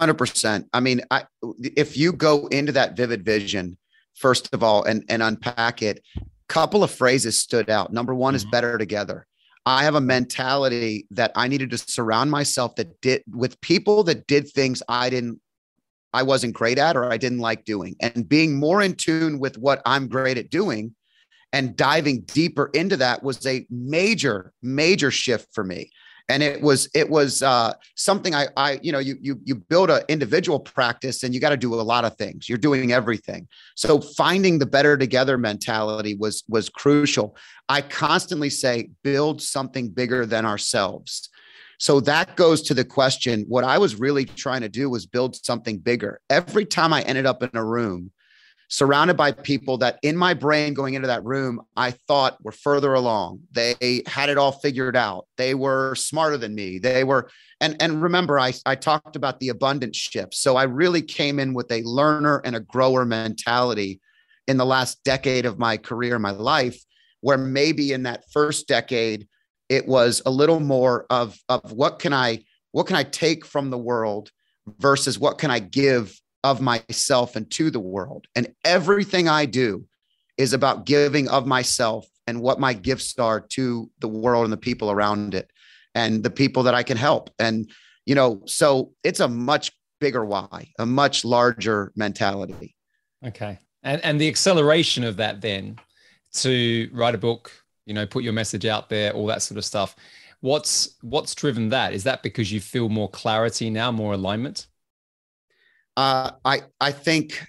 100%. 0.00 0.68
I 0.72 0.80
mean, 0.80 1.00
I, 1.10 1.24
if 1.58 1.96
you 1.96 2.12
go 2.12 2.46
into 2.48 2.70
that 2.72 2.96
vivid 2.96 3.24
vision, 3.24 3.76
first 4.14 4.52
of 4.54 4.62
all, 4.62 4.84
and, 4.84 5.04
and 5.08 5.22
unpack 5.22 5.82
it, 5.82 6.04
couple 6.48 6.82
of 6.82 6.90
phrases 6.90 7.38
stood 7.38 7.70
out. 7.70 7.92
Number 7.92 8.14
one 8.14 8.32
mm-hmm. 8.32 8.36
is 8.36 8.44
better 8.46 8.78
together. 8.78 9.26
I 9.66 9.84
have 9.84 9.96
a 9.96 10.00
mentality 10.00 11.06
that 11.10 11.32
I 11.36 11.46
needed 11.48 11.70
to 11.70 11.78
surround 11.78 12.30
myself 12.30 12.76
that 12.76 13.00
did 13.02 13.22
with 13.30 13.60
people 13.60 14.02
that 14.04 14.26
did 14.26 14.48
things 14.48 14.82
I 14.88 15.10
didn't 15.10 15.40
I 16.14 16.22
wasn't 16.22 16.54
great 16.54 16.78
at 16.78 16.96
or 16.96 17.12
I 17.12 17.18
didn't 17.18 17.40
like 17.40 17.66
doing. 17.66 17.94
And 18.00 18.26
being 18.26 18.58
more 18.58 18.80
in 18.80 18.94
tune 18.94 19.38
with 19.38 19.58
what 19.58 19.82
I'm 19.84 20.08
great 20.08 20.38
at 20.38 20.48
doing 20.48 20.94
and 21.52 21.76
diving 21.76 22.22
deeper 22.22 22.70
into 22.72 22.96
that 22.96 23.22
was 23.22 23.46
a 23.46 23.66
major 23.70 24.52
major 24.62 25.10
shift 25.10 25.48
for 25.52 25.64
me 25.64 25.90
and 26.28 26.42
it 26.42 26.60
was 26.60 26.88
it 26.94 27.08
was 27.08 27.42
uh, 27.42 27.72
something 27.94 28.34
I, 28.34 28.48
I 28.56 28.78
you 28.82 28.92
know 28.92 28.98
you 28.98 29.16
you 29.20 29.40
you 29.44 29.54
build 29.54 29.90
an 29.90 30.02
individual 30.08 30.60
practice 30.60 31.22
and 31.22 31.34
you 31.34 31.40
got 31.40 31.50
to 31.50 31.56
do 31.56 31.74
a 31.74 31.76
lot 31.76 32.04
of 32.04 32.16
things. 32.16 32.48
You're 32.48 32.58
doing 32.58 32.92
everything. 32.92 33.48
So 33.76 34.00
finding 34.00 34.58
the 34.58 34.66
better 34.66 34.96
together 34.96 35.38
mentality 35.38 36.14
was 36.14 36.44
was 36.48 36.68
crucial. 36.68 37.36
I 37.68 37.80
constantly 37.80 38.50
say 38.50 38.90
build 39.02 39.40
something 39.40 39.88
bigger 39.88 40.26
than 40.26 40.44
ourselves. 40.44 41.30
So 41.78 42.00
that 42.00 42.34
goes 42.36 42.62
to 42.62 42.74
the 42.74 42.84
question 42.84 43.44
what 43.48 43.64
i 43.64 43.78
was 43.78 43.94
really 44.00 44.24
trying 44.24 44.62
to 44.62 44.68
do 44.68 44.90
was 44.90 45.06
build 45.06 45.36
something 45.36 45.78
bigger. 45.78 46.20
Every 46.28 46.66
time 46.66 46.92
i 46.92 47.02
ended 47.02 47.24
up 47.24 47.42
in 47.42 47.50
a 47.54 47.64
room 47.64 48.10
surrounded 48.68 49.16
by 49.16 49.32
people 49.32 49.78
that 49.78 49.98
in 50.02 50.16
my 50.16 50.34
brain 50.34 50.74
going 50.74 50.94
into 50.94 51.08
that 51.08 51.24
room, 51.24 51.60
I 51.76 51.90
thought 51.90 52.42
were 52.44 52.52
further 52.52 52.92
along. 52.94 53.40
They 53.50 54.02
had 54.06 54.28
it 54.28 54.36
all 54.36 54.52
figured 54.52 54.94
out. 54.94 55.26
They 55.38 55.54
were 55.54 55.94
smarter 55.94 56.36
than 56.36 56.54
me. 56.54 56.78
They 56.78 57.02
were, 57.02 57.30
and, 57.60 57.80
and 57.80 58.02
remember, 58.02 58.38
I, 58.38 58.52
I 58.66 58.74
talked 58.74 59.16
about 59.16 59.40
the 59.40 59.48
abundance 59.48 59.96
shift. 59.96 60.34
So 60.34 60.56
I 60.56 60.64
really 60.64 61.00
came 61.00 61.38
in 61.38 61.54
with 61.54 61.72
a 61.72 61.82
learner 61.82 62.42
and 62.44 62.54
a 62.54 62.60
grower 62.60 63.06
mentality 63.06 64.00
in 64.46 64.58
the 64.58 64.66
last 64.66 65.02
decade 65.02 65.46
of 65.46 65.58
my 65.58 65.78
career, 65.78 66.18
my 66.18 66.30
life, 66.30 66.78
where 67.20 67.38
maybe 67.38 67.92
in 67.92 68.02
that 68.02 68.24
first 68.32 68.68
decade, 68.68 69.26
it 69.70 69.88
was 69.88 70.22
a 70.26 70.30
little 70.30 70.60
more 70.60 71.06
of, 71.08 71.38
of 71.48 71.72
what 71.72 71.98
can 71.98 72.12
I, 72.12 72.44
what 72.72 72.86
can 72.86 72.96
I 72.96 73.02
take 73.02 73.46
from 73.46 73.70
the 73.70 73.78
world 73.78 74.30
versus 74.78 75.18
what 75.18 75.38
can 75.38 75.50
I 75.50 75.58
give 75.58 76.14
of 76.44 76.60
myself 76.60 77.36
and 77.36 77.50
to 77.52 77.70
the 77.70 77.80
world. 77.80 78.26
And 78.36 78.54
everything 78.64 79.28
I 79.28 79.46
do 79.46 79.84
is 80.36 80.52
about 80.52 80.86
giving 80.86 81.28
of 81.28 81.46
myself 81.46 82.06
and 82.26 82.40
what 82.40 82.60
my 82.60 82.72
gifts 82.72 83.18
are 83.18 83.40
to 83.40 83.90
the 84.00 84.08
world 84.08 84.44
and 84.44 84.52
the 84.52 84.56
people 84.58 84.90
around 84.90 85.34
it 85.34 85.50
and 85.94 86.22
the 86.22 86.30
people 86.30 86.62
that 86.64 86.74
I 86.74 86.82
can 86.82 86.96
help. 86.96 87.30
And, 87.38 87.70
you 88.06 88.14
know, 88.14 88.42
so 88.46 88.92
it's 89.02 89.20
a 89.20 89.28
much 89.28 89.72
bigger 90.00 90.24
why, 90.24 90.72
a 90.78 90.86
much 90.86 91.24
larger 91.24 91.92
mentality. 91.96 92.76
Okay. 93.26 93.58
And, 93.82 94.04
and 94.04 94.20
the 94.20 94.28
acceleration 94.28 95.04
of 95.04 95.16
that 95.16 95.40
then 95.40 95.78
to 96.34 96.88
write 96.92 97.14
a 97.14 97.18
book, 97.18 97.50
you 97.86 97.94
know, 97.94 98.06
put 98.06 98.22
your 98.22 98.32
message 98.32 98.66
out 98.66 98.88
there, 98.88 99.12
all 99.12 99.26
that 99.26 99.42
sort 99.42 99.58
of 99.58 99.64
stuff. 99.64 99.96
What's 100.40 100.96
what's 101.00 101.34
driven 101.34 101.70
that? 101.70 101.92
Is 101.92 102.04
that 102.04 102.22
because 102.22 102.52
you 102.52 102.60
feel 102.60 102.88
more 102.88 103.08
clarity 103.08 103.70
now, 103.70 103.90
more 103.90 104.12
alignment? 104.12 104.68
Uh, 105.98 106.30
I 106.44 106.60
I 106.80 106.92
think 106.92 107.44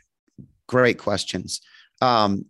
great 0.67 0.97
questions. 0.97 1.61
Um, 2.01 2.45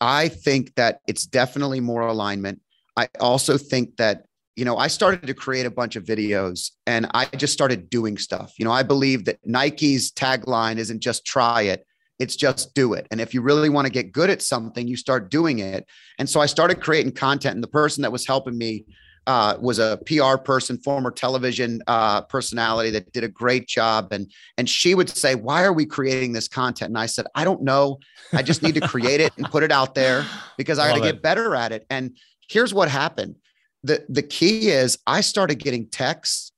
I 0.00 0.26
think 0.26 0.74
that 0.74 0.98
it's 1.06 1.26
definitely 1.26 1.78
more 1.78 2.00
alignment. 2.00 2.60
I 2.96 3.06
also 3.20 3.56
think 3.56 3.96
that 3.98 4.24
you 4.56 4.64
know 4.64 4.76
I 4.76 4.88
started 4.88 5.28
to 5.28 5.32
create 5.34 5.64
a 5.64 5.70
bunch 5.70 5.94
of 5.94 6.02
videos 6.02 6.72
and 6.88 7.06
I 7.14 7.26
just 7.26 7.52
started 7.52 7.88
doing 7.88 8.18
stuff. 8.18 8.54
You 8.58 8.64
know, 8.64 8.72
I 8.72 8.82
believe 8.82 9.26
that 9.26 9.38
Nike's 9.44 10.10
tagline 10.10 10.78
isn't 10.78 11.00
just 11.00 11.24
try 11.24 11.62
it, 11.62 11.86
it's 12.18 12.34
just 12.34 12.74
do 12.74 12.94
it. 12.94 13.06
And 13.12 13.20
if 13.20 13.32
you 13.32 13.40
really 13.40 13.68
want 13.68 13.86
to 13.86 13.92
get 13.92 14.10
good 14.10 14.30
at 14.30 14.42
something, 14.42 14.88
you 14.88 14.96
start 14.96 15.30
doing 15.30 15.60
it. 15.60 15.86
And 16.18 16.28
so 16.28 16.40
I 16.40 16.46
started 16.46 16.82
creating 16.82 17.12
content 17.12 17.54
and 17.54 17.62
the 17.62 17.68
person 17.68 18.02
that 18.02 18.10
was 18.10 18.26
helping 18.26 18.58
me 18.58 18.86
uh, 19.26 19.56
was 19.60 19.78
a 19.78 19.98
PR 20.06 20.36
person, 20.36 20.78
former 20.78 21.10
television 21.10 21.82
uh, 21.86 22.22
personality 22.22 22.90
that 22.90 23.12
did 23.12 23.24
a 23.24 23.28
great 23.28 23.66
job. 23.66 24.12
And 24.12 24.30
and 24.58 24.68
she 24.68 24.94
would 24.94 25.08
say, 25.08 25.34
"Why 25.34 25.64
are 25.64 25.72
we 25.72 25.86
creating 25.86 26.32
this 26.32 26.48
content?" 26.48 26.90
And 26.90 26.98
I 26.98 27.06
said, 27.06 27.26
"I 27.34 27.44
don't 27.44 27.62
know. 27.62 27.98
I 28.32 28.42
just 28.42 28.62
need 28.62 28.74
to 28.74 28.80
create 28.88 29.20
it 29.20 29.32
and 29.36 29.46
put 29.46 29.62
it 29.62 29.72
out 29.72 29.94
there 29.94 30.26
because 30.56 30.78
I 30.78 30.88
got 30.88 30.96
to 30.96 31.00
get 31.12 31.22
better 31.22 31.54
at 31.54 31.72
it." 31.72 31.86
And 31.90 32.16
here's 32.48 32.74
what 32.74 32.88
happened: 32.88 33.36
the 33.82 34.04
the 34.08 34.22
key 34.22 34.68
is 34.68 34.98
I 35.06 35.20
started 35.20 35.56
getting 35.56 35.88
texts, 35.88 36.52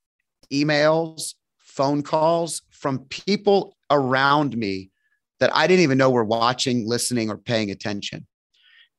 emails, 0.53 1.35
phone 1.59 2.03
calls 2.03 2.63
from 2.71 3.01
people 3.07 3.77
around 3.91 4.57
me 4.57 4.91
that 5.39 5.55
I 5.55 5.67
didn't 5.67 5.83
even 5.83 5.99
know 5.99 6.11
were 6.11 6.25
watching, 6.25 6.89
listening, 6.89 7.31
or 7.31 7.37
paying 7.37 7.71
attention. 7.71 8.27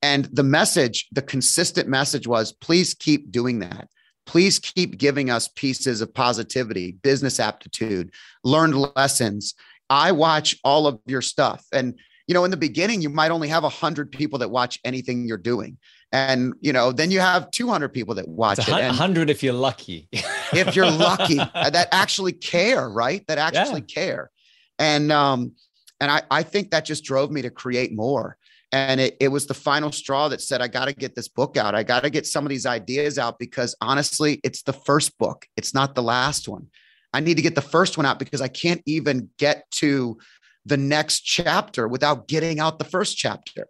And 0.02 0.26
the 0.26 0.44
message, 0.44 1.08
the 1.12 1.22
consistent 1.22 1.88
message 1.88 2.28
was 2.28 2.52
please 2.54 2.94
keep 2.94 3.32
doing 3.32 3.60
that. 3.60 3.90
Please 4.26 4.60
keep 4.60 4.98
giving 4.98 5.30
us 5.30 5.48
pieces 5.48 6.02
of 6.02 6.14
positivity, 6.14 6.92
business 6.92 7.40
aptitude, 7.40 8.12
learned 8.44 8.76
lessons. 8.96 9.56
I 9.90 10.12
watch 10.12 10.58
all 10.64 10.86
of 10.86 11.00
your 11.06 11.22
stuff. 11.22 11.66
And, 11.72 11.98
you 12.28 12.34
know, 12.34 12.44
in 12.44 12.52
the 12.52 12.58
beginning, 12.58 13.02
you 13.02 13.10
might 13.10 13.32
only 13.32 13.48
have 13.48 13.64
100 13.64 14.12
people 14.12 14.40
that 14.40 14.52
watch 14.52 14.80
anything 14.84 15.28
you're 15.28 15.38
doing. 15.38 15.78
And, 16.12 16.54
you 16.60 16.74
know, 16.74 16.92
then 16.92 17.10
you 17.10 17.22
have 17.22 17.50
200 17.52 17.90
people 17.90 18.16
that 18.16 18.28
watch 18.28 18.60
it's 18.60 18.68
it. 18.68 18.72
100 18.72 19.30
if 19.30 19.42
you're 19.44 19.54
lucky. 19.54 20.10
if 20.12 20.76
you're 20.76 20.92
lucky, 20.92 21.40
uh, 21.56 21.70
that 21.70 21.88
actually 21.92 22.34
care, 22.34 22.90
right? 22.90 23.26
That 23.28 23.38
actually 23.38 23.84
yeah. 23.88 23.94
care. 23.94 24.32
And, 24.78 25.12
um, 25.12 25.54
and 26.00 26.12
I, 26.12 26.22
I 26.30 26.44
think 26.44 26.72
that 26.72 26.86
just 26.86 27.04
drove 27.04 27.32
me 27.32 27.42
to 27.42 27.50
create 27.50 27.94
more. 27.94 28.38
And 28.78 29.02
it, 29.02 29.18
it 29.20 29.30
was 29.30 29.48
the 29.48 29.56
final 29.56 29.92
straw 29.92 30.30
that 30.30 30.40
said, 30.40 30.62
I 30.62 30.68
got 30.68 30.86
to 30.86 30.94
get 30.94 31.16
this 31.16 31.28
book 31.28 31.58
out. 31.58 31.74
I 31.74 31.82
got 31.82 32.04
to 32.04 32.12
get 32.12 32.28
some 32.28 32.46
of 32.46 32.50
these 32.50 32.68
ideas 32.68 33.18
out 33.18 33.40
because 33.40 33.76
honestly, 33.82 34.40
it's 34.44 34.62
the 34.62 34.74
first 34.74 35.18
book, 35.18 35.48
it's 35.58 35.74
not 35.74 35.96
the 35.96 36.04
last 36.04 36.48
one. 36.48 36.68
I 37.12 37.20
need 37.20 37.38
to 37.38 37.42
get 37.42 37.56
the 37.56 37.62
first 37.62 37.98
one 37.98 38.06
out 38.06 38.20
because 38.20 38.40
I 38.40 38.50
can't 38.50 38.84
even 38.86 39.30
get 39.40 39.70
to 39.72 40.20
the 40.66 40.78
next 40.78 41.22
chapter 41.22 41.88
without 41.88 42.28
getting 42.28 42.60
out 42.60 42.78
the 42.78 42.86
first 42.86 43.18
chapter. 43.18 43.68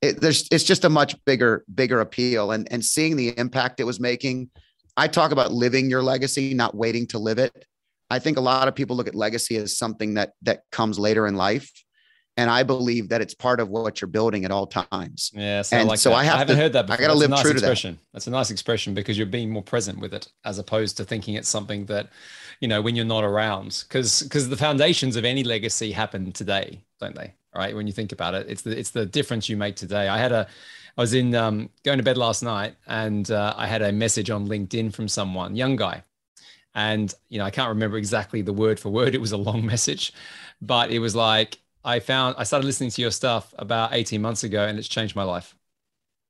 It, 0.00 0.20
there's, 0.20 0.46
it's 0.52 0.62
just 0.62 0.84
a 0.84 0.88
much 0.88 1.16
bigger, 1.24 1.64
bigger 1.74 2.00
appeal. 2.00 2.52
And, 2.52 2.70
and 2.70 2.84
seeing 2.84 3.16
the 3.16 3.36
impact 3.36 3.80
it 3.80 3.84
was 3.84 3.98
making, 3.98 4.50
I 4.96 5.08
talk 5.08 5.32
about 5.32 5.52
living 5.52 5.90
your 5.90 6.02
legacy, 6.02 6.54
not 6.54 6.76
waiting 6.76 7.08
to 7.08 7.18
live 7.18 7.38
it. 7.38 7.66
I 8.08 8.20
think 8.20 8.38
a 8.38 8.42
lot 8.42 8.68
of 8.68 8.76
people 8.76 8.94
look 8.94 9.08
at 9.08 9.16
legacy 9.16 9.56
as 9.56 9.76
something 9.76 10.14
that 10.14 10.32
that 10.42 10.62
comes 10.70 10.98
later 10.98 11.26
in 11.26 11.34
life 11.34 11.70
and 12.38 12.48
I 12.48 12.62
believe 12.62 13.08
that 13.08 13.20
it's 13.20 13.34
part 13.34 13.58
of 13.58 13.68
what 13.68 14.00
you're 14.00 14.06
building 14.06 14.44
at 14.44 14.52
all 14.52 14.68
times. 14.68 15.32
Yeah, 15.34 15.62
so 15.62 15.76
and 15.76 15.88
like 15.88 15.98
so 15.98 16.10
that. 16.10 16.14
I, 16.16 16.24
have 16.24 16.34
I 16.34 16.38
haven't 16.38 16.56
to, 16.56 16.62
heard 16.62 16.72
that. 16.74 16.86
Before. 16.86 17.04
I 17.04 17.08
got 17.08 17.12
to 17.12 17.18
live 17.18 17.30
nice 17.30 17.42
true 17.42 17.50
expression. 17.50 17.94
to 17.94 18.00
that. 18.00 18.06
That's 18.12 18.26
a 18.28 18.30
nice 18.30 18.50
expression 18.52 18.94
because 18.94 19.18
you're 19.18 19.26
being 19.26 19.50
more 19.50 19.62
present 19.62 19.98
with 19.98 20.14
it, 20.14 20.28
as 20.44 20.60
opposed 20.60 20.96
to 20.98 21.04
thinking 21.04 21.34
it's 21.34 21.48
something 21.48 21.84
that, 21.86 22.10
you 22.60 22.68
know, 22.68 22.80
when 22.80 22.94
you're 22.94 23.04
not 23.04 23.24
around. 23.24 23.82
Because 23.88 24.22
because 24.22 24.48
the 24.48 24.56
foundations 24.56 25.16
of 25.16 25.24
any 25.24 25.42
legacy 25.42 25.90
happen 25.90 26.30
today, 26.30 26.80
don't 27.00 27.16
they? 27.16 27.34
Right? 27.56 27.74
When 27.74 27.88
you 27.88 27.92
think 27.92 28.12
about 28.12 28.34
it, 28.34 28.46
it's 28.48 28.62
the 28.62 28.78
it's 28.78 28.90
the 28.90 29.04
difference 29.04 29.48
you 29.48 29.56
make 29.56 29.74
today. 29.74 30.06
I 30.06 30.18
had 30.18 30.30
a, 30.30 30.46
I 30.96 31.00
was 31.00 31.14
in 31.14 31.34
um, 31.34 31.70
going 31.82 31.98
to 31.98 32.04
bed 32.04 32.16
last 32.16 32.44
night, 32.44 32.76
and 32.86 33.28
uh, 33.32 33.52
I 33.56 33.66
had 33.66 33.82
a 33.82 33.90
message 33.90 34.30
on 34.30 34.46
LinkedIn 34.46 34.94
from 34.94 35.08
someone, 35.08 35.56
young 35.56 35.74
guy, 35.74 36.04
and 36.76 37.12
you 37.30 37.38
know 37.40 37.44
I 37.44 37.50
can't 37.50 37.70
remember 37.70 37.96
exactly 37.96 38.42
the 38.42 38.52
word 38.52 38.78
for 38.78 38.90
word. 38.90 39.16
It 39.16 39.20
was 39.20 39.32
a 39.32 39.36
long 39.36 39.66
message, 39.74 40.12
but 40.62 40.92
it 40.92 41.00
was 41.00 41.16
like 41.16 41.58
I 41.88 42.00
found 42.00 42.34
I 42.36 42.44
started 42.44 42.66
listening 42.66 42.90
to 42.90 43.00
your 43.00 43.10
stuff 43.10 43.54
about 43.58 43.94
18 43.94 44.20
months 44.20 44.44
ago 44.44 44.66
and 44.66 44.78
it's 44.78 44.88
changed 44.88 45.16
my 45.16 45.22
life. 45.22 45.56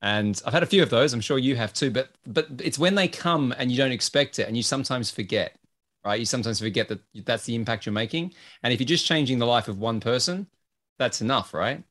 And 0.01 0.41
I've 0.47 0.53
had 0.53 0.63
a 0.63 0.67
few 0.67 0.85
of 0.85 0.91
those. 0.91 1.13
I'm 1.13 1.21
sure 1.21 1.37
you 1.37 1.57
have 1.57 1.73
too, 1.73 1.91
but 1.91 2.11
but 2.27 2.47
it's 2.63 2.79
when 2.79 2.95
they 2.95 3.09
come 3.09 3.53
and 3.59 3.69
you 3.69 3.77
don't 3.77 3.91
expect 3.91 4.39
it 4.39 4.47
and 4.47 4.57
you 4.57 4.63
sometimes 4.63 5.11
forget, 5.11 5.59
right? 6.05 6.21
You 6.21 6.27
sometimes 6.27 6.61
forget 6.61 6.87
that 6.89 7.01
that's 7.25 7.45
the 7.45 7.57
impact 7.57 7.87
you're 7.87 7.93
making. 7.93 8.35
And 8.63 8.73
if 8.73 8.79
you're 8.79 8.87
just 8.87 9.05
changing 9.05 9.41
the 9.41 9.47
life 9.47 9.67
of 9.67 9.81
one 9.81 9.99
person, 9.99 10.47
that's 10.97 11.21
enough, 11.23 11.53
right? 11.53 11.83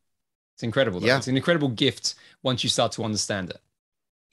It's 0.55 0.63
incredible. 0.63 1.01
Though. 1.01 1.07
Yeah. 1.07 1.17
It's 1.17 1.27
an 1.27 1.35
incredible 1.35 1.67
gift 1.67 2.15
once 2.43 2.63
you 2.63 2.69
start 2.69 2.93
to 2.93 3.03
understand 3.03 3.49
it. 3.49 3.59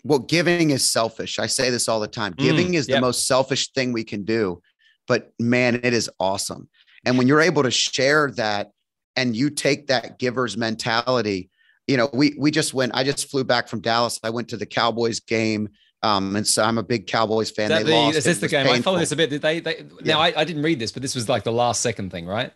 Well, 0.05 0.21
giving 0.21 0.71
is 0.71 0.89
selfish. 0.89 1.41
I 1.41 1.47
say 1.47 1.71
this 1.71 1.89
all 1.89 1.99
the 1.99 2.07
time. 2.07 2.35
Mm, 2.35 2.39
giving 2.39 2.75
is 2.75 2.89
yep. 2.89 2.99
the 2.99 3.01
most 3.01 3.27
selfish 3.27 3.73
thing 3.73 3.93
we 3.93 4.05
can 4.05 4.25
do, 4.25 4.63
but 5.09 5.33
man, 5.41 5.81
it 5.83 5.93
is 5.93 6.09
awesome. 6.21 6.69
And 7.05 7.19
when 7.19 7.27
you're 7.27 7.41
able 7.41 7.65
to 7.65 7.71
share 7.73 8.31
that 8.37 8.71
and 9.17 9.37
you 9.37 9.51
take 9.51 9.87
that 9.87 10.19
giver's 10.19 10.57
mentality 10.57 11.51
you 11.87 11.97
know 11.97 12.09
we 12.13 12.35
we 12.39 12.51
just 12.51 12.75
went 12.75 12.95
i 12.95 13.05
just 13.05 13.31
flew 13.31 13.45
back 13.45 13.69
from 13.69 13.81
dallas 13.81 14.19
i 14.23 14.31
went 14.31 14.49
to 14.49 14.57
the 14.57 14.67
cowboys 14.67 15.21
game 15.21 15.69
um, 16.05 16.37
and 16.37 16.47
so 16.47 16.63
I'm 16.63 16.77
a 16.77 16.83
big 16.83 17.07
Cowboys 17.07 17.51
fan. 17.51 17.71
That 17.71 17.87
they 17.87 17.93
the, 17.93 17.97
lost. 17.97 18.19
Is 18.19 18.25
this 18.25 18.39
the 18.39 18.49
game? 18.49 18.67
Painful. 18.67 18.79
I 18.79 18.83
follow 18.83 18.99
this 18.99 19.13
a 19.13 19.17
bit. 19.17 19.31
Did 19.31 19.41
they? 19.41 19.61
they 19.61 19.79
yeah. 20.03 20.15
Now 20.15 20.21
I, 20.21 20.35
I 20.37 20.45
didn't 20.45 20.63
read 20.63 20.79
this, 20.79 20.93
but 20.93 21.01
this 21.01 21.15
was 21.15 21.31
like 21.31 21.45
the 21.45 21.53
last 21.53 21.81
second 21.81 22.11
thing, 22.11 22.27
right? 22.27 22.53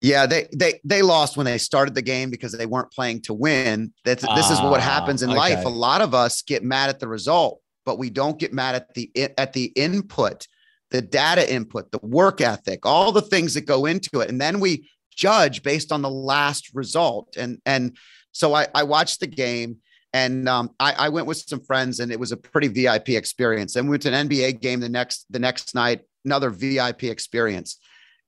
Yeah, 0.00 0.24
they 0.24 0.48
they 0.54 0.80
they 0.84 1.02
lost 1.02 1.36
when 1.36 1.44
they 1.44 1.58
started 1.58 1.94
the 1.94 2.02
game 2.02 2.30
because 2.30 2.52
they 2.52 2.64
weren't 2.64 2.90
playing 2.90 3.22
to 3.22 3.34
win. 3.34 3.92
That's 4.04 4.24
ah, 4.24 4.34
this 4.34 4.50
is 4.50 4.60
what 4.62 4.80
happens 4.80 5.22
in 5.22 5.28
okay. 5.28 5.38
life. 5.38 5.64
A 5.66 5.68
lot 5.68 6.00
of 6.00 6.14
us 6.14 6.40
get 6.40 6.64
mad 6.64 6.88
at 6.88 6.98
the 6.98 7.08
result, 7.08 7.60
but 7.84 7.98
we 7.98 8.08
don't 8.08 8.38
get 8.38 8.54
mad 8.54 8.74
at 8.76 8.94
the 8.94 9.10
at 9.36 9.52
the 9.52 9.64
input, 9.76 10.46
the 10.90 11.02
data 11.02 11.52
input, 11.52 11.90
the 11.92 12.00
work 12.02 12.40
ethic, 12.40 12.86
all 12.86 13.12
the 13.12 13.20
things 13.20 13.52
that 13.52 13.66
go 13.66 13.84
into 13.84 14.20
it, 14.20 14.30
and 14.30 14.40
then 14.40 14.60
we 14.60 14.88
judge 15.18 15.62
based 15.62 15.92
on 15.92 16.00
the 16.00 16.10
last 16.10 16.70
result. 16.72 17.36
And 17.36 17.60
and 17.66 17.96
so 18.32 18.54
I, 18.54 18.68
I 18.74 18.84
watched 18.84 19.20
the 19.20 19.26
game 19.26 19.78
and 20.14 20.48
um, 20.48 20.70
I, 20.80 20.92
I, 20.92 21.08
went 21.10 21.26
with 21.26 21.36
some 21.36 21.60
friends 21.60 22.00
and 22.00 22.10
it 22.10 22.18
was 22.18 22.32
a 22.32 22.36
pretty 22.36 22.68
VIP 22.68 23.10
experience. 23.10 23.76
And 23.76 23.86
we 23.86 23.90
went 23.90 24.02
to 24.04 24.14
an 24.14 24.28
NBA 24.28 24.60
game 24.60 24.80
the 24.80 24.88
next 24.88 25.26
the 25.28 25.38
next 25.38 25.74
night, 25.74 26.00
another 26.24 26.50
VIP 26.50 27.04
experience. 27.04 27.78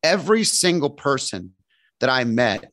Every 0.02 0.44
single 0.44 0.90
person 0.90 1.52
that 2.00 2.10
I 2.10 2.24
met, 2.24 2.70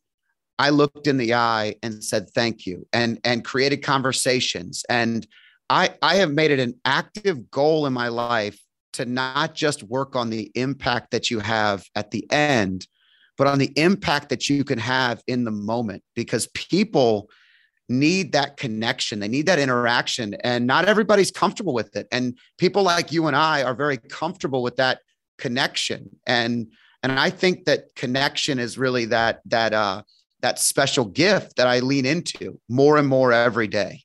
I 0.58 0.70
looked 0.70 1.06
in 1.06 1.16
the 1.16 1.34
eye 1.34 1.76
and 1.82 2.02
said 2.02 2.28
thank 2.30 2.66
you 2.66 2.86
and 2.92 3.18
and 3.24 3.44
created 3.44 3.78
conversations. 3.78 4.84
And 4.90 5.26
I 5.70 5.94
I 6.02 6.16
have 6.16 6.32
made 6.32 6.50
it 6.50 6.58
an 6.58 6.74
active 6.84 7.50
goal 7.50 7.86
in 7.86 7.92
my 7.92 8.08
life 8.08 8.60
to 8.94 9.06
not 9.06 9.54
just 9.54 9.84
work 9.84 10.16
on 10.16 10.28
the 10.28 10.50
impact 10.54 11.12
that 11.12 11.30
you 11.30 11.38
have 11.38 11.84
at 11.94 12.10
the 12.10 12.30
end, 12.32 12.86
but 13.38 13.46
on 13.46 13.58
the 13.58 13.72
impact 13.76 14.28
that 14.28 14.50
you 14.50 14.64
can 14.64 14.78
have 14.78 15.22
in 15.28 15.44
the 15.44 15.50
moment 15.50 16.02
because 16.14 16.48
people 16.48 17.30
need 17.88 18.32
that 18.32 18.58
connection. 18.58 19.20
They 19.20 19.28
need 19.28 19.46
that 19.46 19.58
interaction 19.58 20.34
and 20.44 20.66
not 20.66 20.84
everybody's 20.86 21.30
comfortable 21.30 21.72
with 21.72 21.96
it. 21.96 22.06
And 22.12 22.36
people 22.58 22.82
like 22.82 23.12
you 23.12 23.28
and 23.28 23.36
i 23.36 23.62
are 23.62 23.74
very 23.74 23.96
comfortable 23.96 24.62
with 24.62 24.76
that 24.76 25.00
connection. 25.38 26.10
And 26.26 26.72
and 27.04 27.12
i 27.12 27.30
think 27.30 27.64
that 27.64 27.94
connection 27.94 28.58
is 28.58 28.76
really 28.76 29.04
that 29.06 29.40
that 29.46 29.72
uh 29.72 30.02
that 30.40 30.58
special 30.58 31.04
gift 31.04 31.56
that 31.56 31.68
i 31.68 31.78
lean 31.78 32.04
into 32.04 32.60
more 32.68 32.98
and 32.98 33.08
more 33.08 33.32
every 33.32 33.68
day. 33.68 34.02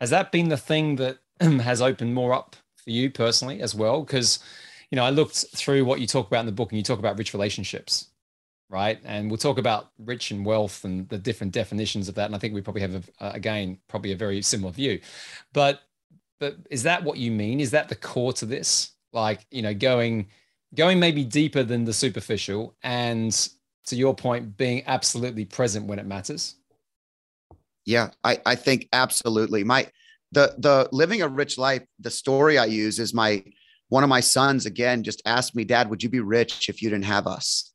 Has 0.00 0.10
that 0.10 0.30
been 0.30 0.50
the 0.50 0.58
thing 0.58 0.96
that 0.96 1.18
has 1.40 1.80
opened 1.80 2.14
more 2.14 2.34
up 2.34 2.54
for 2.76 2.90
you 2.90 3.10
personally 3.10 3.62
as 3.62 3.74
well? 3.74 4.02
Because 4.02 4.38
you 4.90 4.96
know 4.96 5.04
i 5.04 5.10
looked 5.10 5.46
through 5.54 5.84
what 5.84 5.98
you 5.98 6.06
talk 6.06 6.28
about 6.28 6.40
in 6.40 6.46
the 6.46 6.52
book 6.52 6.70
and 6.70 6.78
you 6.78 6.84
talk 6.84 6.98
about 6.98 7.18
rich 7.18 7.32
relationships 7.32 8.10
right? 8.68 8.98
And 9.04 9.30
we'll 9.30 9.38
talk 9.38 9.58
about 9.58 9.90
rich 9.98 10.30
and 10.30 10.44
wealth 10.44 10.84
and 10.84 11.08
the 11.08 11.18
different 11.18 11.52
definitions 11.52 12.08
of 12.08 12.14
that. 12.16 12.26
And 12.26 12.34
I 12.34 12.38
think 12.38 12.54
we 12.54 12.60
probably 12.60 12.82
have, 12.82 12.94
a, 12.94 13.24
uh, 13.24 13.32
again, 13.34 13.78
probably 13.88 14.12
a 14.12 14.16
very 14.16 14.42
similar 14.42 14.72
view. 14.72 15.00
But 15.52 15.80
but 16.38 16.56
is 16.70 16.82
that 16.82 17.02
what 17.02 17.18
you 17.18 17.30
mean? 17.30 17.60
Is 17.60 17.70
that 17.70 17.88
the 17.88 17.94
core 17.94 18.32
to 18.34 18.46
this? 18.46 18.92
Like 19.12 19.46
you 19.50 19.62
know, 19.62 19.72
going 19.72 20.28
going 20.74 21.00
maybe 21.00 21.24
deeper 21.24 21.62
than 21.62 21.84
the 21.84 21.92
superficial, 21.92 22.76
and 22.82 23.32
to 23.86 23.96
your 23.96 24.14
point, 24.14 24.56
being 24.56 24.82
absolutely 24.86 25.44
present 25.44 25.86
when 25.86 25.98
it 25.98 26.06
matters. 26.06 26.56
Yeah, 27.86 28.10
I 28.24 28.40
I 28.44 28.54
think 28.54 28.88
absolutely. 28.92 29.64
My 29.64 29.90
the 30.32 30.54
the 30.58 30.88
living 30.92 31.22
a 31.22 31.28
rich 31.28 31.56
life. 31.56 31.82
The 32.00 32.10
story 32.10 32.58
I 32.58 32.66
use 32.66 32.98
is 32.98 33.14
my 33.14 33.42
one 33.88 34.02
of 34.02 34.10
my 34.10 34.20
sons 34.20 34.66
again 34.66 35.02
just 35.02 35.22
asked 35.24 35.54
me, 35.54 35.64
Dad, 35.64 35.88
would 35.88 36.02
you 36.02 36.08
be 36.08 36.20
rich 36.20 36.68
if 36.68 36.82
you 36.82 36.90
didn't 36.90 37.04
have 37.04 37.26
us? 37.26 37.72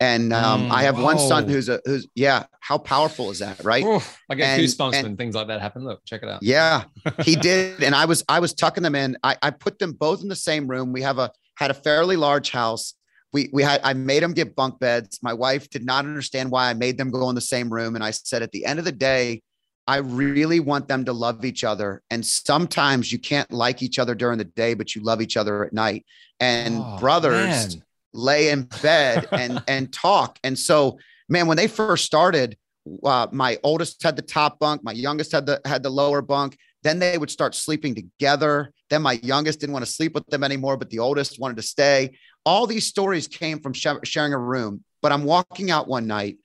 And 0.00 0.32
um, 0.32 0.68
mm, 0.68 0.70
I 0.70 0.84
have 0.84 0.96
whoa. 0.96 1.04
one 1.04 1.18
son 1.18 1.46
who's 1.46 1.68
a 1.68 1.80
who's 1.84 2.08
yeah. 2.14 2.44
How 2.60 2.78
powerful 2.78 3.30
is 3.30 3.40
that, 3.40 3.62
right? 3.62 3.84
Oof, 3.84 4.18
I 4.30 4.34
get 4.34 4.44
and, 4.46 4.62
goosebumps 4.62 4.94
and, 4.94 5.02
when 5.02 5.16
things 5.18 5.34
like 5.34 5.48
that 5.48 5.60
happen. 5.60 5.84
Look, 5.84 6.02
check 6.06 6.22
it 6.22 6.28
out. 6.28 6.42
Yeah, 6.42 6.84
he 7.22 7.36
did, 7.48 7.82
and 7.82 7.94
I 7.94 8.06
was 8.06 8.24
I 8.26 8.40
was 8.40 8.54
tucking 8.54 8.82
them 8.82 8.94
in. 8.94 9.18
I, 9.22 9.36
I 9.42 9.50
put 9.50 9.78
them 9.78 9.92
both 9.92 10.22
in 10.22 10.28
the 10.28 10.36
same 10.36 10.66
room. 10.66 10.92
We 10.92 11.02
have 11.02 11.18
a 11.18 11.30
had 11.56 11.70
a 11.70 11.74
fairly 11.74 12.16
large 12.16 12.50
house. 12.50 12.94
We 13.34 13.50
we 13.52 13.62
had 13.62 13.82
I 13.84 13.92
made 13.92 14.22
them 14.22 14.32
get 14.32 14.56
bunk 14.56 14.80
beds. 14.80 15.18
My 15.22 15.34
wife 15.34 15.68
did 15.68 15.84
not 15.84 16.06
understand 16.06 16.50
why 16.50 16.70
I 16.70 16.74
made 16.74 16.96
them 16.96 17.10
go 17.10 17.28
in 17.28 17.34
the 17.34 17.42
same 17.42 17.70
room, 17.70 17.94
and 17.94 18.02
I 18.02 18.10
said 18.10 18.42
at 18.42 18.52
the 18.52 18.64
end 18.64 18.78
of 18.78 18.86
the 18.86 18.92
day, 18.92 19.42
I 19.86 19.98
really 19.98 20.60
want 20.60 20.88
them 20.88 21.04
to 21.04 21.12
love 21.12 21.44
each 21.44 21.62
other. 21.62 22.02
And 22.10 22.24
sometimes 22.24 23.12
you 23.12 23.18
can't 23.18 23.52
like 23.52 23.82
each 23.82 23.98
other 23.98 24.14
during 24.14 24.38
the 24.38 24.44
day, 24.44 24.72
but 24.72 24.94
you 24.94 25.02
love 25.02 25.20
each 25.20 25.36
other 25.36 25.62
at 25.62 25.74
night. 25.74 26.06
And 26.38 26.78
oh, 26.78 26.96
brothers. 26.98 27.76
Man 27.76 27.82
lay 28.12 28.50
in 28.50 28.68
bed 28.82 29.28
and 29.32 29.62
and 29.68 29.92
talk. 29.92 30.38
And 30.44 30.58
so, 30.58 30.98
man, 31.28 31.46
when 31.46 31.56
they 31.56 31.66
first 31.66 32.04
started, 32.04 32.56
uh, 33.04 33.26
my 33.32 33.58
oldest 33.62 34.02
had 34.02 34.16
the 34.16 34.22
top 34.22 34.58
bunk, 34.58 34.82
my 34.82 34.92
youngest 34.92 35.32
had 35.32 35.46
the 35.46 35.60
had 35.64 35.82
the 35.82 35.90
lower 35.90 36.22
bunk. 36.22 36.56
Then 36.82 36.98
they 36.98 37.18
would 37.18 37.30
start 37.30 37.54
sleeping 37.54 37.94
together. 37.94 38.72
Then 38.88 39.02
my 39.02 39.20
youngest 39.22 39.60
didn't 39.60 39.74
want 39.74 39.84
to 39.84 39.90
sleep 39.90 40.14
with 40.14 40.26
them 40.28 40.42
anymore, 40.42 40.78
but 40.78 40.88
the 40.88 40.98
oldest 40.98 41.38
wanted 41.38 41.58
to 41.58 41.62
stay. 41.62 42.16
All 42.46 42.66
these 42.66 42.86
stories 42.86 43.28
came 43.28 43.60
from 43.60 43.74
sh- 43.74 43.86
sharing 44.04 44.32
a 44.32 44.38
room. 44.38 44.82
But 45.02 45.12
I'm 45.12 45.24
walking 45.24 45.70
out 45.70 45.88
one 45.88 46.06
night, 46.06 46.38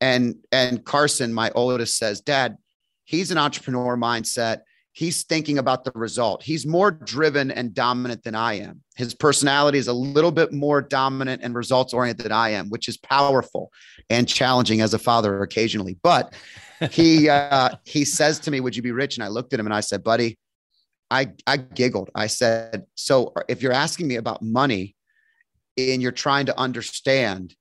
and 0.00 0.36
and 0.52 0.84
Carson, 0.84 1.32
my 1.32 1.50
oldest, 1.54 1.96
says, 1.96 2.20
"Dad, 2.20 2.56
he's 3.04 3.30
an 3.30 3.38
entrepreneur 3.38 3.96
mindset." 3.96 4.60
He's 4.92 5.22
thinking 5.22 5.58
about 5.58 5.84
the 5.84 5.92
result. 5.94 6.42
He's 6.42 6.66
more 6.66 6.90
driven 6.90 7.50
and 7.50 7.74
dominant 7.74 8.24
than 8.24 8.34
I 8.34 8.54
am. 8.54 8.82
His 8.96 9.14
personality 9.14 9.78
is 9.78 9.88
a 9.88 9.92
little 9.92 10.32
bit 10.32 10.52
more 10.52 10.82
dominant 10.82 11.42
and 11.42 11.54
results 11.54 11.94
oriented 11.94 12.24
than 12.24 12.32
I 12.32 12.50
am, 12.50 12.68
which 12.70 12.88
is 12.88 12.96
powerful 12.96 13.72
and 14.08 14.28
challenging 14.28 14.80
as 14.80 14.94
a 14.94 14.98
father 14.98 15.42
occasionally. 15.42 15.96
But 16.02 16.34
he 16.90 17.28
uh, 17.30 17.70
he 17.84 18.04
says 18.04 18.38
to 18.40 18.50
me, 18.50 18.60
"Would 18.60 18.76
you 18.76 18.82
be 18.82 18.92
rich?" 18.92 19.16
And 19.16 19.24
I 19.24 19.28
looked 19.28 19.52
at 19.52 19.60
him 19.60 19.66
and 19.66 19.74
I 19.74 19.80
said, 19.80 20.02
"Buddy." 20.02 20.38
I, 21.12 21.32
I 21.44 21.56
giggled. 21.56 22.08
I 22.14 22.28
said, 22.28 22.86
So 22.94 23.32
if 23.48 23.62
you're 23.62 23.72
asking 23.72 24.06
me 24.06 24.14
about 24.14 24.42
money 24.42 24.94
and 25.76 26.00
you're 26.00 26.12
trying 26.12 26.46
to 26.46 26.56
understand, 26.56 27.56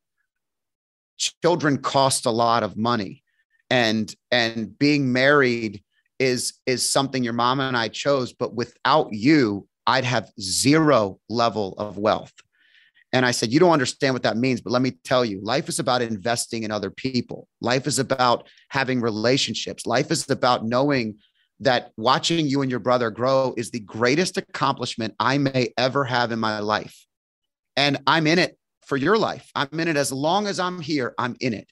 children 1.18 1.80
cost 1.80 2.28
a 2.28 2.32
lot 2.32 2.62
of 2.62 2.78
money. 2.78 3.24
And 3.72 4.14
and 4.32 4.78
being 4.78 5.12
married 5.12 5.84
is 6.20 6.54
is 6.66 6.88
something 6.88 7.24
your 7.24 7.34
mom 7.34 7.60
and 7.60 7.76
I 7.76 7.88
chose, 7.88 8.34
but 8.34 8.54
without 8.54 9.10
you, 9.12 9.68
I'd 9.88 10.04
have 10.04 10.30
zero 10.40 11.20
level 11.30 11.74
of 11.78 11.98
wealth. 11.98 12.34
And 13.12 13.26
I 13.26 13.32
said, 13.32 13.52
You 13.52 13.60
don't 13.60 13.72
understand 13.72 14.14
what 14.14 14.24
that 14.24 14.38
means, 14.38 14.62
but 14.62 14.72
let 14.72 14.82
me 14.82 14.92
tell 15.04 15.26
you 15.26 15.40
life 15.42 15.68
is 15.70 15.80
about 15.80 16.02
investing 16.02 16.64
in 16.64 16.72
other 16.72 16.92
people. 16.92 17.48
Life 17.62 17.88
is 17.88 18.00
about 18.00 18.48
having 18.70 19.02
relationships. 19.02 19.86
Life 19.86 20.12
is 20.12 20.30
about 20.30 20.66
knowing 20.66 21.18
that 21.62 21.92
watching 21.98 22.48
you 22.48 22.62
and 22.62 22.72
your 22.72 22.80
brother 22.80 23.10
grow 23.10 23.54
is 23.58 23.72
the 23.72 23.80
greatest 23.82 24.38
accomplishment 24.38 25.16
I 25.20 25.38
may 25.38 25.74
ever 25.78 26.06
have 26.06 26.32
in 26.32 26.40
my 26.40 26.60
life. 26.60 27.06
And 27.76 27.98
I'm 28.08 28.28
in 28.28 28.40
it 28.40 28.58
for 28.86 28.96
your 28.96 29.18
life. 29.18 29.50
I'm 29.56 29.80
in 29.80 29.88
it 29.88 29.98
as 29.98 30.12
long 30.12 30.48
as 30.48 30.60
I'm 30.60 30.80
here, 30.80 31.14
I'm 31.18 31.36
in 31.40 31.54
it. 31.54 31.68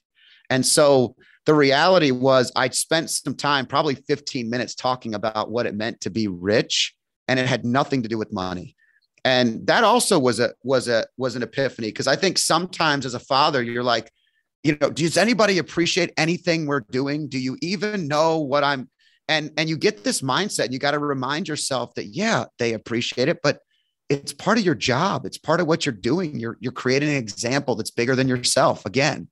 And 0.50 0.64
so 0.64 1.14
the 1.48 1.54
reality 1.54 2.10
was 2.10 2.52
I 2.54 2.68
spent 2.68 3.08
some 3.08 3.34
time, 3.34 3.64
probably 3.64 3.94
15 3.94 4.50
minutes, 4.50 4.74
talking 4.74 5.14
about 5.14 5.50
what 5.50 5.64
it 5.64 5.74
meant 5.74 6.02
to 6.02 6.10
be 6.10 6.28
rich, 6.28 6.94
and 7.26 7.40
it 7.40 7.46
had 7.46 7.64
nothing 7.64 8.02
to 8.02 8.08
do 8.08 8.18
with 8.18 8.30
money. 8.30 8.76
And 9.24 9.66
that 9.66 9.82
also 9.82 10.18
was 10.18 10.40
a 10.40 10.52
was 10.62 10.88
a 10.88 11.06
was 11.16 11.36
an 11.36 11.42
epiphany 11.42 11.88
because 11.88 12.06
I 12.06 12.16
think 12.16 12.36
sometimes 12.36 13.06
as 13.06 13.14
a 13.14 13.18
father, 13.18 13.62
you're 13.62 13.82
like, 13.82 14.12
you 14.62 14.76
know, 14.78 14.90
does 14.90 15.16
anybody 15.16 15.56
appreciate 15.56 16.12
anything 16.18 16.66
we're 16.66 16.80
doing? 16.80 17.30
Do 17.30 17.38
you 17.38 17.56
even 17.62 18.08
know 18.08 18.40
what 18.40 18.62
I'm? 18.62 18.90
And 19.26 19.50
and 19.56 19.70
you 19.70 19.78
get 19.78 20.04
this 20.04 20.20
mindset, 20.20 20.66
and 20.66 20.74
you 20.74 20.78
got 20.78 20.90
to 20.90 20.98
remind 20.98 21.48
yourself 21.48 21.94
that 21.94 22.08
yeah, 22.08 22.44
they 22.58 22.74
appreciate 22.74 23.28
it, 23.28 23.38
but 23.42 23.60
it's 24.10 24.34
part 24.34 24.58
of 24.58 24.66
your 24.66 24.74
job. 24.74 25.24
It's 25.24 25.38
part 25.38 25.60
of 25.60 25.66
what 25.66 25.86
you're 25.86 25.94
doing. 25.94 26.38
You're 26.38 26.58
you're 26.60 26.72
creating 26.72 27.08
an 27.08 27.16
example 27.16 27.74
that's 27.74 27.90
bigger 27.90 28.14
than 28.14 28.28
yourself. 28.28 28.84
Again, 28.84 29.28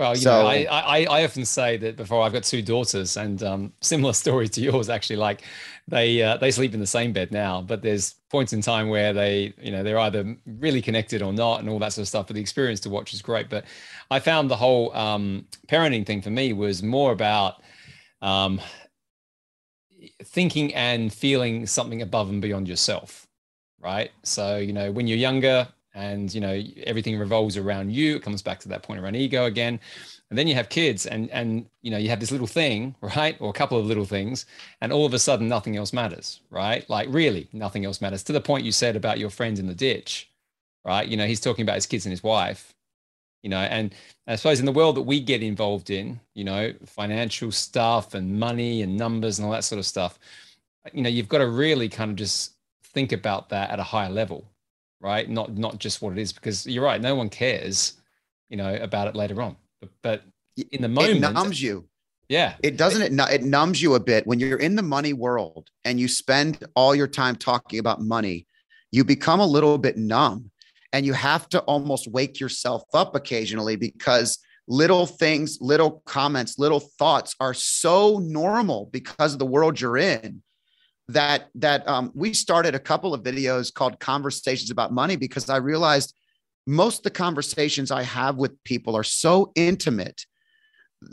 well, 0.00 0.14
you 0.14 0.22
so, 0.22 0.30
know, 0.30 0.48
I, 0.48 0.66
I, 0.70 1.04
I 1.04 1.24
often 1.24 1.44
say 1.44 1.76
that 1.76 1.94
before 1.98 2.22
I've 2.22 2.32
got 2.32 2.42
two 2.42 2.62
daughters, 2.62 3.18
and 3.18 3.42
um, 3.42 3.70
similar 3.82 4.12
story 4.24 4.48
to 4.48 4.60
yours 4.62 4.88
actually. 4.88 5.16
Like 5.16 5.42
they 5.88 6.22
uh, 6.22 6.38
they 6.38 6.50
sleep 6.50 6.72
in 6.72 6.80
the 6.80 6.86
same 6.86 7.12
bed 7.12 7.30
now, 7.32 7.60
but 7.60 7.82
there's 7.82 8.14
points 8.30 8.54
in 8.54 8.62
time 8.62 8.88
where 8.88 9.12
they 9.12 9.52
you 9.60 9.70
know 9.70 9.82
they're 9.82 9.98
either 9.98 10.34
really 10.46 10.80
connected 10.80 11.20
or 11.20 11.34
not, 11.34 11.60
and 11.60 11.68
all 11.68 11.78
that 11.80 11.92
sort 11.92 12.04
of 12.04 12.08
stuff. 12.08 12.26
But 12.28 12.36
the 12.36 12.40
experience 12.40 12.80
to 12.80 12.88
watch 12.88 13.12
is 13.12 13.20
great. 13.20 13.50
But 13.50 13.66
I 14.10 14.20
found 14.20 14.50
the 14.50 14.56
whole 14.56 14.90
um, 14.96 15.44
parenting 15.68 16.06
thing 16.06 16.22
for 16.22 16.30
me 16.30 16.54
was 16.54 16.82
more 16.82 17.12
about 17.12 17.62
um, 18.22 18.58
thinking 20.24 20.74
and 20.74 21.12
feeling 21.12 21.66
something 21.66 22.00
above 22.00 22.30
and 22.30 22.40
beyond 22.40 22.68
yourself, 22.68 23.26
right? 23.78 24.10
So 24.22 24.56
you 24.56 24.72
know 24.72 24.90
when 24.92 25.06
you're 25.06 25.18
younger, 25.18 25.68
and 25.94 26.32
you 26.34 26.40
know 26.40 26.62
everything 26.84 27.18
revolves 27.18 27.56
around 27.56 27.90
you. 27.90 28.16
It 28.16 28.22
comes 28.22 28.42
back 28.42 28.60
to 28.60 28.68
that 28.68 28.82
point 28.82 29.00
around 29.00 29.16
ego 29.16 29.44
again. 29.44 29.80
And 30.30 30.38
then 30.38 30.46
you 30.46 30.54
have 30.54 30.68
kids 30.68 31.06
and 31.06 31.30
and 31.30 31.66
you 31.82 31.90
know 31.90 31.98
you 31.98 32.08
have 32.08 32.20
this 32.20 32.30
little 32.30 32.46
thing 32.46 32.94
right? 33.02 33.36
Or 33.40 33.50
a 33.50 33.54
couple 33.54 33.78
of 33.78 33.86
little 33.86 34.04
things. 34.04 34.46
And 34.80 34.92
all 34.92 35.06
of 35.06 35.14
a 35.14 35.18
sudden 35.18 35.48
nothing 35.48 35.76
else 35.76 35.92
matters 35.92 36.40
right? 36.50 36.88
Like 36.88 37.08
really 37.10 37.48
nothing 37.52 37.84
else 37.84 38.00
matters. 38.00 38.22
To 38.24 38.32
the 38.32 38.40
point 38.40 38.64
you 38.64 38.72
said 38.72 38.96
about 38.96 39.18
your 39.18 39.30
friends 39.30 39.58
in 39.58 39.66
the 39.66 39.74
ditch 39.74 40.30
right? 40.84 41.06
You 41.06 41.16
know 41.16 41.26
he's 41.26 41.40
talking 41.40 41.62
about 41.62 41.76
his 41.76 41.86
kids 41.86 42.06
and 42.06 42.10
his 42.10 42.22
wife 42.22 42.74
you 43.42 43.48
know? 43.48 43.58
And 43.58 43.94
i 44.26 44.36
suppose 44.36 44.60
in 44.60 44.66
the 44.66 44.72
world 44.72 44.96
that 44.96 45.02
we 45.02 45.20
get 45.20 45.42
involved 45.42 45.90
in 45.90 46.20
you 46.34 46.44
know 46.44 46.72
financial 46.84 47.50
stuff 47.50 48.14
and 48.14 48.38
money 48.38 48.82
and 48.82 48.96
numbers 48.96 49.38
and 49.38 49.46
all 49.46 49.52
that 49.52 49.64
sort 49.64 49.78
of 49.78 49.86
stuff 49.86 50.18
you 50.92 51.02
know 51.02 51.08
you've 51.08 51.28
got 51.28 51.38
to 51.38 51.48
really 51.48 51.88
kind 51.88 52.10
of 52.10 52.16
just 52.16 52.52
think 52.84 53.12
about 53.12 53.48
that 53.48 53.70
at 53.70 53.78
a 53.78 53.82
higher 53.82 54.10
level 54.10 54.44
right? 55.00 55.28
Not 55.28 55.56
not 55.56 55.78
just 55.78 56.02
what 56.02 56.12
it 56.12 56.18
is, 56.18 56.32
because 56.32 56.66
you're 56.66 56.84
right. 56.84 57.00
No 57.00 57.14
one 57.14 57.28
cares, 57.28 57.94
you 58.48 58.56
know, 58.56 58.74
about 58.74 59.08
it 59.08 59.16
later 59.16 59.40
on. 59.42 59.56
But, 59.80 59.90
but 60.02 60.22
in 60.70 60.82
the 60.82 60.88
moment, 60.88 61.16
it 61.16 61.32
numbs 61.32 61.60
you. 61.60 61.86
Yeah, 62.28 62.54
it 62.62 62.76
doesn't. 62.76 63.02
It, 63.02 63.32
it 63.32 63.42
numbs 63.42 63.82
you 63.82 63.94
a 63.94 64.00
bit 64.00 64.26
when 64.26 64.38
you're 64.38 64.58
in 64.58 64.76
the 64.76 64.82
money 64.82 65.12
world 65.12 65.68
and 65.84 65.98
you 65.98 66.06
spend 66.06 66.64
all 66.76 66.94
your 66.94 67.08
time 67.08 67.36
talking 67.36 67.78
about 67.78 68.00
money. 68.00 68.46
You 68.92 69.04
become 69.04 69.40
a 69.40 69.46
little 69.46 69.78
bit 69.78 69.96
numb, 69.96 70.50
and 70.92 71.06
you 71.06 71.12
have 71.12 71.48
to 71.50 71.60
almost 71.60 72.08
wake 72.08 72.38
yourself 72.38 72.82
up 72.94 73.14
occasionally 73.14 73.76
because 73.76 74.38
little 74.68 75.06
things, 75.06 75.58
little 75.60 76.02
comments, 76.06 76.58
little 76.58 76.80
thoughts 76.80 77.34
are 77.40 77.54
so 77.54 78.18
normal 78.18 78.86
because 78.92 79.32
of 79.32 79.38
the 79.38 79.46
world 79.46 79.80
you're 79.80 79.98
in 79.98 80.42
that 81.12 81.48
that 81.54 81.86
um, 81.88 82.10
we 82.14 82.32
started 82.32 82.74
a 82.74 82.78
couple 82.78 83.14
of 83.14 83.22
videos 83.22 83.72
called 83.72 83.98
conversations 84.00 84.70
about 84.70 84.92
money 84.92 85.16
because 85.16 85.48
i 85.48 85.56
realized 85.56 86.14
most 86.66 86.98
of 86.98 87.02
the 87.04 87.10
conversations 87.10 87.90
i 87.90 88.02
have 88.02 88.36
with 88.36 88.52
people 88.64 88.96
are 88.96 89.04
so 89.04 89.52
intimate 89.54 90.24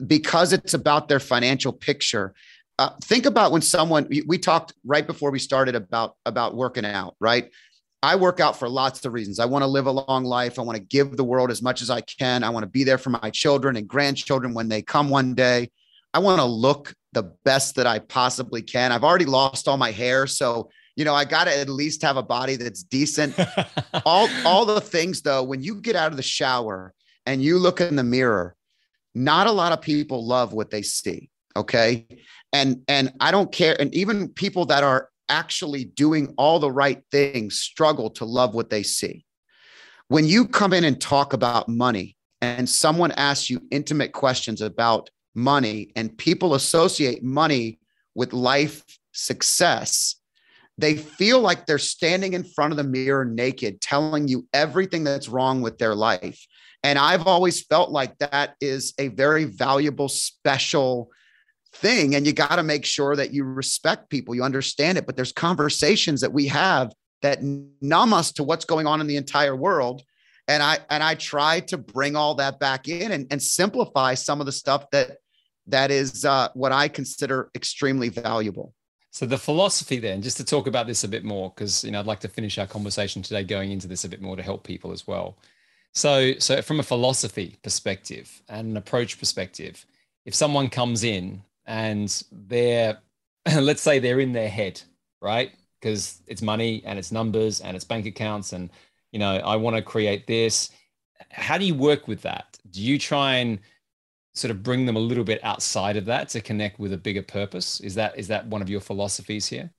because 0.05 0.53
it's 0.53 0.73
about 0.73 1.07
their 1.07 1.19
financial 1.19 1.71
picture. 1.71 2.33
Uh, 2.79 2.89
think 3.03 3.25
about 3.25 3.51
when 3.51 3.61
someone 3.61 4.07
we 4.27 4.37
talked 4.37 4.73
right 4.85 5.07
before 5.07 5.31
we 5.31 5.39
started 5.39 5.75
about 5.75 6.15
about 6.25 6.55
working 6.55 6.85
out 6.85 7.15
right? 7.19 7.51
I 8.03 8.15
work 8.15 8.39
out 8.39 8.59
for 8.59 8.69
lots 8.69 9.03
of 9.03 9.13
reasons. 9.13 9.39
I 9.39 9.45
want 9.45 9.63
to 9.63 9.67
live 9.67 9.87
a 9.87 9.91
long 9.91 10.23
life. 10.23 10.59
I 10.59 10.61
want 10.61 10.77
to 10.77 10.83
give 10.83 11.17
the 11.17 11.23
world 11.23 11.49
as 11.49 11.63
much 11.63 11.81
as 11.81 11.89
i 11.89 12.01
can. 12.01 12.43
I 12.43 12.49
want 12.51 12.63
to 12.63 12.69
be 12.69 12.83
there 12.83 12.99
for 12.99 13.09
my 13.09 13.31
children 13.31 13.75
and 13.75 13.87
grandchildren 13.87 14.53
when 14.53 14.69
they 14.69 14.83
come 14.83 15.09
one 15.09 15.33
day. 15.33 15.71
I 16.13 16.19
want 16.19 16.39
to 16.39 16.45
look 16.45 16.93
the 17.13 17.23
best 17.45 17.75
that 17.75 17.87
I 17.87 17.99
possibly 17.99 18.61
can. 18.61 18.91
I've 18.91 19.03
already 19.03 19.25
lost 19.25 19.67
all 19.67 19.77
my 19.77 19.91
hair, 19.91 20.27
so 20.27 20.69
you 20.95 21.05
know 21.05 21.13
I 21.13 21.25
got 21.25 21.45
to 21.45 21.57
at 21.57 21.69
least 21.69 22.01
have 22.01 22.17
a 22.17 22.23
body 22.23 22.55
that's 22.55 22.83
decent. 22.83 23.35
all 24.05 24.29
all 24.45 24.65
the 24.65 24.81
things 24.81 25.21
though, 25.21 25.43
when 25.43 25.61
you 25.61 25.75
get 25.75 25.95
out 25.95 26.11
of 26.11 26.17
the 26.17 26.23
shower 26.23 26.93
and 27.25 27.41
you 27.41 27.59
look 27.59 27.81
in 27.81 27.95
the 27.95 28.03
mirror, 28.03 28.55
not 29.15 29.47
a 29.47 29.51
lot 29.51 29.71
of 29.71 29.81
people 29.81 30.25
love 30.25 30.53
what 30.53 30.69
they 30.69 30.81
see, 30.81 31.29
okay? 31.55 32.07
And 32.53 32.83
and 32.87 33.13
I 33.19 33.31
don't 33.31 33.51
care 33.51 33.75
and 33.79 33.93
even 33.93 34.29
people 34.29 34.65
that 34.65 34.83
are 34.83 35.09
actually 35.29 35.85
doing 35.85 36.33
all 36.37 36.59
the 36.59 36.71
right 36.71 37.01
things 37.11 37.59
struggle 37.59 38.09
to 38.11 38.25
love 38.25 38.53
what 38.53 38.69
they 38.69 38.83
see. 38.83 39.25
When 40.07 40.25
you 40.25 40.47
come 40.47 40.73
in 40.73 40.83
and 40.83 40.99
talk 40.99 41.33
about 41.33 41.67
money 41.67 42.15
and 42.41 42.69
someone 42.69 43.11
asks 43.13 43.49
you 43.49 43.61
intimate 43.71 44.13
questions 44.13 44.61
about 44.61 45.09
money 45.38 45.91
and 45.95 46.17
people 46.17 46.55
associate 46.55 47.23
money 47.23 47.79
with 48.15 48.33
life 48.33 48.83
success, 49.13 50.15
they 50.77 50.95
feel 50.95 51.39
like 51.39 51.65
they're 51.65 51.77
standing 51.77 52.33
in 52.33 52.43
front 52.43 52.73
of 52.73 52.77
the 52.77 52.83
mirror 52.83 53.23
naked, 53.23 53.79
telling 53.79 54.27
you 54.27 54.47
everything 54.53 55.03
that's 55.03 55.29
wrong 55.29 55.61
with 55.61 55.77
their 55.77 55.95
life. 55.95 56.45
And 56.83 56.99
I've 56.99 57.25
always 57.25 57.63
felt 57.63 57.91
like 57.91 58.17
that 58.17 58.55
is 58.61 58.93
a 58.99 59.07
very 59.09 59.45
valuable, 59.45 60.09
special 60.09 61.09
thing. 61.73 62.15
And 62.15 62.25
you 62.25 62.33
got 62.33 62.55
to 62.55 62.63
make 62.63 62.85
sure 62.85 63.15
that 63.15 63.33
you 63.33 63.43
respect 63.43 64.09
people, 64.09 64.35
you 64.35 64.43
understand 64.43 64.97
it. 64.97 65.05
But 65.05 65.15
there's 65.15 65.31
conversations 65.31 66.21
that 66.21 66.33
we 66.33 66.47
have 66.47 66.91
that 67.21 67.39
numb 67.43 68.13
us 68.13 68.31
to 68.33 68.43
what's 68.43 68.65
going 68.65 68.88
on 68.88 69.01
in 69.01 69.07
the 69.07 69.17
entire 69.17 69.55
world. 69.55 70.03
And 70.47 70.63
I 70.63 70.79
and 70.89 71.03
I 71.03 71.15
try 71.15 71.59
to 71.61 71.77
bring 71.77 72.15
all 72.15 72.35
that 72.35 72.59
back 72.59 72.88
in 72.88 73.11
and, 73.11 73.27
and 73.31 73.41
simplify 73.41 74.13
some 74.13 74.39
of 74.39 74.45
the 74.45 74.51
stuff 74.51 74.89
that 74.91 75.17
that 75.68 75.91
is 75.91 76.26
uh, 76.26 76.49
what 76.53 76.72
I 76.72 76.88
consider 76.88 77.49
extremely 77.55 78.09
valuable. 78.09 78.74
So 79.11 79.26
the 79.26 79.38
philosophy 79.38 79.99
then, 79.99 80.22
just 80.22 80.38
to 80.38 80.45
talk 80.45 80.68
about 80.68 80.86
this 80.86 81.03
a 81.03 81.07
bit 81.07 81.24
more, 81.24 81.51
because 81.55 81.84
you 81.84 81.91
know 81.91 81.99
I'd 81.99 82.05
like 82.05 82.20
to 82.22 82.28
finish 82.28 82.57
our 82.57 82.68
conversation 82.68 83.22
today 83.22 83.43
going 83.43 83.72
into 83.72 83.88
this 83.88 84.03
a 84.05 84.09
bit 84.09 84.22
more 84.22 84.36
to 84.36 84.43
help 84.43 84.63
people 84.63 84.91
as 84.91 85.07
well. 85.07 85.38
So, 85.93 86.34
so 86.38 86.61
from 86.61 86.80
a 86.80 86.84
philosophy 86.84 87.57
perspective 87.63 88.43
and 88.49 88.70
an 88.70 88.78
approach 88.78 89.18
perspective, 89.18 89.86
if 90.26 90.36
someone 90.36 90.70
comes 90.70 91.03
in 91.03 91.41
and 91.65 92.24
they're, 92.32 92.99
let's 93.59 93.82
say 93.82 93.97
they're 93.97 94.20
in 94.20 94.34
their 94.34 94.49
head, 94.49 94.80
right? 95.22 95.51
Because 95.82 96.22
it's 96.28 96.43
money 96.43 96.84
and 96.86 96.99
it's 96.99 97.11
numbers 97.11 97.61
and 97.61 97.76
it's 97.76 97.86
bank 97.86 98.05
accounts 98.05 98.53
and 98.53 98.70
you 99.11 99.20
know 99.20 99.38
I 99.38 99.55
want 99.55 99.76
to 99.76 99.82
create 99.82 100.28
this. 100.28 100.70
How 101.32 101.57
do 101.57 101.65
you 101.65 101.74
work 101.74 102.07
with 102.07 102.22
that? 102.22 102.59
Do 102.70 102.84
you 102.84 102.99
try 102.99 103.38
and 103.38 103.57
sort 104.38 104.51
of 104.51 104.63
bring 104.63 104.85
them 104.85 104.95
a 104.95 104.99
little 104.99 105.23
bit 105.23 105.43
outside 105.43 105.97
of 105.97 106.05
that 106.05 106.29
to 106.29 106.41
connect 106.41 106.79
with 106.79 106.93
a 106.93 106.97
bigger 106.97 107.23
purpose? 107.23 107.79
Is 107.79 107.95
that 107.95 108.17
is 108.17 108.27
that 108.27 108.47
one 108.47 108.61
of 108.61 108.69
your 108.69 108.81
philosophies 108.81 109.47
here? 109.47 109.71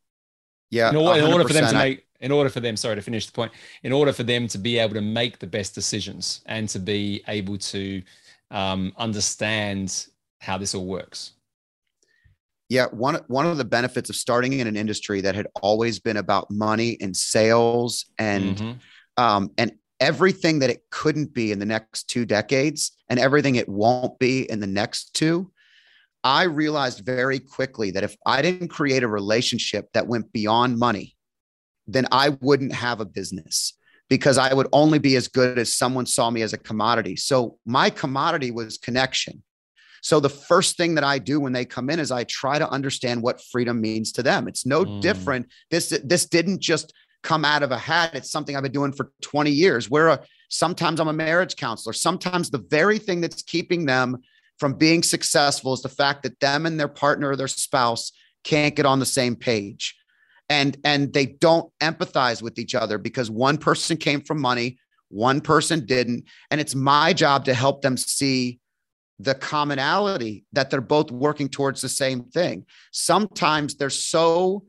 Yeah. 0.71 0.91
In 0.91 0.97
order, 0.97 1.21
in 1.21 1.33
order 1.33 1.45
for 1.47 1.55
them 1.55 1.71
to 1.71 1.75
make, 1.75 2.07
in 2.21 2.33
order 2.33 2.51
for 2.51 2.61
them, 2.61 2.77
sorry 2.77 2.97
to 2.97 3.03
finish 3.03 3.27
the 3.27 3.33
point, 3.33 3.53
in 3.83 3.93
order 3.93 4.13
for 4.13 4.23
them 4.23 4.49
to 4.49 4.59
be 4.59 4.79
able 4.79 4.95
to 4.95 5.01
make 5.01 5.39
the 5.39 5.47
best 5.47 5.75
decisions 5.75 6.43
and 6.47 6.69
to 6.71 6.79
be 6.79 7.23
able 7.29 7.57
to 7.59 8.03
um, 8.51 8.93
understand 8.97 10.07
how 10.41 10.59
this 10.59 10.75
all 10.75 10.87
works. 10.87 11.33
Yeah, 12.69 12.87
one 12.87 13.21
one 13.29 13.47
of 13.47 13.57
the 13.57 13.65
benefits 13.65 14.11
of 14.11 14.17
starting 14.17 14.53
in 14.55 14.67
an 14.67 14.77
industry 14.77 15.23
that 15.23 15.35
had 15.35 15.47
always 15.63 16.01
been 16.01 16.19
about 16.19 16.51
money 16.51 16.99
and 17.01 17.17
sales 17.17 18.07
and 18.19 18.57
mm-hmm. 18.57 19.25
um, 19.25 19.51
and 19.57 19.73
everything 20.01 20.61
that 20.61 20.71
it 20.71 20.83
couldn't 20.91 21.35
be 21.35 21.53
in 21.53 21.59
the 21.59 21.67
next 21.67 22.05
two 22.09 22.25
decades 22.25 22.93
and 23.09 23.19
everything 23.19 23.57
it 23.57 23.69
won't 23.69 24.19
be 24.19 24.49
in 24.51 24.61
the 24.61 24.67
next 24.67 25.15
two. 25.15 25.51
I 26.25 26.45
realized 26.45 27.05
very 27.05 27.39
quickly 27.39 27.91
that 27.93 28.05
if 28.05 28.17
I 28.27 28.43
didn't 28.43 28.69
create 28.69 29.03
a 29.03 29.09
relationship 29.09 29.89
that 29.95 30.09
went 30.09 30.33
beyond 30.33 30.79
money, 30.79 31.17
then 31.87 32.07
I 32.13 32.31
wouldn't 32.41 32.75
have 32.75 33.01
a 33.01 33.07
business 33.07 33.75
because 34.09 34.39
I 34.39 34.53
would 34.53 34.69
only 34.73 34.99
be 34.99 35.17
as 35.17 35.29
good 35.29 35.59
as 35.59 35.75
someone 35.75 36.07
saw 36.07 36.31
me 36.31 36.43
as 36.43 36.53
a 36.53 36.59
commodity. 36.59 37.17
So 37.17 37.59
my 37.67 37.91
commodity 37.91 38.51
was 38.51 38.79
connection. 38.79 39.43
So 40.03 40.21
the 40.21 40.29
first 40.29 40.77
thing 40.77 40.95
that 40.95 41.05
I 41.05 41.19
do 41.19 41.41
when 41.41 41.53
they 41.53 41.65
come 41.65 41.91
in 41.91 41.99
is 41.99 42.11
I 42.11 42.25
try 42.25 42.59
to 42.59 42.69
understand 42.71 43.23
what 43.23 43.43
freedom 43.43 43.81
means 43.81 44.13
to 44.13 44.23
them. 44.23 44.49
It's 44.49 44.65
no 44.65 44.85
mm. 44.85 45.01
different. 45.01 45.49
This 45.71 45.99
this 46.05 46.27
didn't 46.27 46.61
just 46.61 46.93
come 47.23 47.45
out 47.45 47.63
of 47.63 47.73
a 47.73 47.79
hat. 47.79 48.15
It's 48.15 48.31
something 48.31 48.57
I've 48.57 48.63
been 48.63 48.73
doing 48.73 48.93
for 48.93 49.11
20 49.23 49.51
years. 49.51 49.91
Where 49.91 50.21
sometimes 50.49 51.01
I'm 51.01 51.09
a 51.09 51.13
marriage 51.13 51.57
counselor. 51.57 51.93
Sometimes 51.93 52.51
the 52.51 52.65
very 52.71 52.99
thing 52.99 53.21
that's 53.21 53.43
keeping 53.43 53.87
them 53.87 54.19
from 54.59 54.75
being 54.75 55.03
successful 55.03 55.73
is 55.73 55.83
the 55.83 55.89
fact 55.89 56.23
that 56.23 56.41
them 56.41 56.67
and 56.67 56.79
their 56.79 56.89
partner 56.89 57.31
or 57.31 57.37
their 57.37 57.49
spouse 57.49 58.13
can't 58.45 58.75
get 58.75 58.87
on 58.87 58.99
the 58.99 59.07
same 59.07 59.37
page. 59.37 59.95
And 60.49 60.79
and 60.85 61.13
they 61.13 61.27
don't 61.27 61.71
empathize 61.81 62.41
with 62.41 62.59
each 62.59 62.75
other 62.75 62.97
because 62.97 63.31
one 63.31 63.59
person 63.59 63.99
came 63.99 64.23
from 64.23 64.41
money, 64.41 64.79
one 65.09 65.41
person 65.41 65.85
didn't, 65.85 66.25
and 66.51 66.61
it's 66.61 66.75
my 66.75 67.13
job 67.13 67.45
to 67.45 67.55
help 67.55 67.83
them 67.83 67.97
see 67.97 68.59
the 69.19 69.35
commonality 69.35 70.45
that 70.53 70.71
they're 70.71 70.81
both 70.81 71.11
working 71.11 71.49
towards 71.49 71.81
the 71.81 71.89
same 71.89 72.25
thing. 72.25 72.65
Sometimes 72.93 73.75
they're 73.75 73.91
so 73.91 74.65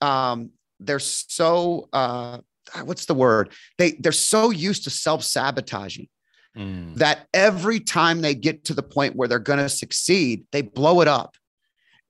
um, 0.00 0.50
they're 0.86 0.98
so 0.98 1.88
uh, 1.92 2.38
what's 2.84 3.06
the 3.06 3.14
word? 3.14 3.52
They 3.78 3.92
they're 3.92 4.12
so 4.12 4.50
used 4.50 4.84
to 4.84 4.90
self 4.90 5.22
sabotaging 5.22 6.08
mm. 6.56 6.94
that 6.96 7.26
every 7.34 7.80
time 7.80 8.20
they 8.20 8.34
get 8.34 8.64
to 8.66 8.74
the 8.74 8.82
point 8.82 9.16
where 9.16 9.28
they're 9.28 9.38
going 9.38 9.58
to 9.58 9.68
succeed, 9.68 10.44
they 10.52 10.62
blow 10.62 11.00
it 11.00 11.08
up, 11.08 11.36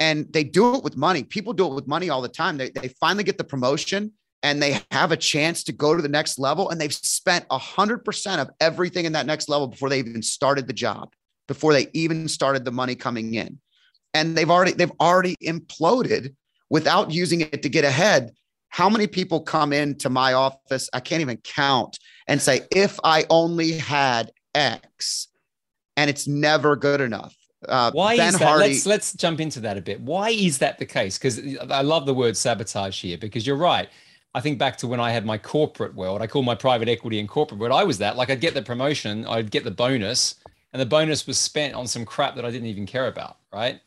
and 0.00 0.32
they 0.32 0.44
do 0.44 0.74
it 0.74 0.84
with 0.84 0.96
money. 0.96 1.22
People 1.22 1.52
do 1.52 1.66
it 1.66 1.74
with 1.74 1.86
money 1.86 2.10
all 2.10 2.22
the 2.22 2.28
time. 2.28 2.56
They 2.56 2.70
they 2.70 2.88
finally 2.88 3.24
get 3.24 3.38
the 3.38 3.44
promotion 3.44 4.12
and 4.44 4.60
they 4.60 4.80
have 4.90 5.12
a 5.12 5.16
chance 5.16 5.62
to 5.62 5.72
go 5.72 5.94
to 5.94 6.02
the 6.02 6.08
next 6.08 6.38
level, 6.38 6.70
and 6.70 6.80
they've 6.80 6.92
spent 6.92 7.46
a 7.50 7.58
hundred 7.58 8.04
percent 8.04 8.40
of 8.40 8.50
everything 8.60 9.04
in 9.04 9.12
that 9.12 9.26
next 9.26 9.48
level 9.48 9.68
before 9.68 9.88
they 9.88 10.00
even 10.00 10.22
started 10.22 10.66
the 10.66 10.72
job 10.72 11.12
before 11.48 11.72
they 11.72 11.88
even 11.92 12.28
started 12.28 12.64
the 12.64 12.70
money 12.70 12.94
coming 12.94 13.34
in. 13.34 13.58
And 14.14 14.36
they've 14.36 14.50
already 14.50 14.72
they've 14.72 14.92
already 15.00 15.36
imploded 15.42 16.34
without 16.70 17.10
using 17.10 17.42
it 17.42 17.62
to 17.62 17.68
get 17.68 17.84
ahead. 17.84 18.32
How 18.72 18.88
many 18.88 19.06
people 19.06 19.40
come 19.40 19.72
into 19.72 20.08
my 20.08 20.32
office? 20.32 20.88
I 20.94 21.00
can't 21.00 21.20
even 21.20 21.36
count 21.38 21.98
and 22.26 22.40
say, 22.40 22.62
if 22.74 22.98
I 23.04 23.26
only 23.28 23.72
had 23.72 24.32
X, 24.54 25.28
and 25.98 26.08
it's 26.08 26.26
never 26.26 26.74
good 26.74 27.02
enough. 27.02 27.36
Uh, 27.68 27.90
Why 27.92 28.16
ben 28.16 28.28
is 28.28 28.38
that? 28.38 28.48
Hardy, 28.48 28.68
let's 28.68 28.86
let's 28.86 29.12
jump 29.12 29.40
into 29.40 29.60
that 29.60 29.76
a 29.76 29.82
bit. 29.82 30.00
Why 30.00 30.30
is 30.30 30.56
that 30.58 30.78
the 30.78 30.86
case? 30.86 31.18
Because 31.18 31.38
I 31.70 31.82
love 31.82 32.06
the 32.06 32.14
word 32.14 32.34
sabotage 32.34 33.00
here. 33.00 33.18
Because 33.18 33.46
you're 33.46 33.56
right. 33.56 33.90
I 34.34 34.40
think 34.40 34.58
back 34.58 34.78
to 34.78 34.86
when 34.86 35.00
I 35.00 35.10
had 35.10 35.26
my 35.26 35.36
corporate 35.36 35.94
world. 35.94 36.22
I 36.22 36.26
call 36.26 36.42
my 36.42 36.54
private 36.54 36.88
equity 36.88 37.20
and 37.20 37.28
corporate 37.28 37.60
world. 37.60 37.74
I 37.74 37.84
was 37.84 37.98
that. 37.98 38.16
Like 38.16 38.30
I'd 38.30 38.40
get 38.40 38.54
the 38.54 38.62
promotion, 38.62 39.26
I'd 39.26 39.50
get 39.50 39.64
the 39.64 39.70
bonus, 39.70 40.36
and 40.72 40.80
the 40.80 40.86
bonus 40.86 41.26
was 41.26 41.38
spent 41.38 41.74
on 41.74 41.86
some 41.86 42.06
crap 42.06 42.36
that 42.36 42.46
I 42.46 42.50
didn't 42.50 42.68
even 42.68 42.86
care 42.86 43.08
about, 43.08 43.36
right? 43.52 43.80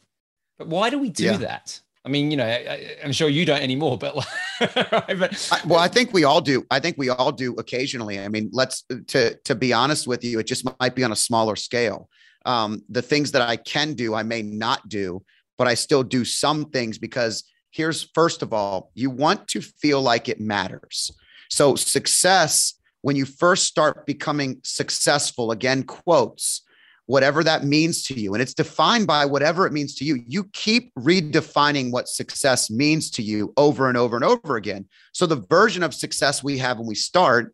But 0.59 0.67
why 0.67 0.91
do 0.91 0.99
we 0.99 1.09
do 1.09 1.25
yeah. 1.25 1.37
that? 1.37 1.81
I 2.05 2.09
mean, 2.09 2.29
you 2.29 2.37
know, 2.37 2.45
I, 2.45 2.97
am 3.01 3.11
sure 3.11 3.29
you 3.29 3.45
don't 3.45 3.61
anymore, 3.61 3.97
but, 3.97 4.15
right, 4.61 5.19
but 5.19 5.49
I, 5.51 5.61
well, 5.65 5.79
I 5.79 5.87
think 5.87 6.13
we 6.13 6.23
all 6.23 6.39
do. 6.39 6.63
I 6.69 6.79
think 6.79 6.97
we 6.97 7.09
all 7.09 7.31
do 7.31 7.55
occasionally. 7.55 8.19
I 8.19 8.27
mean, 8.27 8.49
let's 8.53 8.83
to 9.07 9.35
to 9.35 9.55
be 9.55 9.73
honest 9.73 10.07
with 10.07 10.23
you, 10.23 10.39
it 10.39 10.45
just 10.45 10.67
might 10.79 10.95
be 10.95 11.03
on 11.03 11.11
a 11.11 11.15
smaller 11.15 11.55
scale. 11.55 12.09
Um, 12.45 12.83
the 12.89 13.01
things 13.01 13.31
that 13.31 13.41
I 13.41 13.55
can 13.55 13.93
do, 13.93 14.13
I 14.13 14.21
may 14.21 14.43
not 14.43 14.87
do, 14.87 15.23
but 15.57 15.67
I 15.67 15.73
still 15.73 16.03
do 16.03 16.23
some 16.23 16.65
things 16.65 16.99
because 16.99 17.43
here's 17.71 18.03
first 18.13 18.43
of 18.43 18.53
all, 18.53 18.91
you 18.93 19.09
want 19.09 19.47
to 19.49 19.61
feel 19.61 20.01
like 20.01 20.29
it 20.29 20.39
matters. 20.39 21.11
So 21.49 21.75
success, 21.75 22.75
when 23.01 23.15
you 23.15 23.25
first 23.25 23.65
start 23.65 24.05
becoming 24.05 24.61
successful, 24.63 25.51
again, 25.51 25.83
quotes 25.83 26.61
whatever 27.07 27.43
that 27.43 27.63
means 27.63 28.03
to 28.03 28.19
you. 28.19 28.33
And 28.33 28.41
it's 28.41 28.53
defined 28.53 29.07
by 29.07 29.25
whatever 29.25 29.67
it 29.67 29.73
means 29.73 29.95
to 29.95 30.05
you. 30.05 30.23
You 30.27 30.45
keep 30.53 30.93
redefining 30.95 31.91
what 31.91 32.07
success 32.07 32.69
means 32.71 33.11
to 33.11 33.21
you 33.21 33.53
over 33.57 33.87
and 33.87 33.97
over 33.97 34.15
and 34.15 34.25
over 34.25 34.55
again. 34.55 34.87
So 35.13 35.25
the 35.25 35.45
version 35.49 35.83
of 35.83 35.93
success 35.93 36.43
we 36.43 36.57
have 36.57 36.77
when 36.77 36.87
we 36.87 36.95
start 36.95 37.53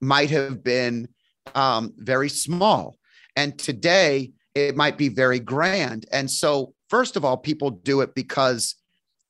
might 0.00 0.30
have 0.30 0.64
been 0.64 1.08
um, 1.54 1.92
very 1.96 2.28
small. 2.28 2.96
And 3.36 3.58
today 3.58 4.32
it 4.54 4.76
might 4.76 4.98
be 4.98 5.08
very 5.08 5.38
grand. 5.38 6.06
And 6.10 6.30
so, 6.30 6.74
first 6.88 7.16
of 7.16 7.24
all, 7.24 7.36
people 7.36 7.70
do 7.70 8.00
it 8.00 8.14
because 8.14 8.74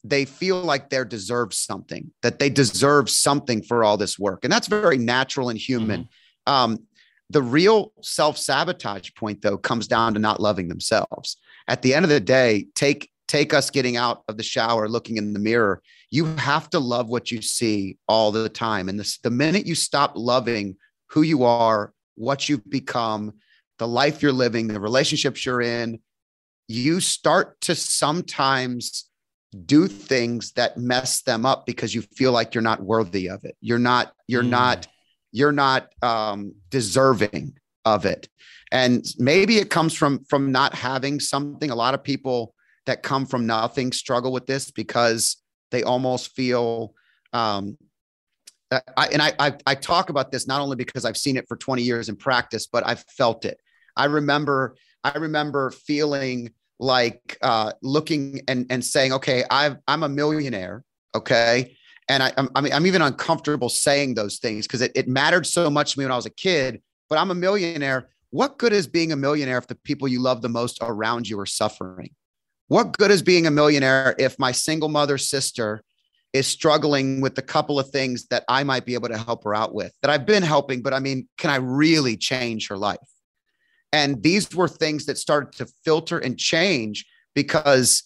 they 0.02 0.24
feel 0.24 0.62
like 0.62 0.88
they 0.88 1.04
deserve 1.04 1.52
something, 1.52 2.10
that 2.22 2.38
they 2.38 2.48
deserve 2.48 3.10
something 3.10 3.62
for 3.62 3.84
all 3.84 3.98
this 3.98 4.18
work. 4.18 4.44
And 4.44 4.52
that's 4.52 4.66
very 4.66 4.96
natural 4.96 5.50
and 5.50 5.58
human. 5.58 6.04
Mm-hmm. 6.04 6.52
Um, 6.52 6.86
the 7.30 7.42
real 7.42 7.92
self 8.02 8.36
sabotage 8.36 9.10
point, 9.14 9.40
though, 9.40 9.56
comes 9.56 9.86
down 9.86 10.14
to 10.14 10.20
not 10.20 10.40
loving 10.40 10.68
themselves. 10.68 11.36
At 11.68 11.82
the 11.82 11.94
end 11.94 12.04
of 12.04 12.10
the 12.10 12.20
day, 12.20 12.66
take 12.74 13.10
take 13.28 13.54
us 13.54 13.70
getting 13.70 13.96
out 13.96 14.24
of 14.28 14.36
the 14.36 14.42
shower, 14.42 14.88
looking 14.88 15.16
in 15.16 15.32
the 15.32 15.38
mirror. 15.38 15.80
You 16.10 16.24
have 16.36 16.68
to 16.70 16.80
love 16.80 17.08
what 17.08 17.30
you 17.30 17.40
see 17.40 17.96
all 18.08 18.32
the 18.32 18.48
time. 18.48 18.88
And 18.88 18.98
this, 18.98 19.18
the 19.18 19.30
minute 19.30 19.66
you 19.66 19.76
stop 19.76 20.14
loving 20.16 20.74
who 21.10 21.22
you 21.22 21.44
are, 21.44 21.92
what 22.16 22.48
you've 22.48 22.68
become, 22.68 23.34
the 23.78 23.86
life 23.86 24.20
you're 24.20 24.32
living, 24.32 24.66
the 24.66 24.80
relationships 24.80 25.46
you're 25.46 25.62
in, 25.62 26.00
you 26.66 26.98
start 26.98 27.60
to 27.60 27.76
sometimes 27.76 29.08
do 29.64 29.86
things 29.86 30.50
that 30.52 30.76
mess 30.76 31.22
them 31.22 31.46
up 31.46 31.66
because 31.66 31.94
you 31.94 32.02
feel 32.02 32.32
like 32.32 32.52
you're 32.52 32.62
not 32.62 32.82
worthy 32.82 33.28
of 33.28 33.44
it. 33.44 33.56
You're 33.60 33.78
not, 33.78 34.12
you're 34.26 34.42
mm. 34.42 34.50
not 34.50 34.88
you're 35.32 35.52
not 35.52 35.88
um, 36.02 36.54
deserving 36.70 37.56
of 37.84 38.04
it. 38.04 38.28
And 38.72 39.04
maybe 39.18 39.58
it 39.58 39.70
comes 39.70 39.94
from 39.94 40.24
from 40.24 40.52
not 40.52 40.74
having 40.74 41.18
something. 41.18 41.70
A 41.70 41.74
lot 41.74 41.94
of 41.94 42.04
people 42.04 42.54
that 42.86 43.02
come 43.02 43.26
from 43.26 43.46
nothing 43.46 43.92
struggle 43.92 44.32
with 44.32 44.46
this 44.46 44.70
because 44.70 45.36
they 45.70 45.82
almost 45.82 46.34
feel 46.34 46.94
um, 47.32 47.76
I, 48.70 49.08
and 49.12 49.20
I, 49.20 49.32
I, 49.38 49.52
I 49.66 49.74
talk 49.74 50.10
about 50.10 50.30
this 50.30 50.46
not 50.46 50.60
only 50.60 50.76
because 50.76 51.04
I've 51.04 51.16
seen 51.16 51.36
it 51.36 51.46
for 51.48 51.56
20 51.56 51.82
years 51.82 52.08
in 52.08 52.16
practice, 52.16 52.66
but 52.66 52.86
I've 52.86 53.04
felt 53.16 53.44
it. 53.44 53.58
I 53.96 54.04
remember 54.04 54.76
I 55.02 55.16
remember 55.18 55.70
feeling 55.70 56.52
like 56.78 57.36
uh, 57.42 57.72
looking 57.82 58.42
and 58.48 58.66
and 58.70 58.84
saying, 58.84 59.12
okay, 59.14 59.44
i 59.50 59.74
I'm 59.88 60.02
a 60.02 60.08
millionaire, 60.08 60.84
okay, 61.14 61.76
and 62.10 62.24
I, 62.24 62.32
I 62.56 62.60
mean, 62.60 62.72
I'm 62.72 62.86
even 62.86 63.02
uncomfortable 63.02 63.68
saying 63.68 64.14
those 64.14 64.38
things 64.38 64.66
because 64.66 64.82
it, 64.82 64.90
it 64.96 65.06
mattered 65.06 65.46
so 65.46 65.70
much 65.70 65.92
to 65.92 65.98
me 66.00 66.04
when 66.04 66.12
I 66.12 66.16
was 66.16 66.26
a 66.26 66.30
kid. 66.30 66.82
But 67.08 67.18
I'm 67.18 67.30
a 67.30 67.36
millionaire. 67.36 68.08
What 68.30 68.58
good 68.58 68.72
is 68.72 68.88
being 68.88 69.12
a 69.12 69.16
millionaire 69.16 69.58
if 69.58 69.68
the 69.68 69.76
people 69.76 70.08
you 70.08 70.20
love 70.20 70.42
the 70.42 70.48
most 70.48 70.78
around 70.82 71.28
you 71.28 71.38
are 71.38 71.46
suffering? 71.46 72.10
What 72.66 72.98
good 72.98 73.12
is 73.12 73.22
being 73.22 73.46
a 73.46 73.50
millionaire 73.50 74.16
if 74.18 74.38
my 74.40 74.50
single 74.50 74.88
mother 74.88 75.18
sister 75.18 75.84
is 76.32 76.48
struggling 76.48 77.20
with 77.20 77.38
a 77.38 77.42
couple 77.42 77.78
of 77.78 77.90
things 77.90 78.26
that 78.26 78.44
I 78.48 78.64
might 78.64 78.86
be 78.86 78.94
able 78.94 79.08
to 79.08 79.18
help 79.18 79.44
her 79.44 79.54
out 79.54 79.72
with 79.72 79.92
that 80.02 80.10
I've 80.10 80.26
been 80.26 80.42
helping, 80.42 80.82
but 80.82 80.92
I 80.92 80.98
mean, 80.98 81.28
can 81.38 81.50
I 81.50 81.56
really 81.56 82.16
change 82.16 82.68
her 82.68 82.76
life? 82.76 82.98
And 83.92 84.22
these 84.22 84.52
were 84.54 84.68
things 84.68 85.06
that 85.06 85.18
started 85.18 85.52
to 85.58 85.72
filter 85.84 86.18
and 86.18 86.36
change 86.36 87.06
because 87.34 88.04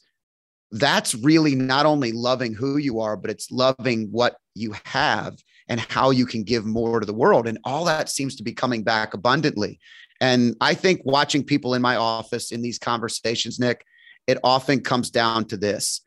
that's 0.72 1.14
really 1.14 1.54
not 1.54 1.86
only 1.86 2.12
loving 2.12 2.54
who 2.54 2.78
you 2.78 3.00
are, 3.00 3.16
but 3.16 3.30
it's 3.30 3.50
loving 3.50 4.08
what 4.10 4.36
you 4.54 4.74
have 4.84 5.36
and 5.68 5.80
how 5.80 6.10
you 6.10 6.26
can 6.26 6.42
give 6.42 6.64
more 6.64 7.00
to 7.00 7.06
the 7.06 7.14
world. 7.14 7.46
And 7.46 7.58
all 7.64 7.84
that 7.84 8.08
seems 8.08 8.36
to 8.36 8.42
be 8.42 8.52
coming 8.52 8.82
back 8.82 9.14
abundantly. 9.14 9.78
And 10.20 10.56
I 10.60 10.74
think 10.74 11.00
watching 11.04 11.44
people 11.44 11.74
in 11.74 11.82
my 11.82 11.96
office 11.96 12.52
in 12.52 12.62
these 12.62 12.78
conversations, 12.78 13.58
Nick, 13.58 13.84
it 14.26 14.38
often 14.42 14.80
comes 14.80 15.10
down 15.10 15.46
to 15.46 15.56
this 15.56 16.00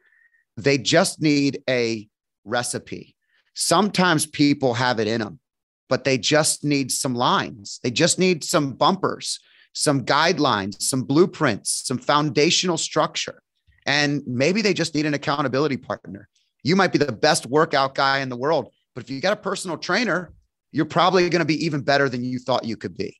they 0.57 0.79
just 0.79 1.21
need 1.21 1.61
a 1.69 2.07
recipe. 2.43 3.15
Sometimes 3.53 4.25
people 4.25 4.73
have 4.73 4.99
it 4.99 5.07
in 5.07 5.21
them, 5.21 5.39
but 5.87 6.03
they 6.03 6.17
just 6.17 6.63
need 6.63 6.91
some 6.91 7.13
lines, 7.15 7.79
they 7.83 7.91
just 7.91 8.19
need 8.19 8.43
some 8.43 8.73
bumpers, 8.73 9.39
some 9.73 10.03
guidelines, 10.03 10.81
some 10.81 11.03
blueprints, 11.03 11.83
some 11.85 11.99
foundational 11.99 12.77
structure. 12.77 13.41
And 13.87 14.21
maybe 14.27 14.61
they 14.61 14.73
just 14.73 14.93
need 14.93 15.05
an 15.05 15.13
accountability 15.13 15.77
partner. 15.77 16.27
You 16.63 16.75
might 16.75 16.91
be 16.91 16.97
the 16.97 17.11
best 17.11 17.45
workout 17.45 17.95
guy 17.95 18.19
in 18.19 18.29
the 18.29 18.35
world, 18.35 18.73
but 18.93 19.03
if 19.03 19.09
you 19.09 19.21
got 19.21 19.33
a 19.33 19.41
personal 19.41 19.77
trainer, 19.77 20.33
you're 20.71 20.85
probably 20.85 21.29
going 21.29 21.39
to 21.39 21.45
be 21.45 21.65
even 21.65 21.81
better 21.81 22.09
than 22.09 22.23
you 22.23 22.39
thought 22.39 22.65
you 22.65 22.75
could 22.75 22.97
be. 22.97 23.17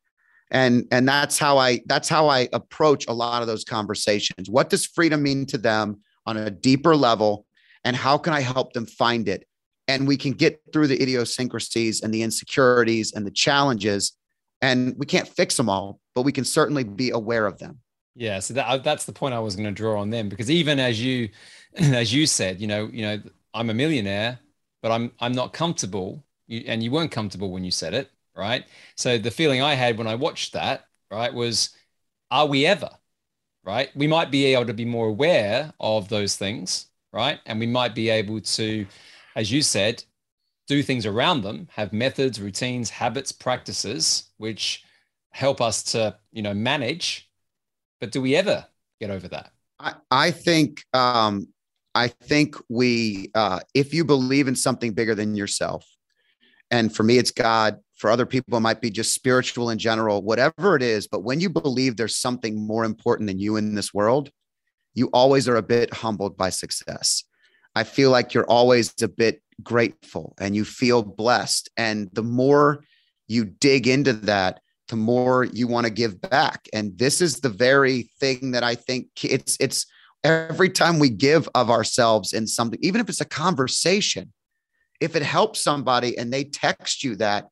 And 0.52 0.86
and 0.92 1.08
that's 1.08 1.38
how 1.38 1.58
I 1.58 1.82
that's 1.88 2.08
how 2.08 2.28
I 2.28 2.48
approach 2.54 3.06
a 3.08 3.14
lot 3.14 3.42
of 3.42 3.48
those 3.48 3.64
conversations. 3.64 4.50
What 4.50 4.70
does 4.70 4.86
freedom 4.86 5.24
mean 5.24 5.46
to 5.48 5.58
them 5.58 6.02
on 6.26 6.38
a 6.38 6.50
deeper 6.50 6.96
level 6.96 7.46
and 7.84 7.96
how 7.96 8.18
can 8.18 8.34
I 8.34 8.42
help 8.42 8.74
them 8.74 8.86
find 8.86 9.28
it? 9.28 9.46
And 9.88 10.08
we 10.08 10.18
can 10.18 10.34
get 10.34 10.62
through 10.72 10.88
the 10.88 11.02
idiosyncrasies 11.02 12.02
and 12.02 12.14
the 12.14 12.24
insecurities 12.24 13.14
and 13.14 13.26
the 13.26 13.32
challenges 13.32 14.14
and 14.62 14.96
we 14.98 15.06
can't 15.06 15.28
fix 15.28 15.56
them 15.56 15.70
all, 15.70 16.00
but 16.16 16.24
we 16.24 16.32
can 16.32 16.44
certainly 16.44 16.84
be 16.84 17.12
aware 17.12 17.46
of 17.46 17.60
them. 17.60 17.80
Yeah, 18.20 18.40
so 18.40 18.54
that, 18.56 18.84
that's 18.84 19.06
the 19.06 19.14
point 19.14 19.36
I 19.36 19.40
was 19.40 19.56
going 19.56 19.68
to 19.68 19.72
draw 19.72 20.02
on 20.02 20.10
them 20.10 20.28
because 20.28 20.50
even 20.50 20.80
as 20.80 21.02
you 21.02 21.30
as 21.76 22.12
you 22.14 22.26
said, 22.26 22.60
you 22.60 22.68
know, 22.68 22.88
you 22.92 23.04
know, 23.04 23.22
I'm 23.54 23.70
a 23.70 23.74
millionaire, 23.74 24.40
but 24.82 24.92
I'm 24.92 25.12
I'm 25.20 25.34
not 25.34 25.54
comfortable. 25.54 26.24
You, 26.48 26.64
and 26.68 26.82
you 26.84 26.92
weren't 26.92 27.12
comfortable 27.12 27.52
when 27.52 27.64
you 27.64 27.72
said 27.72 27.94
it, 27.94 28.10
right? 28.36 28.66
So 28.96 29.18
the 29.18 29.30
feeling 29.32 29.62
I 29.62 29.76
had 29.76 29.98
when 29.98 30.08
I 30.08 30.16
watched 30.16 30.54
that, 30.54 30.88
right, 31.12 31.32
was, 31.34 31.76
are 32.32 32.46
we 32.48 32.66
ever, 32.66 32.90
right? 33.64 33.96
We 33.96 34.08
might 34.08 34.32
be 34.32 34.46
able 34.48 34.66
to 34.68 34.74
be 34.74 34.86
more 34.86 35.08
aware 35.10 35.74
of 35.80 36.10
those 36.10 36.36
things, 36.38 36.88
right? 37.14 37.40
And 37.48 37.60
we 37.60 37.68
might 37.68 37.96
be 37.96 38.10
able 38.10 38.42
to, 38.42 38.88
as 39.36 39.52
you 39.52 39.62
said, 39.64 40.04
do 40.68 40.84
things 40.84 41.06
around 41.06 41.42
them, 41.44 41.68
have 41.74 41.94
methods, 41.94 42.42
routines, 42.42 42.90
habits, 42.92 43.32
practices, 43.32 44.30
which 44.38 44.84
help 45.32 45.62
us 45.62 45.84
to, 45.84 46.18
you 46.32 46.42
know, 46.44 46.54
manage. 46.54 47.27
But 48.00 48.12
do 48.12 48.22
we 48.22 48.36
ever 48.36 48.66
get 49.00 49.10
over 49.10 49.28
that? 49.30 49.52
I, 49.80 49.94
I 50.10 50.32
think 50.32 50.84
um, 50.94 51.48
I 51.94 52.10
think 52.10 52.56
we, 52.70 53.32
uh, 53.34 53.60
if 53.74 53.94
you 53.94 54.06
believe 54.06 54.48
in 54.48 54.56
something 54.56 54.94
bigger 54.94 55.16
than 55.16 55.36
yourself, 55.36 55.86
and 56.70 56.94
for 56.96 57.04
me, 57.04 57.18
it's 57.18 57.32
God. 57.32 57.80
For 57.96 58.12
other 58.12 58.28
people, 58.28 58.58
it 58.58 58.62
might 58.62 58.82
be 58.82 58.92
just 58.92 59.16
spiritual 59.16 59.72
in 59.72 59.80
general, 59.80 60.22
whatever 60.22 60.76
it 60.76 60.84
is. 60.84 61.08
But 61.08 61.24
when 61.24 61.40
you 61.40 61.50
believe 61.50 61.96
there's 61.96 62.16
something 62.16 62.56
more 62.56 62.84
important 62.86 63.28
than 63.28 63.40
you 63.40 63.56
in 63.56 63.74
this 63.74 63.94
world, 63.94 64.30
you 64.94 65.10
always 65.14 65.48
are 65.48 65.56
a 65.56 65.64
bit 65.64 65.94
humbled 65.94 66.38
by 66.38 66.50
success. 66.50 67.24
I 67.74 67.84
feel 67.84 68.12
like 68.12 68.34
you're 68.34 68.50
always 68.50 68.94
a 69.02 69.08
bit 69.08 69.42
grateful 69.64 70.36
and 70.40 70.56
you 70.56 70.66
feel 70.66 71.02
blessed. 71.02 71.70
And 71.78 72.10
the 72.14 72.24
more 72.24 72.84
you 73.28 73.46
dig 73.46 73.88
into 73.88 74.14
that, 74.14 74.60
the 74.88 74.96
more 74.96 75.44
you 75.46 75.68
want 75.68 75.86
to 75.86 75.92
give 75.92 76.20
back. 76.22 76.68
And 76.74 76.98
this 76.98 77.22
is 77.22 77.40
the 77.40 77.50
very 77.50 78.10
thing 78.20 78.52
that 78.52 78.64
I 78.64 78.76
think 78.76 79.08
it's 79.24 79.58
it's 79.60 79.86
every 80.24 80.70
time 80.70 81.00
we 81.00 81.10
give 81.10 81.48
of 81.56 81.70
ourselves 81.70 82.34
in 82.34 82.48
something, 82.48 82.80
even 82.82 83.02
if 83.02 83.10
it's 83.10 83.22
a 83.22 83.26
conversation, 83.26 84.32
if 85.00 85.16
it 85.16 85.24
helps 85.24 85.62
somebody 85.62 86.18
and 86.18 86.32
they 86.32 86.44
text 86.44 87.04
you 87.04 87.16
that, 87.18 87.48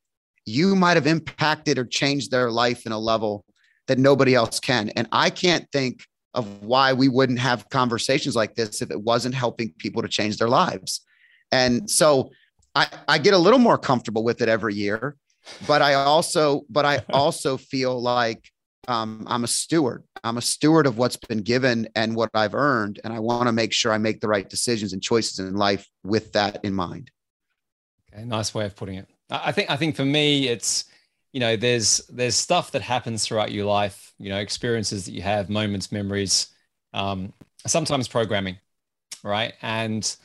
you 0.46 0.76
might 0.76 0.96
have 0.96 1.08
impacted 1.08 1.78
or 1.78 1.86
changed 1.86 2.32
their 2.32 2.52
life 2.52 2.86
in 2.86 2.92
a 2.92 3.00
level 3.00 3.46
that 3.88 3.98
nobody 3.98 4.36
else 4.36 4.60
can. 4.60 4.90
And 4.90 5.08
I 5.12 5.30
can't 5.30 5.66
think 5.72 6.06
of 6.34 6.64
why 6.64 6.94
we 6.94 7.08
wouldn't 7.08 7.40
have 7.40 7.70
conversations 7.70 8.36
like 8.36 8.56
this 8.56 8.82
if 8.82 8.92
it 8.92 9.02
wasn't 9.02 9.36
helping 9.36 9.74
people 9.78 10.02
to 10.02 10.08
change 10.08 10.38
their 10.38 10.50
lives. 10.50 11.02
And 11.52 11.90
so 11.90 12.32
I, 12.76 12.88
I 13.08 13.18
get 13.18 13.34
a 13.34 13.38
little 13.38 13.60
more 13.60 13.78
comfortable 13.78 14.24
with 14.24 14.42
it 14.42 14.50
every 14.50 14.76
year, 14.76 15.16
but 15.68 15.82
I 15.82 15.94
also, 15.94 16.64
but 16.70 16.86
I 16.86 17.04
also 17.14 17.58
feel 17.58 18.02
like 18.02 18.52
um, 18.88 19.26
I'm 19.28 19.44
a 19.44 19.48
steward. 19.48 20.04
I'm 20.24 20.38
a 20.38 20.42
steward 20.42 20.88
of 20.88 20.98
what's 20.98 21.18
been 21.18 21.40
given 21.40 21.88
and 21.96 22.16
what 22.16 22.30
I've 22.34 22.56
earned. 22.56 23.00
And 23.04 23.14
I 23.14 23.20
want 23.20 23.48
to 23.48 23.52
make 23.52 23.74
sure 23.74 23.92
I 23.92 23.98
make 23.98 24.22
the 24.22 24.28
right 24.28 24.48
decisions 24.48 24.94
and 24.94 25.02
choices 25.02 25.40
in 25.40 25.56
life 25.56 25.88
with 26.04 26.34
that 26.34 26.64
in 26.64 26.74
mind. 26.74 27.12
Okay, 28.14 28.26
nice 28.26 28.54
way 28.54 28.66
of 28.66 28.76
putting 28.76 28.96
it. 28.96 29.08
I 29.30 29.52
think 29.52 29.72
I 29.72 29.76
think 29.76 29.96
for 29.96 30.06
me, 30.06 30.48
it's 30.48 30.86
you 31.34 31.40
know, 31.40 31.58
there's 31.58 31.98
there's 32.08 32.36
stuff 32.36 32.72
that 32.72 32.82
happens 32.82 33.26
throughout 33.26 33.52
your 33.52 33.66
life, 33.66 34.14
you 34.20 34.30
know, 34.30 34.38
experiences 34.38 35.06
that 35.06 35.12
you 35.12 35.22
have, 35.22 35.50
moments, 35.50 35.92
memories, 35.92 36.48
um, 36.94 37.34
sometimes 37.68 38.08
programming, 38.08 38.58
right? 39.22 39.54
And 39.62 40.16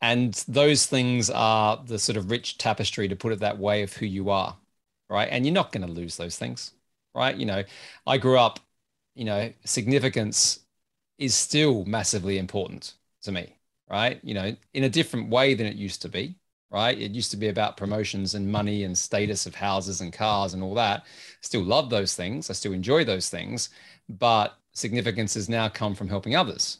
and 0.00 0.34
those 0.48 0.86
things 0.86 1.30
are 1.30 1.82
the 1.84 1.98
sort 1.98 2.16
of 2.16 2.30
rich 2.30 2.58
tapestry, 2.58 3.08
to 3.08 3.16
put 3.16 3.32
it 3.32 3.40
that 3.40 3.58
way, 3.58 3.82
of 3.82 3.92
who 3.94 4.06
you 4.06 4.30
are, 4.30 4.56
right? 5.08 5.28
And 5.30 5.44
you're 5.46 5.54
not 5.54 5.72
going 5.72 5.86
to 5.86 5.92
lose 5.92 6.16
those 6.16 6.36
things 6.38 6.72
right? 7.14 7.36
You 7.36 7.46
know, 7.46 7.64
I 8.06 8.18
grew 8.18 8.38
up, 8.38 8.60
you 9.14 9.24
know, 9.24 9.52
significance 9.64 10.60
is 11.18 11.34
still 11.34 11.84
massively 11.84 12.38
important 12.38 12.94
to 13.22 13.32
me, 13.32 13.56
right? 13.88 14.20
You 14.22 14.34
know, 14.34 14.56
in 14.74 14.84
a 14.84 14.88
different 14.88 15.28
way 15.30 15.54
than 15.54 15.66
it 15.66 15.76
used 15.76 16.02
to 16.02 16.08
be, 16.08 16.36
right? 16.70 16.98
It 16.98 17.12
used 17.12 17.30
to 17.32 17.36
be 17.36 17.48
about 17.48 17.76
promotions 17.76 18.34
and 18.34 18.50
money 18.50 18.84
and 18.84 18.96
status 18.96 19.46
of 19.46 19.54
houses 19.54 20.00
and 20.00 20.12
cars 20.12 20.54
and 20.54 20.62
all 20.62 20.74
that. 20.74 21.04
Still 21.40 21.62
love 21.62 21.90
those 21.90 22.14
things. 22.14 22.50
I 22.50 22.54
still 22.54 22.72
enjoy 22.72 23.04
those 23.04 23.28
things, 23.28 23.70
but 24.08 24.56
significance 24.72 25.34
has 25.34 25.48
now 25.48 25.68
come 25.68 25.94
from 25.94 26.08
helping 26.08 26.36
others. 26.36 26.78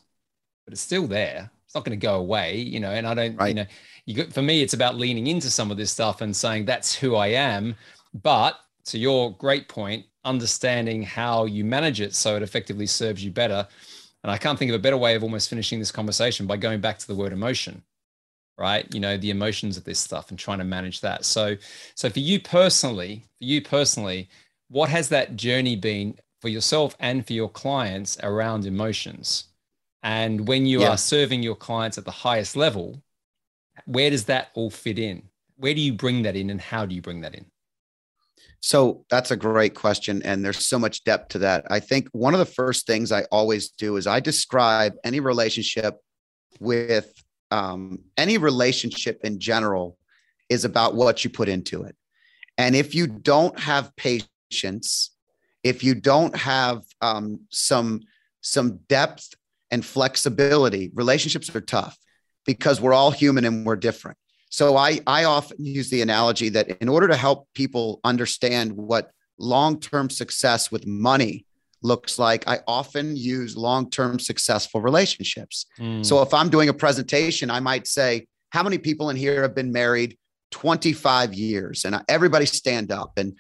But 0.64 0.73
it's 0.75 0.83
still 0.83 1.07
there. 1.07 1.51
It's 1.71 1.77
not 1.77 1.85
going 1.85 1.97
to 1.97 2.05
go 2.05 2.16
away, 2.16 2.57
you 2.57 2.81
know. 2.81 2.91
And 2.91 3.07
I 3.07 3.14
don't, 3.14 3.37
right. 3.37 3.47
you 3.47 3.55
know, 3.55 3.66
you 4.05 4.14
got, 4.16 4.33
for 4.33 4.43
me, 4.43 4.61
it's 4.61 4.75
about 4.75 4.97
leaning 4.97 5.29
into 5.29 5.49
some 5.49 5.71
of 5.71 5.77
this 5.77 5.93
stuff 5.93 6.21
and 6.21 6.35
saying 6.35 6.64
that's 6.64 6.93
who 6.93 7.14
I 7.14 7.29
am. 7.29 7.77
But 8.12 8.59
to 8.87 8.99
your 8.99 9.37
great 9.37 9.68
point, 9.68 10.05
understanding 10.25 11.05
how 11.05 11.45
you 11.45 11.64
manage 11.64 12.01
it 12.01 12.12
so 12.16 12.35
it 12.35 12.43
effectively 12.43 12.89
serves 12.89 13.25
you 13.25 13.31
better. 13.31 13.68
And 14.25 14.33
I 14.33 14.37
can't 14.37 14.59
think 14.59 14.73
of 14.73 14.75
a 14.75 14.81
better 14.81 14.97
way 14.97 15.14
of 15.14 15.23
almost 15.23 15.49
finishing 15.49 15.79
this 15.79 15.93
conversation 15.93 16.45
by 16.49 16.57
going 16.57 16.81
back 16.81 16.99
to 16.99 17.07
the 17.07 17.14
word 17.14 17.33
emotion, 17.33 17.85
right? 18.59 18.93
You 18.93 18.99
know, 18.99 19.16
the 19.16 19.31
emotions 19.31 19.77
of 19.77 19.85
this 19.85 20.01
stuff 20.01 20.31
and 20.31 20.39
trying 20.41 20.59
to 20.59 20.64
manage 20.64 21.03
that. 21.03 21.25
So, 21.25 21.57
so 21.95 22.11
for 22.11 22.18
you 22.18 22.41
personally, 22.41 23.23
for 23.39 23.45
you 23.45 23.62
personally, 23.62 24.29
what 24.71 24.89
has 24.89 25.09
that 25.11 25.37
journey 25.37 25.77
been 25.77 26.18
for 26.41 26.49
yourself 26.49 26.97
and 26.99 27.25
for 27.25 27.33
your 27.33 27.49
clients 27.49 28.18
around 28.25 28.66
emotions? 28.66 29.45
And 30.03 30.48
when 30.48 30.66
you 30.66 30.80
yeah. 30.80 30.90
are 30.90 30.96
serving 30.96 31.42
your 31.42 31.57
clients 31.57 31.98
at 31.98 32.05
the 32.05 32.11
highest 32.11 32.57
level, 32.57 33.03
where 33.84 34.11
does 34.11 34.24
that 34.24 34.48
all 34.55 34.70
fit 34.70 34.98
in? 34.98 35.22
Where 35.57 35.74
do 35.74 35.80
you 35.80 35.92
bring 35.92 36.22
that 36.22 36.36
in 36.36 36.51
and 36.51 36.61
how 36.61 36.86
do 36.86 36.94
you 36.94 37.03
bring 37.03 37.20
that 37.20 37.34
in? 37.34 37.46
So 38.61 39.05
that's 39.11 39.30
a 39.30 39.36
great 39.36 39.74
question. 39.74 40.22
And 40.22 40.44
there's 40.44 40.66
so 40.66 40.78
much 40.78 41.05
depth 41.05 41.30
to 41.30 41.38
that. 41.40 41.64
I 41.70 41.80
think 41.80 42.09
one 42.12 42.34
of 42.34 42.40
the 42.40 42.46
first 42.46 42.86
things 42.86 43.11
I 43.11 43.24
always 43.24 43.70
do 43.70 43.96
is 43.96 44.07
I 44.07 44.20
describe 44.20 44.94
any 45.05 45.20
relationship 45.20 45.98
with 46.61 47.12
um, 47.51 48.01
any 48.16 48.38
relationship 48.38 49.20
in 49.24 49.40
general 49.40 49.96
is 50.48 50.64
about 50.64 50.94
what 50.94 51.24
you 51.24 51.30
put 51.30 51.48
into 51.48 51.82
it. 51.82 51.96
And 52.59 52.76
if 52.76 52.94
you 52.94 53.07
don't 53.07 53.59
have 53.59 53.94
patience, 53.96 55.11
if 55.62 55.82
you 55.82 55.94
don't 55.94 56.36
have 56.36 56.82
um, 57.01 57.40
some 57.51 58.03
some 58.42 58.78
depth 58.88 59.34
and 59.71 59.85
flexibility, 59.85 60.91
relationships 60.95 61.55
are 61.55 61.61
tough 61.61 61.97
because 62.47 62.81
we're 62.81 62.95
all 62.95 63.11
human 63.11 63.45
and 63.45 63.64
we're 63.64 63.77
different. 63.77 64.16
So 64.51 64.77
I, 64.77 65.01
I 65.07 65.25
often 65.25 65.64
use 65.64 65.91
the 65.91 66.03
analogy 66.03 66.49
that 66.51 66.68
in 66.81 66.89
order 66.89 67.07
to 67.09 67.16
help 67.16 67.49
people 67.55 68.01
understand 68.03 68.73
what 68.73 69.11
long-term 69.39 70.11
success 70.11 70.71
with 70.73 70.87
money 70.87 71.47
looks 71.83 72.18
like, 72.18 72.47
I 72.49 72.61
often 72.66 73.16
use 73.16 73.57
long-term 73.57 74.18
successful 74.18 74.81
relationships. 74.81 75.66
Mm. 75.79 76.05
So 76.05 76.21
if 76.23 76.35
I'm 76.35 76.51
doing 76.51 76.68
a 76.68 76.75
presentation, 76.75 77.51
I 77.51 77.61
might 77.61 77.87
say, 77.87 78.27
how 78.51 78.62
many 78.62 78.79
people 78.79 79.11
in 79.11 79.16
here 79.16 79.43
have 79.43 79.55
been 79.55 79.73
married 79.73 80.18
25 80.51 81.33
years? 81.33 81.85
And 81.85 82.03
everybody 82.09 82.47
stand 82.47 82.91
up. 82.93 83.12
And 83.16 83.35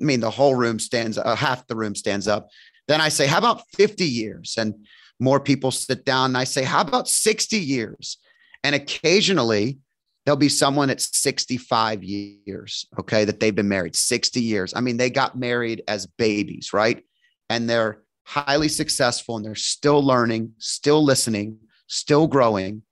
I 0.00 0.04
mean, 0.04 0.20
the 0.20 0.30
whole 0.30 0.54
room 0.54 0.78
stands, 0.78 1.18
uh, 1.18 1.34
half 1.34 1.66
the 1.66 1.76
room 1.76 1.94
stands 1.94 2.28
up. 2.28 2.48
Then 2.88 3.00
I 3.00 3.08
say, 3.08 3.26
how 3.26 3.38
about 3.38 3.62
50 3.74 4.04
years? 4.04 4.54
And 4.58 4.86
more 5.22 5.38
people 5.38 5.70
sit 5.70 6.04
down. 6.04 6.30
And 6.30 6.36
I 6.36 6.44
say, 6.44 6.64
how 6.64 6.80
about 6.80 7.08
60 7.08 7.56
years? 7.56 8.18
And 8.64 8.74
occasionally 8.74 9.78
there'll 10.24 10.36
be 10.36 10.48
someone 10.48 10.90
at 10.90 11.00
65 11.00 12.02
years, 12.02 12.86
okay, 12.98 13.24
that 13.24 13.40
they've 13.40 13.54
been 13.54 13.68
married 13.68 13.96
60 13.96 14.40
years. 14.40 14.72
I 14.74 14.80
mean, 14.80 14.96
they 14.96 15.10
got 15.10 15.38
married 15.38 15.82
as 15.88 16.06
babies, 16.06 16.72
right? 16.72 17.04
And 17.48 17.70
they're 17.70 18.02
highly 18.24 18.68
successful 18.68 19.36
and 19.36 19.44
they're 19.44 19.54
still 19.54 20.04
learning, 20.04 20.52
still 20.58 21.04
listening, 21.04 21.58
still 21.86 22.26
growing. 22.26 22.82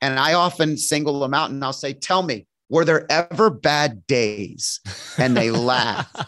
And 0.00 0.18
I 0.18 0.34
often 0.34 0.76
single 0.76 1.20
them 1.20 1.34
out 1.34 1.50
and 1.50 1.62
I'll 1.64 1.72
say, 1.72 1.92
Tell 1.92 2.22
me, 2.22 2.46
were 2.68 2.84
there 2.84 3.10
ever 3.10 3.50
bad 3.50 4.06
days? 4.06 4.80
And 5.18 5.36
they 5.36 5.50
laugh. 5.50 6.10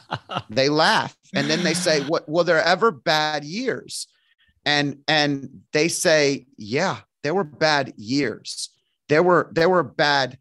They 0.49 0.68
laugh. 0.68 1.16
And 1.34 1.49
then 1.49 1.62
they 1.62 1.74
say, 1.74 2.01
What 2.03 2.28
were 2.28 2.45
there 2.45 2.62
ever 2.62 2.91
bad 2.91 3.45
years? 3.45 4.09
And 4.64 4.98
and 5.08 5.62
they 5.72 5.88
say, 5.88 6.46
Yeah, 6.56 6.98
there 7.22 7.34
were 7.34 7.44
bad 7.44 7.92
years 7.96 8.70
there 9.11 9.22
were 9.22 9.50
there 9.52 9.68
were 9.68 9.82
bad 9.82 10.38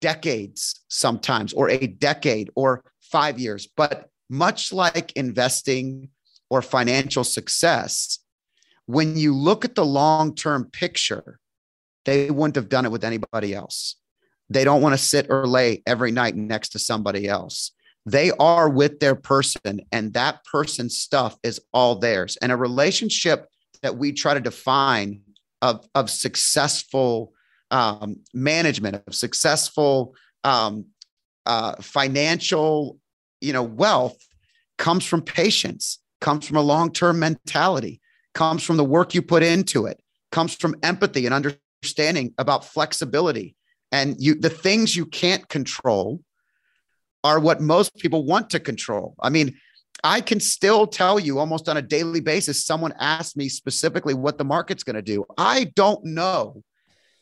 decades 0.00 0.80
sometimes 0.88 1.52
or 1.52 1.68
a 1.68 1.86
decade 1.86 2.48
or 2.54 2.84
5 3.02 3.38
years 3.38 3.68
but 3.76 4.08
much 4.30 4.72
like 4.72 5.12
investing 5.12 6.08
or 6.48 6.62
financial 6.62 7.24
success 7.24 8.20
when 8.86 9.16
you 9.16 9.34
look 9.34 9.64
at 9.64 9.74
the 9.74 9.84
long-term 9.84 10.70
picture 10.72 11.40
they 12.04 12.30
wouldn't 12.30 12.56
have 12.56 12.68
done 12.68 12.84
it 12.84 12.92
with 12.92 13.04
anybody 13.04 13.54
else. 13.54 13.96
They 14.50 14.64
don't 14.64 14.82
want 14.82 14.92
to 14.92 15.02
sit 15.02 15.30
or 15.30 15.46
lay 15.46 15.82
every 15.86 16.10
night 16.10 16.36
next 16.36 16.70
to 16.70 16.78
somebody 16.78 17.26
else. 17.26 17.72
They 18.06 18.30
are 18.32 18.68
with 18.68 19.00
their 19.00 19.14
person, 19.14 19.80
and 19.90 20.12
that 20.12 20.44
person's 20.44 20.98
stuff 20.98 21.38
is 21.42 21.60
all 21.72 21.96
theirs. 21.96 22.36
And 22.42 22.52
a 22.52 22.56
relationship 22.56 23.48
that 23.84 23.98
we 23.98 24.12
try 24.12 24.32
to 24.32 24.40
define 24.40 25.20
of, 25.60 25.86
of 25.94 26.08
successful 26.08 27.34
um, 27.70 28.16
management, 28.32 29.02
of 29.06 29.14
successful 29.14 30.14
um, 30.42 30.86
uh, 31.44 31.74
financial, 31.82 32.98
you 33.42 33.52
know, 33.52 33.62
wealth 33.62 34.16
comes 34.78 35.04
from 35.04 35.20
patience, 35.20 35.98
comes 36.22 36.46
from 36.46 36.56
a 36.56 36.62
long-term 36.62 37.18
mentality, 37.18 38.00
comes 38.32 38.62
from 38.62 38.78
the 38.78 38.84
work 38.84 39.14
you 39.14 39.20
put 39.20 39.42
into 39.42 39.84
it, 39.84 40.02
comes 40.32 40.54
from 40.54 40.74
empathy 40.82 41.26
and 41.26 41.34
understanding 41.34 42.32
about 42.38 42.64
flexibility. 42.64 43.54
And 43.92 44.16
you 44.18 44.34
the 44.34 44.48
things 44.48 44.96
you 44.96 45.04
can't 45.04 45.46
control 45.50 46.22
are 47.22 47.38
what 47.38 47.60
most 47.60 47.94
people 47.96 48.24
want 48.24 48.48
to 48.50 48.60
control. 48.60 49.14
I 49.20 49.28
mean, 49.28 49.58
I 50.04 50.20
can 50.20 50.38
still 50.38 50.86
tell 50.86 51.18
you 51.18 51.38
almost 51.38 51.68
on 51.68 51.78
a 51.78 51.82
daily 51.82 52.20
basis, 52.20 52.64
someone 52.64 52.92
asked 53.00 53.36
me 53.36 53.48
specifically 53.48 54.12
what 54.12 54.36
the 54.36 54.44
market's 54.44 54.84
going 54.84 54.96
to 54.96 55.02
do. 55.02 55.24
I 55.38 55.72
don't 55.74 56.04
know 56.04 56.62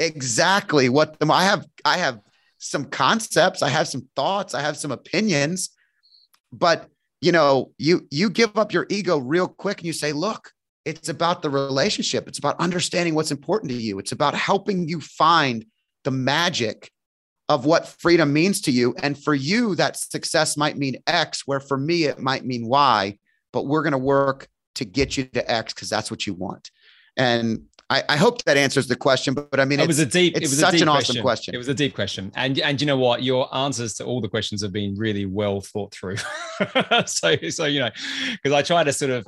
exactly 0.01 0.89
what 0.89 1.19
the 1.19 1.33
I 1.33 1.45
have 1.45 1.65
I 1.85 1.99
have 1.99 2.19
some 2.59 2.85
concepts, 2.85 3.63
I 3.63 3.69
have 3.69 3.89
some 3.89 4.09
thoughts, 4.17 4.55
I 4.55 4.61
have 4.61 4.77
some 4.77 4.91
opinions, 4.91 5.71
but 6.53 6.89
you 7.21 7.33
know, 7.33 7.71
you 7.79 8.07
you 8.11 8.29
give 8.29 8.59
up 8.59 8.73
your 8.73 8.87
ego 8.91 9.19
real 9.19 9.47
quick 9.49 9.79
and 9.79 9.87
you 9.87 9.93
say, 9.93 10.13
look, 10.13 10.51
it's 10.85 11.09
about 11.09 11.41
the 11.41 11.51
relationship. 11.51 12.27
It's 12.27 12.39
about 12.39 12.59
understanding 12.59 13.15
what's 13.15 13.31
important 13.31 13.71
to 13.71 13.79
you. 13.79 14.01
It's 14.01 14.13
about 14.13 14.35
helping 14.35 14.89
you 14.89 15.01
find 15.01 15.65
the 16.03 16.11
magic 16.11 16.91
of 17.53 17.67
what 17.67 17.87
freedom 17.87 18.33
means 18.33 18.61
to 18.63 18.71
you. 18.71 18.95
And 19.03 19.17
for 19.17 19.35
you, 19.35 19.75
that 19.77 19.97
success 19.97 20.57
might 20.57 20.77
mean 20.79 20.97
X, 21.07 21.47
where 21.47 21.61
for 21.61 21.77
me, 21.77 22.05
it 22.05 22.19
might 22.19 22.45
mean 22.45 22.67
Y, 22.67 23.19
but 23.53 23.67
we're 23.67 23.83
going 23.83 23.93
to 23.93 23.99
work 23.99 24.49
to 24.77 24.85
get 24.85 25.17
you 25.17 25.25
to 25.25 25.51
X 25.51 25.75
because 25.75 25.91
that's 25.91 26.11
what 26.11 26.27
you 26.27 26.35
want. 26.35 26.71
And 27.17 27.65
I, 27.91 28.03
I, 28.09 28.17
hope 28.17 28.43
that 28.45 28.57
answers 28.57 28.87
the 28.87 28.97
question, 28.97 29.35
but, 29.35 29.51
but 29.51 29.61
I 29.61 29.67
mean, 29.67 29.79
it 29.79 29.87
was 29.87 29.99
a 29.99 30.07
deep, 30.07 30.35
it's 30.35 30.47
it 30.47 30.51
was 30.51 30.59
such 30.59 30.81
an 30.81 30.89
question. 30.89 31.17
awesome 31.17 31.23
question. 31.23 31.55
It 31.55 31.59
was 31.59 31.69
a 31.69 31.75
deep 31.75 31.95
question. 31.95 32.33
And, 32.35 32.59
and 32.61 32.81
you 32.81 32.87
know 32.87 32.97
what? 32.97 33.23
Your 33.23 33.55
answers 33.55 33.95
to 33.95 34.05
all 34.05 34.23
the 34.23 34.31
questions 34.31 34.63
have 34.63 34.73
been 34.73 34.95
really 34.97 35.27
well 35.27 35.61
thought 35.61 35.93
through. 35.93 36.17
so, 37.05 37.37
so, 37.51 37.67
you 37.67 37.81
know, 37.81 37.91
because 38.33 38.53
I 38.53 38.63
try 38.63 38.83
to 38.83 38.95
sort 38.95 39.11
of, 39.11 39.27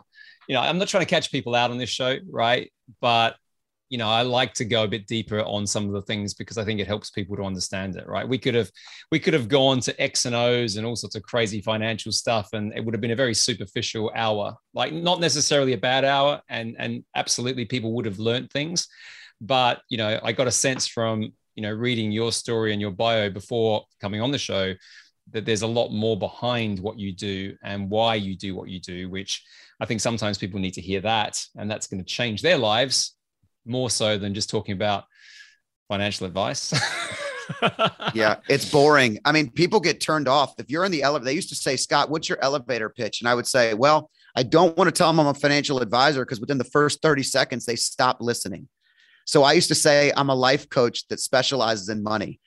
you 0.49 0.55
know, 0.55 0.63
I'm 0.63 0.79
not 0.79 0.89
trying 0.89 1.05
to 1.05 1.11
catch 1.11 1.31
people 1.31 1.55
out 1.55 1.71
on 1.71 1.77
this 1.77 1.91
show, 1.91 2.17
right? 2.31 2.73
But 3.03 3.37
you 3.95 3.99
know, 3.99 4.09
I 4.09 4.23
like 4.23 4.55
to 4.55 4.65
go 4.65 4.83
a 4.83 4.89
bit 4.89 5.07
deeper 5.07 5.39
on 5.43 5.69
some 5.69 5.87
of 5.87 5.93
the 5.93 6.03
things 6.03 6.35
because 6.35 6.59
I 6.59 6.65
think 6.65 6.81
it 6.81 6.89
helps 6.89 7.11
people 7.11 7.37
to 7.37 7.45
understand 7.45 7.95
it, 7.95 8.09
right? 8.09 8.29
We 8.29 8.39
could 8.39 8.57
have 8.57 8.69
we 9.13 9.21
could 9.21 9.35
have 9.35 9.47
gone 9.47 9.79
to 9.83 10.03
X 10.03 10.25
and 10.25 10.35
O's 10.35 10.75
and 10.75 10.85
all 10.85 10.97
sorts 10.97 11.15
of 11.15 11.23
crazy 11.23 11.61
financial 11.61 12.11
stuff, 12.11 12.49
and 12.55 12.73
it 12.75 12.85
would 12.85 12.93
have 12.93 13.01
been 13.01 13.13
a 13.13 13.23
very 13.25 13.35
superficial 13.35 14.11
hour, 14.17 14.57
like 14.75 14.93
not 14.93 15.21
necessarily 15.21 15.75
a 15.75 15.79
bad 15.79 16.05
hour, 16.05 16.43
and 16.49 16.75
and 16.77 17.05
absolutely 17.15 17.67
people 17.67 17.93
would 17.93 18.05
have 18.05 18.19
learned 18.19 18.51
things, 18.51 18.89
but 19.41 19.81
you 19.91 19.97
know, 19.97 20.19
I 20.25 20.33
got 20.33 20.49
a 20.49 20.51
sense 20.67 20.89
from 20.89 21.33
you 21.55 21.63
know 21.63 21.71
reading 21.71 22.11
your 22.11 22.33
story 22.33 22.73
and 22.73 22.81
your 22.81 22.91
bio 22.91 23.31
before 23.31 23.85
coming 24.01 24.21
on 24.21 24.33
the 24.33 24.39
show 24.39 24.75
that 25.31 25.47
there's 25.47 25.63
a 25.63 25.69
lot 25.69 25.91
more 25.91 26.19
behind 26.19 26.81
what 26.81 26.99
you 26.99 27.13
do 27.13 27.55
and 27.63 27.89
why 27.89 28.17
you 28.17 28.37
do 28.37 28.57
what 28.57 28.71
you 28.71 28.81
do, 28.81 29.09
which 29.09 29.41
I 29.79 29.87
think 29.87 30.01
sometimes 30.01 30.37
people 30.37 30.59
need 30.59 30.75
to 30.75 30.81
hear 30.81 31.01
that, 31.03 31.41
and 31.57 31.71
that's 31.71 31.87
going 31.87 32.03
to 32.03 32.13
change 32.13 32.43
their 32.43 32.59
lives 32.59 33.15
more 33.65 33.91
so 33.91 34.19
than 34.19 34.35
just 34.35 34.51
talking 34.51 34.75
about 34.75 35.05
financial 35.89 36.27
advice. 36.27 36.73
yeah, 38.15 38.37
it's 38.49 38.71
boring. 38.71 39.19
I 39.25 39.33
mean, 39.33 39.51
people 39.51 39.81
get 39.81 40.01
turned 40.01 40.29
off. 40.29 40.55
If 40.59 40.71
you're 40.71 40.85
in 40.85 40.93
the 40.93 41.03
elevator, 41.03 41.27
they 41.27 41.35
used 41.35 41.51
to 41.51 41.55
say, 41.55 41.77
Scott, 41.77 42.11
what's 42.11 42.29
your 42.29 42.39
elevator 42.43 42.89
pitch? 42.89 43.21
And 43.21 43.29
I 43.29 43.35
would 43.35 43.47
say, 43.47 43.75
well, 43.75 44.11
I 44.37 44.43
don't 44.43 44.77
want 44.77 44.89
to 44.89 44.93
tell 44.93 45.09
them 45.09 45.21
I'm 45.21 45.27
a 45.27 45.35
financial 45.35 45.81
advisor 45.81 46.25
because 46.25 46.41
within 46.41 46.59
the 46.59 46.65
first 46.65 47.03
30 47.03 47.23
seconds, 47.23 47.67
they 47.67 47.77
stop 47.77 48.19
listening. 48.21 48.69
So 49.27 49.43
I 49.43 49.53
used 49.53 49.69
to 49.69 49.75
say, 49.75 50.13
I'm 50.17 50.29
a 50.29 50.35
life 50.35 50.69
coach 50.69 51.07
that 51.09 51.21
specializes 51.21 51.89
in 51.89 52.03
money. 52.03 52.41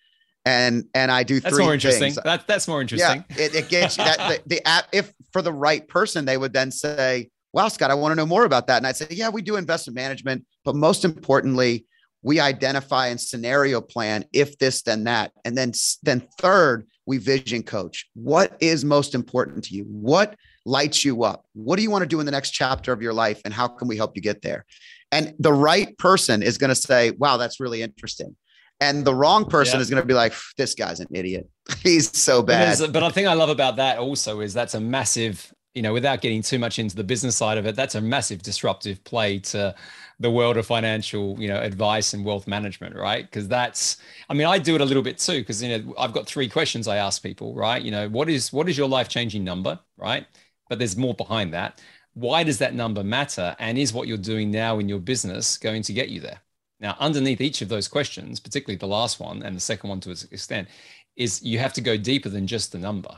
And, 0.45 0.85
and 0.93 1.11
I 1.11 1.23
do 1.23 1.39
that's 1.39 1.57
more 1.57 1.73
interesting. 1.73 2.13
That, 2.23 2.47
that's 2.47 2.67
more 2.67 2.81
interesting. 2.81 3.25
Yeah, 3.29 3.37
it, 3.37 3.55
it 3.55 3.69
gets 3.69 3.97
you 3.97 4.05
that 4.05 4.17
the, 4.17 4.55
the 4.55 4.67
app. 4.67 4.85
If 4.93 5.11
for 5.33 5.41
the 5.41 5.51
right 5.51 5.85
person, 5.85 6.23
they 6.23 6.37
would 6.37 6.53
then 6.53 6.71
say, 6.71 7.29
wow, 7.57 7.69
Scott, 7.69 7.89
I 7.89 7.95
want 7.95 8.11
to 8.11 8.15
know 8.15 8.27
more 8.27 8.45
about 8.45 8.67
that. 8.67 8.77
And 8.77 8.85
I'd 8.85 8.97
say, 8.97 9.07
yeah, 9.09 9.29
we 9.29 9.41
do 9.41 9.55
investment 9.55 9.95
management, 9.95 10.45
but 10.63 10.75
most 10.75 11.03
importantly, 11.03 11.87
we 12.21 12.39
identify 12.39 13.07
and 13.07 13.19
scenario 13.19 13.81
plan 13.81 14.25
if 14.31 14.59
this, 14.59 14.83
then 14.83 15.05
that. 15.05 15.31
And 15.43 15.57
then, 15.57 15.71
then 16.03 16.27
third, 16.39 16.85
we 17.07 17.17
vision 17.17 17.63
coach. 17.63 18.05
What 18.13 18.55
is 18.59 18.85
most 18.85 19.15
important 19.15 19.63
to 19.65 19.73
you? 19.73 19.85
What 19.85 20.35
lights 20.65 21.03
you 21.03 21.23
up? 21.23 21.45
What 21.53 21.77
do 21.77 21.81
you 21.81 21.89
want 21.89 22.03
to 22.03 22.07
do 22.07 22.19
in 22.19 22.27
the 22.27 22.31
next 22.31 22.51
chapter 22.51 22.93
of 22.93 23.01
your 23.01 23.13
life? 23.13 23.41
And 23.43 23.51
how 23.51 23.67
can 23.67 23.87
we 23.87 23.97
help 23.97 24.15
you 24.15 24.21
get 24.21 24.43
there? 24.43 24.63
And 25.11 25.33
the 25.39 25.53
right 25.53 25.97
person 25.97 26.43
is 26.43 26.59
going 26.59 26.69
to 26.69 26.75
say, 26.75 27.09
wow, 27.09 27.37
that's 27.37 27.59
really 27.59 27.81
interesting. 27.81 28.35
And 28.79 29.03
the 29.03 29.15
wrong 29.15 29.45
person 29.45 29.79
yeah. 29.79 29.81
is 29.81 29.89
going 29.89 30.03
to 30.03 30.05
be 30.05 30.13
like, 30.13 30.35
this 30.59 30.75
guy's 30.75 30.99
an 30.99 31.07
idiot. 31.09 31.49
He's 31.81 32.15
so 32.15 32.43
bad. 32.43 32.77
But 32.77 32.93
the 32.93 33.09
thing 33.09 33.27
I 33.27 33.33
love 33.33 33.49
about 33.49 33.77
that 33.77 33.97
also 33.97 34.41
is 34.41 34.53
that's 34.53 34.75
a 34.75 34.79
massive 34.79 35.51
you 35.77 35.83
know, 35.83 35.93
without 35.93 36.21
getting 36.21 36.41
too 36.41 36.57
much 36.57 36.79
into 36.79 36.95
the 36.95 37.03
business 37.03 37.37
side 37.37 37.59
of 37.59 37.67
it, 37.67 37.75
that's 37.75 37.93
a 37.93 38.01
massive 38.01 38.41
disruptive 38.41 39.03
play 39.03 39.37
to 39.37 39.75
the 40.19 40.31
world 40.31 40.57
of 40.57 40.65
financial, 40.65 41.39
you 41.39 41.47
know, 41.47 41.61
advice 41.61 42.15
and 42.15 42.25
wealth 42.25 42.47
management, 42.47 42.95
right? 42.95 43.25
Because 43.25 43.47
that's, 43.47 43.97
I 44.27 44.33
mean, 44.33 44.47
I 44.47 44.57
do 44.57 44.73
it 44.73 44.81
a 44.81 44.85
little 44.85 45.03
bit 45.03 45.19
too, 45.19 45.41
because 45.41 45.61
you 45.61 45.77
know, 45.77 45.93
I've 45.99 46.13
got 46.13 46.25
three 46.25 46.49
questions 46.49 46.87
I 46.87 46.97
ask 46.97 47.21
people, 47.21 47.53
right? 47.53 47.79
You 47.79 47.91
know, 47.91 48.09
what 48.09 48.27
is 48.27 48.51
what 48.51 48.67
is 48.67 48.75
your 48.75 48.89
life 48.89 49.07
changing 49.07 49.43
number, 49.43 49.79
right? 49.97 50.25
But 50.67 50.79
there's 50.79 50.97
more 50.97 51.13
behind 51.13 51.53
that. 51.53 51.79
Why 52.15 52.43
does 52.43 52.57
that 52.57 52.73
number 52.73 53.03
matter? 53.03 53.55
And 53.59 53.77
is 53.77 53.93
what 53.93 54.07
you're 54.07 54.17
doing 54.17 54.49
now 54.49 54.79
in 54.79 54.89
your 54.89 54.99
business 54.99 55.57
going 55.59 55.83
to 55.83 55.93
get 55.93 56.09
you 56.09 56.19
there? 56.19 56.41
Now, 56.79 56.95
underneath 56.99 57.39
each 57.41 57.61
of 57.61 57.69
those 57.69 57.87
questions, 57.87 58.39
particularly 58.39 58.77
the 58.77 58.87
last 58.87 59.19
one 59.19 59.43
and 59.43 59.55
the 59.55 59.61
second 59.61 59.91
one 59.91 59.99
to 60.01 60.09
an 60.09 60.17
extent, 60.31 60.67
is 61.15 61.43
you 61.43 61.59
have 61.59 61.73
to 61.73 61.81
go 61.81 61.97
deeper 61.97 62.29
than 62.29 62.47
just 62.47 62.71
the 62.71 62.79
number, 62.79 63.15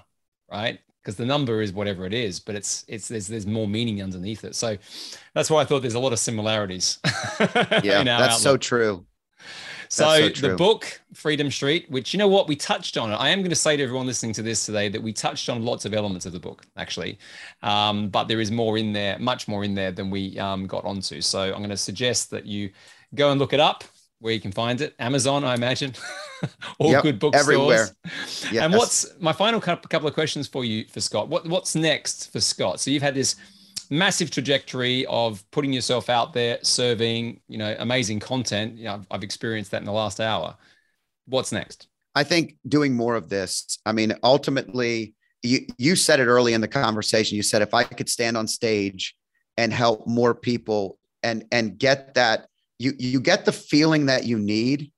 right? 0.52 0.80
Because 1.10 1.18
the 1.18 1.26
number 1.26 1.64
is 1.64 1.74
whatever 1.74 2.06
it 2.06 2.14
is, 2.14 2.40
but 2.40 2.54
it's 2.54 2.86
it's 2.88 3.08
there's 3.08 3.26
there's 3.26 3.48
more 3.48 3.68
meaning 3.68 4.04
underneath 4.04 4.44
it. 4.44 4.54
So 4.54 4.78
that's 5.34 5.50
why 5.50 5.62
I 5.62 5.66
thought 5.66 5.82
there's 5.82 5.96
a 5.96 6.00
lot 6.00 6.14
of 6.14 6.20
similarities. 6.20 7.00
yeah, 7.84 8.04
that's 8.04 8.36
outlook. 8.36 8.40
so 8.40 8.58
true. 8.58 9.06
So, 9.92 10.30
so 10.30 10.50
the 10.50 10.56
book 10.56 11.02
Freedom 11.16 11.50
Street, 11.50 11.90
which 11.90 12.14
you 12.14 12.20
know 12.20 12.28
what 12.28 12.48
we 12.48 12.56
touched 12.56 12.96
on, 12.96 13.12
I 13.12 13.30
am 13.30 13.40
going 13.40 13.50
to 13.50 13.56
say 13.56 13.76
to 13.76 13.82
everyone 13.82 14.06
listening 14.06 14.34
to 14.34 14.44
this 14.44 14.68
today 14.68 14.88
that 14.88 15.02
we 15.02 15.12
touched 15.12 15.50
on 15.50 15.66
lots 15.66 15.84
of 15.86 15.96
elements 15.96 16.28
of 16.28 16.32
the 16.32 16.40
book 16.40 16.64
actually, 16.78 17.18
um, 17.64 18.10
but 18.10 18.28
there 18.28 18.40
is 18.40 18.52
more 18.52 18.78
in 18.78 18.94
there, 18.94 19.18
much 19.18 19.48
more 19.48 19.64
in 19.64 19.74
there 19.74 19.92
than 19.92 20.12
we 20.12 20.38
um, 20.38 20.68
got 20.68 20.86
onto. 20.86 21.22
So 21.22 21.42
I'm 21.42 21.58
going 21.58 21.72
to 21.72 21.78
suggest 21.78 22.30
that 22.30 22.46
you 22.46 22.70
go 23.16 23.32
and 23.32 23.40
look 23.40 23.52
it 23.52 23.60
up 23.60 23.84
where 24.20 24.34
you 24.34 24.40
can 24.40 24.52
find 24.52 24.82
it. 24.82 24.96
Amazon, 25.00 25.44
I 25.44 25.56
imagine, 25.56 25.94
all 26.80 26.92
yep, 26.92 27.04
good 27.04 27.20
bookstores. 27.20 27.48
Everywhere. 27.48 27.88
Yes. 28.52 28.64
And 28.64 28.74
what's 28.74 29.20
my 29.20 29.34
final 29.34 29.60
couple 29.62 30.08
of 30.08 30.14
questions 30.14 30.48
for 30.48 30.64
you, 30.64 30.86
for 30.86 31.02
Scott? 31.02 31.30
What 31.30 31.48
what's 31.48 31.76
next 31.76 32.32
for 32.32 32.40
Scott? 32.40 32.80
So 32.80 32.92
you've 32.92 33.04
had 33.04 33.16
this 33.16 33.36
massive 33.90 34.30
trajectory 34.30 35.06
of 35.08 35.44
putting 35.52 35.74
yourself 35.74 36.10
out 36.10 36.34
there, 36.34 36.60
serving, 36.62 37.40
you 37.48 37.58
know, 37.58 37.76
amazing 37.80 38.20
content. 38.20 38.78
You 38.78 38.86
know, 38.86 38.94
I've, 38.96 39.08
I've 39.12 39.24
experienced 39.24 39.72
that 39.72 39.82
in 39.82 39.86
the 39.86 39.92
last 39.92 40.20
hour. 40.20 40.56
What's 41.26 41.52
next? 41.52 41.88
I 42.16 42.24
think 42.24 42.58
doing 42.68 42.96
more 42.96 43.16
of 43.16 43.30
this. 43.30 43.80
I 43.86 43.92
mean, 43.92 44.14
ultimately, 44.24 45.16
you 45.44 45.68
you 45.78 45.96
said 45.96 46.20
it 46.20 46.26
early 46.26 46.54
in 46.54 46.62
the 46.62 46.68
conversation. 46.68 47.36
You 47.36 47.44
said 47.44 47.62
if 47.62 47.74
I 47.74 47.84
could 47.84 48.10
stand 48.10 48.36
on 48.36 48.48
stage 48.48 49.16
and 49.58 49.72
help 49.72 50.06
more 50.08 50.36
people 50.36 50.98
and 51.24 51.46
and 51.52 51.78
get 51.78 52.14
that 52.16 52.49
you 52.80 52.94
you 52.98 53.20
get 53.20 53.46
the 53.46 53.52
feeling 53.52 54.08
that 54.08 54.26
you 54.26 54.40
need 54.40 54.92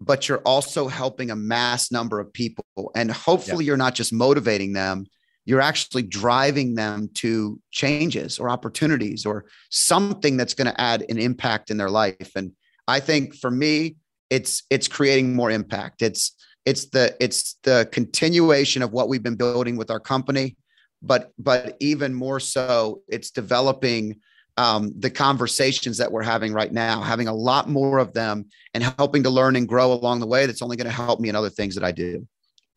but 0.00 0.28
you're 0.28 0.38
also 0.38 0.86
helping 0.86 1.32
a 1.32 1.34
mass 1.34 1.90
number 1.90 2.20
of 2.20 2.32
people. 2.32 2.64
And 2.94 3.10
hopefully 3.10 3.64
yeah. 3.64 3.70
you're 3.70 3.76
not 3.76 3.96
just 3.96 4.12
motivating 4.12 4.72
them 4.72 5.06
you're 5.44 5.62
actually 5.62 6.02
driving 6.02 6.74
them 6.74 7.08
to 7.14 7.58
changes 7.70 8.38
or 8.38 8.50
opportunities 8.50 9.24
or 9.24 9.46
something 9.70 10.36
that's 10.36 10.52
going 10.52 10.66
to 10.66 10.78
add 10.78 11.02
an 11.08 11.16
impact 11.18 11.70
in 11.70 11.78
their 11.78 11.88
life. 11.88 12.32
And 12.36 12.52
i 12.86 13.00
think 13.00 13.34
for 13.34 13.50
me 13.50 13.96
it's 14.30 14.62
it's 14.70 14.88
creating 14.88 15.34
more 15.34 15.50
impact. 15.50 16.02
It's 16.02 16.34
it's 16.64 16.86
the 16.90 17.16
it's 17.18 17.56
the 17.62 17.88
continuation 17.92 18.82
of 18.82 18.92
what 18.92 19.08
we've 19.08 19.22
been 19.22 19.36
building 19.36 19.76
with 19.76 19.90
our 19.90 20.00
company 20.00 20.56
but 21.00 21.30
but 21.38 21.76
even 21.80 22.12
more 22.12 22.40
so 22.40 23.02
it's 23.08 23.30
developing 23.30 24.20
um, 24.58 24.92
the 24.98 25.08
conversations 25.08 25.96
that 25.98 26.10
we're 26.10 26.24
having 26.24 26.52
right 26.52 26.72
now, 26.72 27.00
having 27.00 27.28
a 27.28 27.32
lot 27.32 27.68
more 27.68 27.98
of 27.98 28.12
them 28.12 28.46
and 28.74 28.82
helping 28.82 29.22
to 29.22 29.30
learn 29.30 29.54
and 29.54 29.68
grow 29.68 29.92
along 29.92 30.18
the 30.18 30.26
way. 30.26 30.46
That's 30.46 30.62
only 30.62 30.76
going 30.76 30.88
to 30.88 30.92
help 30.92 31.20
me 31.20 31.28
in 31.28 31.36
other 31.36 31.48
things 31.48 31.76
that 31.76 31.84
I 31.84 31.92
do 31.92 32.26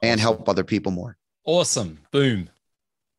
and 0.01 0.19
help 0.19 0.47
other 0.47 0.63
people 0.63 0.91
more. 0.91 1.17
Awesome. 1.43 1.99
Boom. 2.11 2.49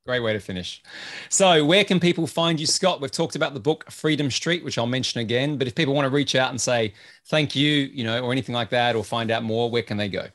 Great 0.06 0.20
way 0.20 0.32
to 0.32 0.40
finish. 0.40 0.82
So, 1.28 1.64
where 1.64 1.84
can 1.84 2.00
people 2.00 2.26
find 2.26 2.58
you, 2.58 2.66
Scott? 2.66 3.00
We've 3.00 3.10
talked 3.10 3.36
about 3.36 3.54
the 3.54 3.60
book 3.60 3.88
Freedom 3.90 4.30
Street, 4.30 4.64
which 4.64 4.78
I'll 4.78 4.86
mention 4.86 5.20
again. 5.20 5.58
But 5.58 5.68
if 5.68 5.74
people 5.74 5.94
want 5.94 6.06
to 6.06 6.10
reach 6.10 6.34
out 6.34 6.50
and 6.50 6.60
say 6.60 6.94
thank 7.26 7.54
you, 7.54 7.70
you 7.70 8.02
know, 8.02 8.20
or 8.20 8.32
anything 8.32 8.54
like 8.54 8.70
that, 8.70 8.96
or 8.96 9.04
find 9.04 9.30
out 9.30 9.44
more, 9.44 9.70
where 9.70 9.82
can 9.82 9.96
they 9.96 10.08
go? 10.08 10.26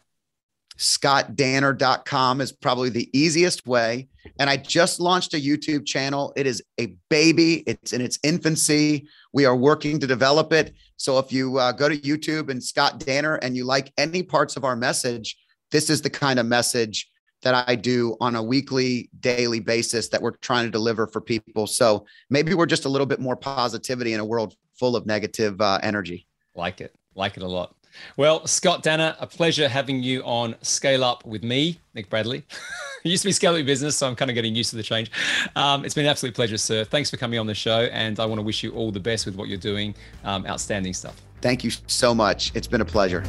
scottdanner.com 0.78 2.41
is 2.41 2.51
probably 2.51 2.89
the 2.89 3.09
easiest 3.17 3.65
way. 3.65 4.07
And 4.39 4.49
I 4.49 4.57
just 4.57 4.99
launched 4.99 5.34
a 5.34 5.38
YouTube 5.38 5.86
channel. 5.86 6.34
It 6.36 6.45
is 6.45 6.61
a 6.80 6.95
baby, 7.09 7.63
it's 7.67 7.93
in 7.93 8.01
its 8.01 8.19
infancy. 8.23 9.07
We 9.34 9.45
are 9.45 9.55
working 9.55 9.99
to 9.99 10.07
develop 10.07 10.53
it. 10.53 10.73
So 10.97 11.17
if 11.19 11.32
you 11.32 11.57
uh, 11.57 11.71
go 11.71 11.89
to 11.89 11.97
YouTube 11.97 12.49
and 12.49 12.63
Scott 12.63 12.99
Danner 12.99 13.36
and 13.36 13.55
you 13.55 13.63
like 13.63 13.91
any 13.97 14.23
parts 14.23 14.57
of 14.57 14.63
our 14.63 14.75
message, 14.75 15.38
this 15.71 15.89
is 15.89 16.01
the 16.01 16.09
kind 16.09 16.39
of 16.39 16.45
message 16.45 17.09
that 17.43 17.67
I 17.67 17.75
do 17.75 18.15
on 18.19 18.36
a 18.36 18.43
weekly, 18.43 19.09
daily 19.19 19.59
basis 19.59 20.09
that 20.09 20.21
we're 20.21 20.32
trying 20.38 20.65
to 20.65 20.71
deliver 20.71 21.07
for 21.07 21.21
people. 21.21 21.67
So 21.67 22.05
maybe 22.30 22.53
we're 22.53 22.65
just 22.65 22.86
a 22.86 22.89
little 22.89 23.05
bit 23.05 23.19
more 23.19 23.36
positivity 23.36 24.13
in 24.13 24.19
a 24.19 24.25
world 24.25 24.55
full 24.80 24.95
of 24.95 25.05
negative 25.05 25.59
uh, 25.61 25.80
energy. 25.84 26.28
Like 26.55 26.82
it. 26.82 26.95
Like 27.15 27.38
it 27.38 27.43
a 27.43 27.47
lot. 27.47 27.75
Well, 28.16 28.45
Scott 28.48 28.84
Danner, 28.84 29.16
a 29.20 29.28
pleasure 29.28 29.68
having 29.68 30.02
you 30.02 30.22
on 30.24 30.56
Scale 30.62 31.04
Up 31.04 31.26
with 31.26 31.43
me, 31.43 31.80
Nick 31.93 32.10
Bradley. 32.10 32.39
it 33.04 33.10
used 33.10 33.24
to 33.24 33.30
be 33.30 33.32
Scale 33.32 33.56
Up 33.56 33.66
Business, 33.66 33.98
so 33.98 34.08
I'm 34.08 34.16
kind 34.16 34.32
of 34.32 34.36
getting 34.36 34.56
used 34.56 34.70
to 34.72 34.76
the 34.76 34.84
change. 34.84 35.12
Um, 35.56 35.86
it's 35.86 35.93
been 35.93 36.06
an 36.06 36.12
absolute 36.12 36.36
pleasure, 36.36 36.58
sir. 36.58 36.84
Thanks 36.84 37.10
for 37.10 37.18
coming 37.18 37.39
on 37.39 37.48
the 37.48 37.56
show, 37.56 37.82
and 37.91 38.20
I 38.20 38.26
want 38.26 38.39
to 38.39 38.43
wish 38.43 38.64
you 38.64 38.72
all 38.72 38.91
the 38.91 39.00
best 39.00 39.26
with 39.26 39.36
what 39.36 39.48
you're 39.48 39.58
doing. 39.58 39.95
Um, 40.24 40.45
outstanding 40.45 40.93
stuff. 40.93 41.22
Thank 41.41 41.64
you 41.64 41.72
so 41.88 42.16
much. 42.16 42.52
It's 42.56 42.68
been 42.68 42.82
a 42.82 42.86
pleasure. 42.86 43.24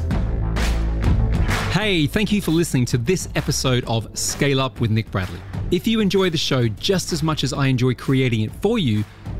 Hey, 1.71 2.07
thank 2.07 2.31
you 2.31 2.41
for 2.41 2.51
listening 2.51 2.85
to 2.85 2.97
this 2.97 3.29
episode 3.35 3.85
of 3.85 4.17
Scale 4.17 4.59
Up 4.59 4.81
with 4.81 4.89
Nick 4.89 5.11
Bradley. 5.11 5.39
If 5.71 5.85
you 5.85 5.99
enjoy 5.99 6.31
the 6.31 6.37
show 6.37 6.67
just 6.67 7.13
as 7.13 7.21
much 7.21 7.43
as 7.43 7.53
I 7.53 7.67
enjoy 7.67 7.93
creating 7.93 8.41
it 8.41 8.51
for 8.55 8.79
you, 8.79 9.03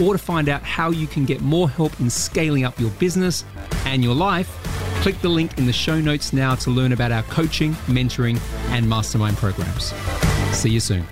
or 0.00 0.12
to 0.12 0.18
find 0.18 0.48
out 0.48 0.62
how 0.62 0.90
you 0.90 1.06
can 1.06 1.24
get 1.24 1.40
more 1.40 1.68
help 1.68 1.98
in 2.00 2.08
scaling 2.08 2.64
up 2.64 2.78
your 2.78 2.90
business 2.92 3.44
and 3.84 4.04
your 4.04 4.14
life, 4.14 4.48
Click 5.02 5.20
the 5.20 5.28
link 5.28 5.58
in 5.58 5.66
the 5.66 5.72
show 5.72 6.00
notes 6.00 6.32
now 6.32 6.54
to 6.54 6.70
learn 6.70 6.92
about 6.92 7.10
our 7.10 7.24
coaching, 7.24 7.72
mentoring, 7.88 8.40
and 8.68 8.88
mastermind 8.88 9.36
programs. 9.36 9.86
See 10.52 10.70
you 10.70 10.78
soon. 10.78 11.04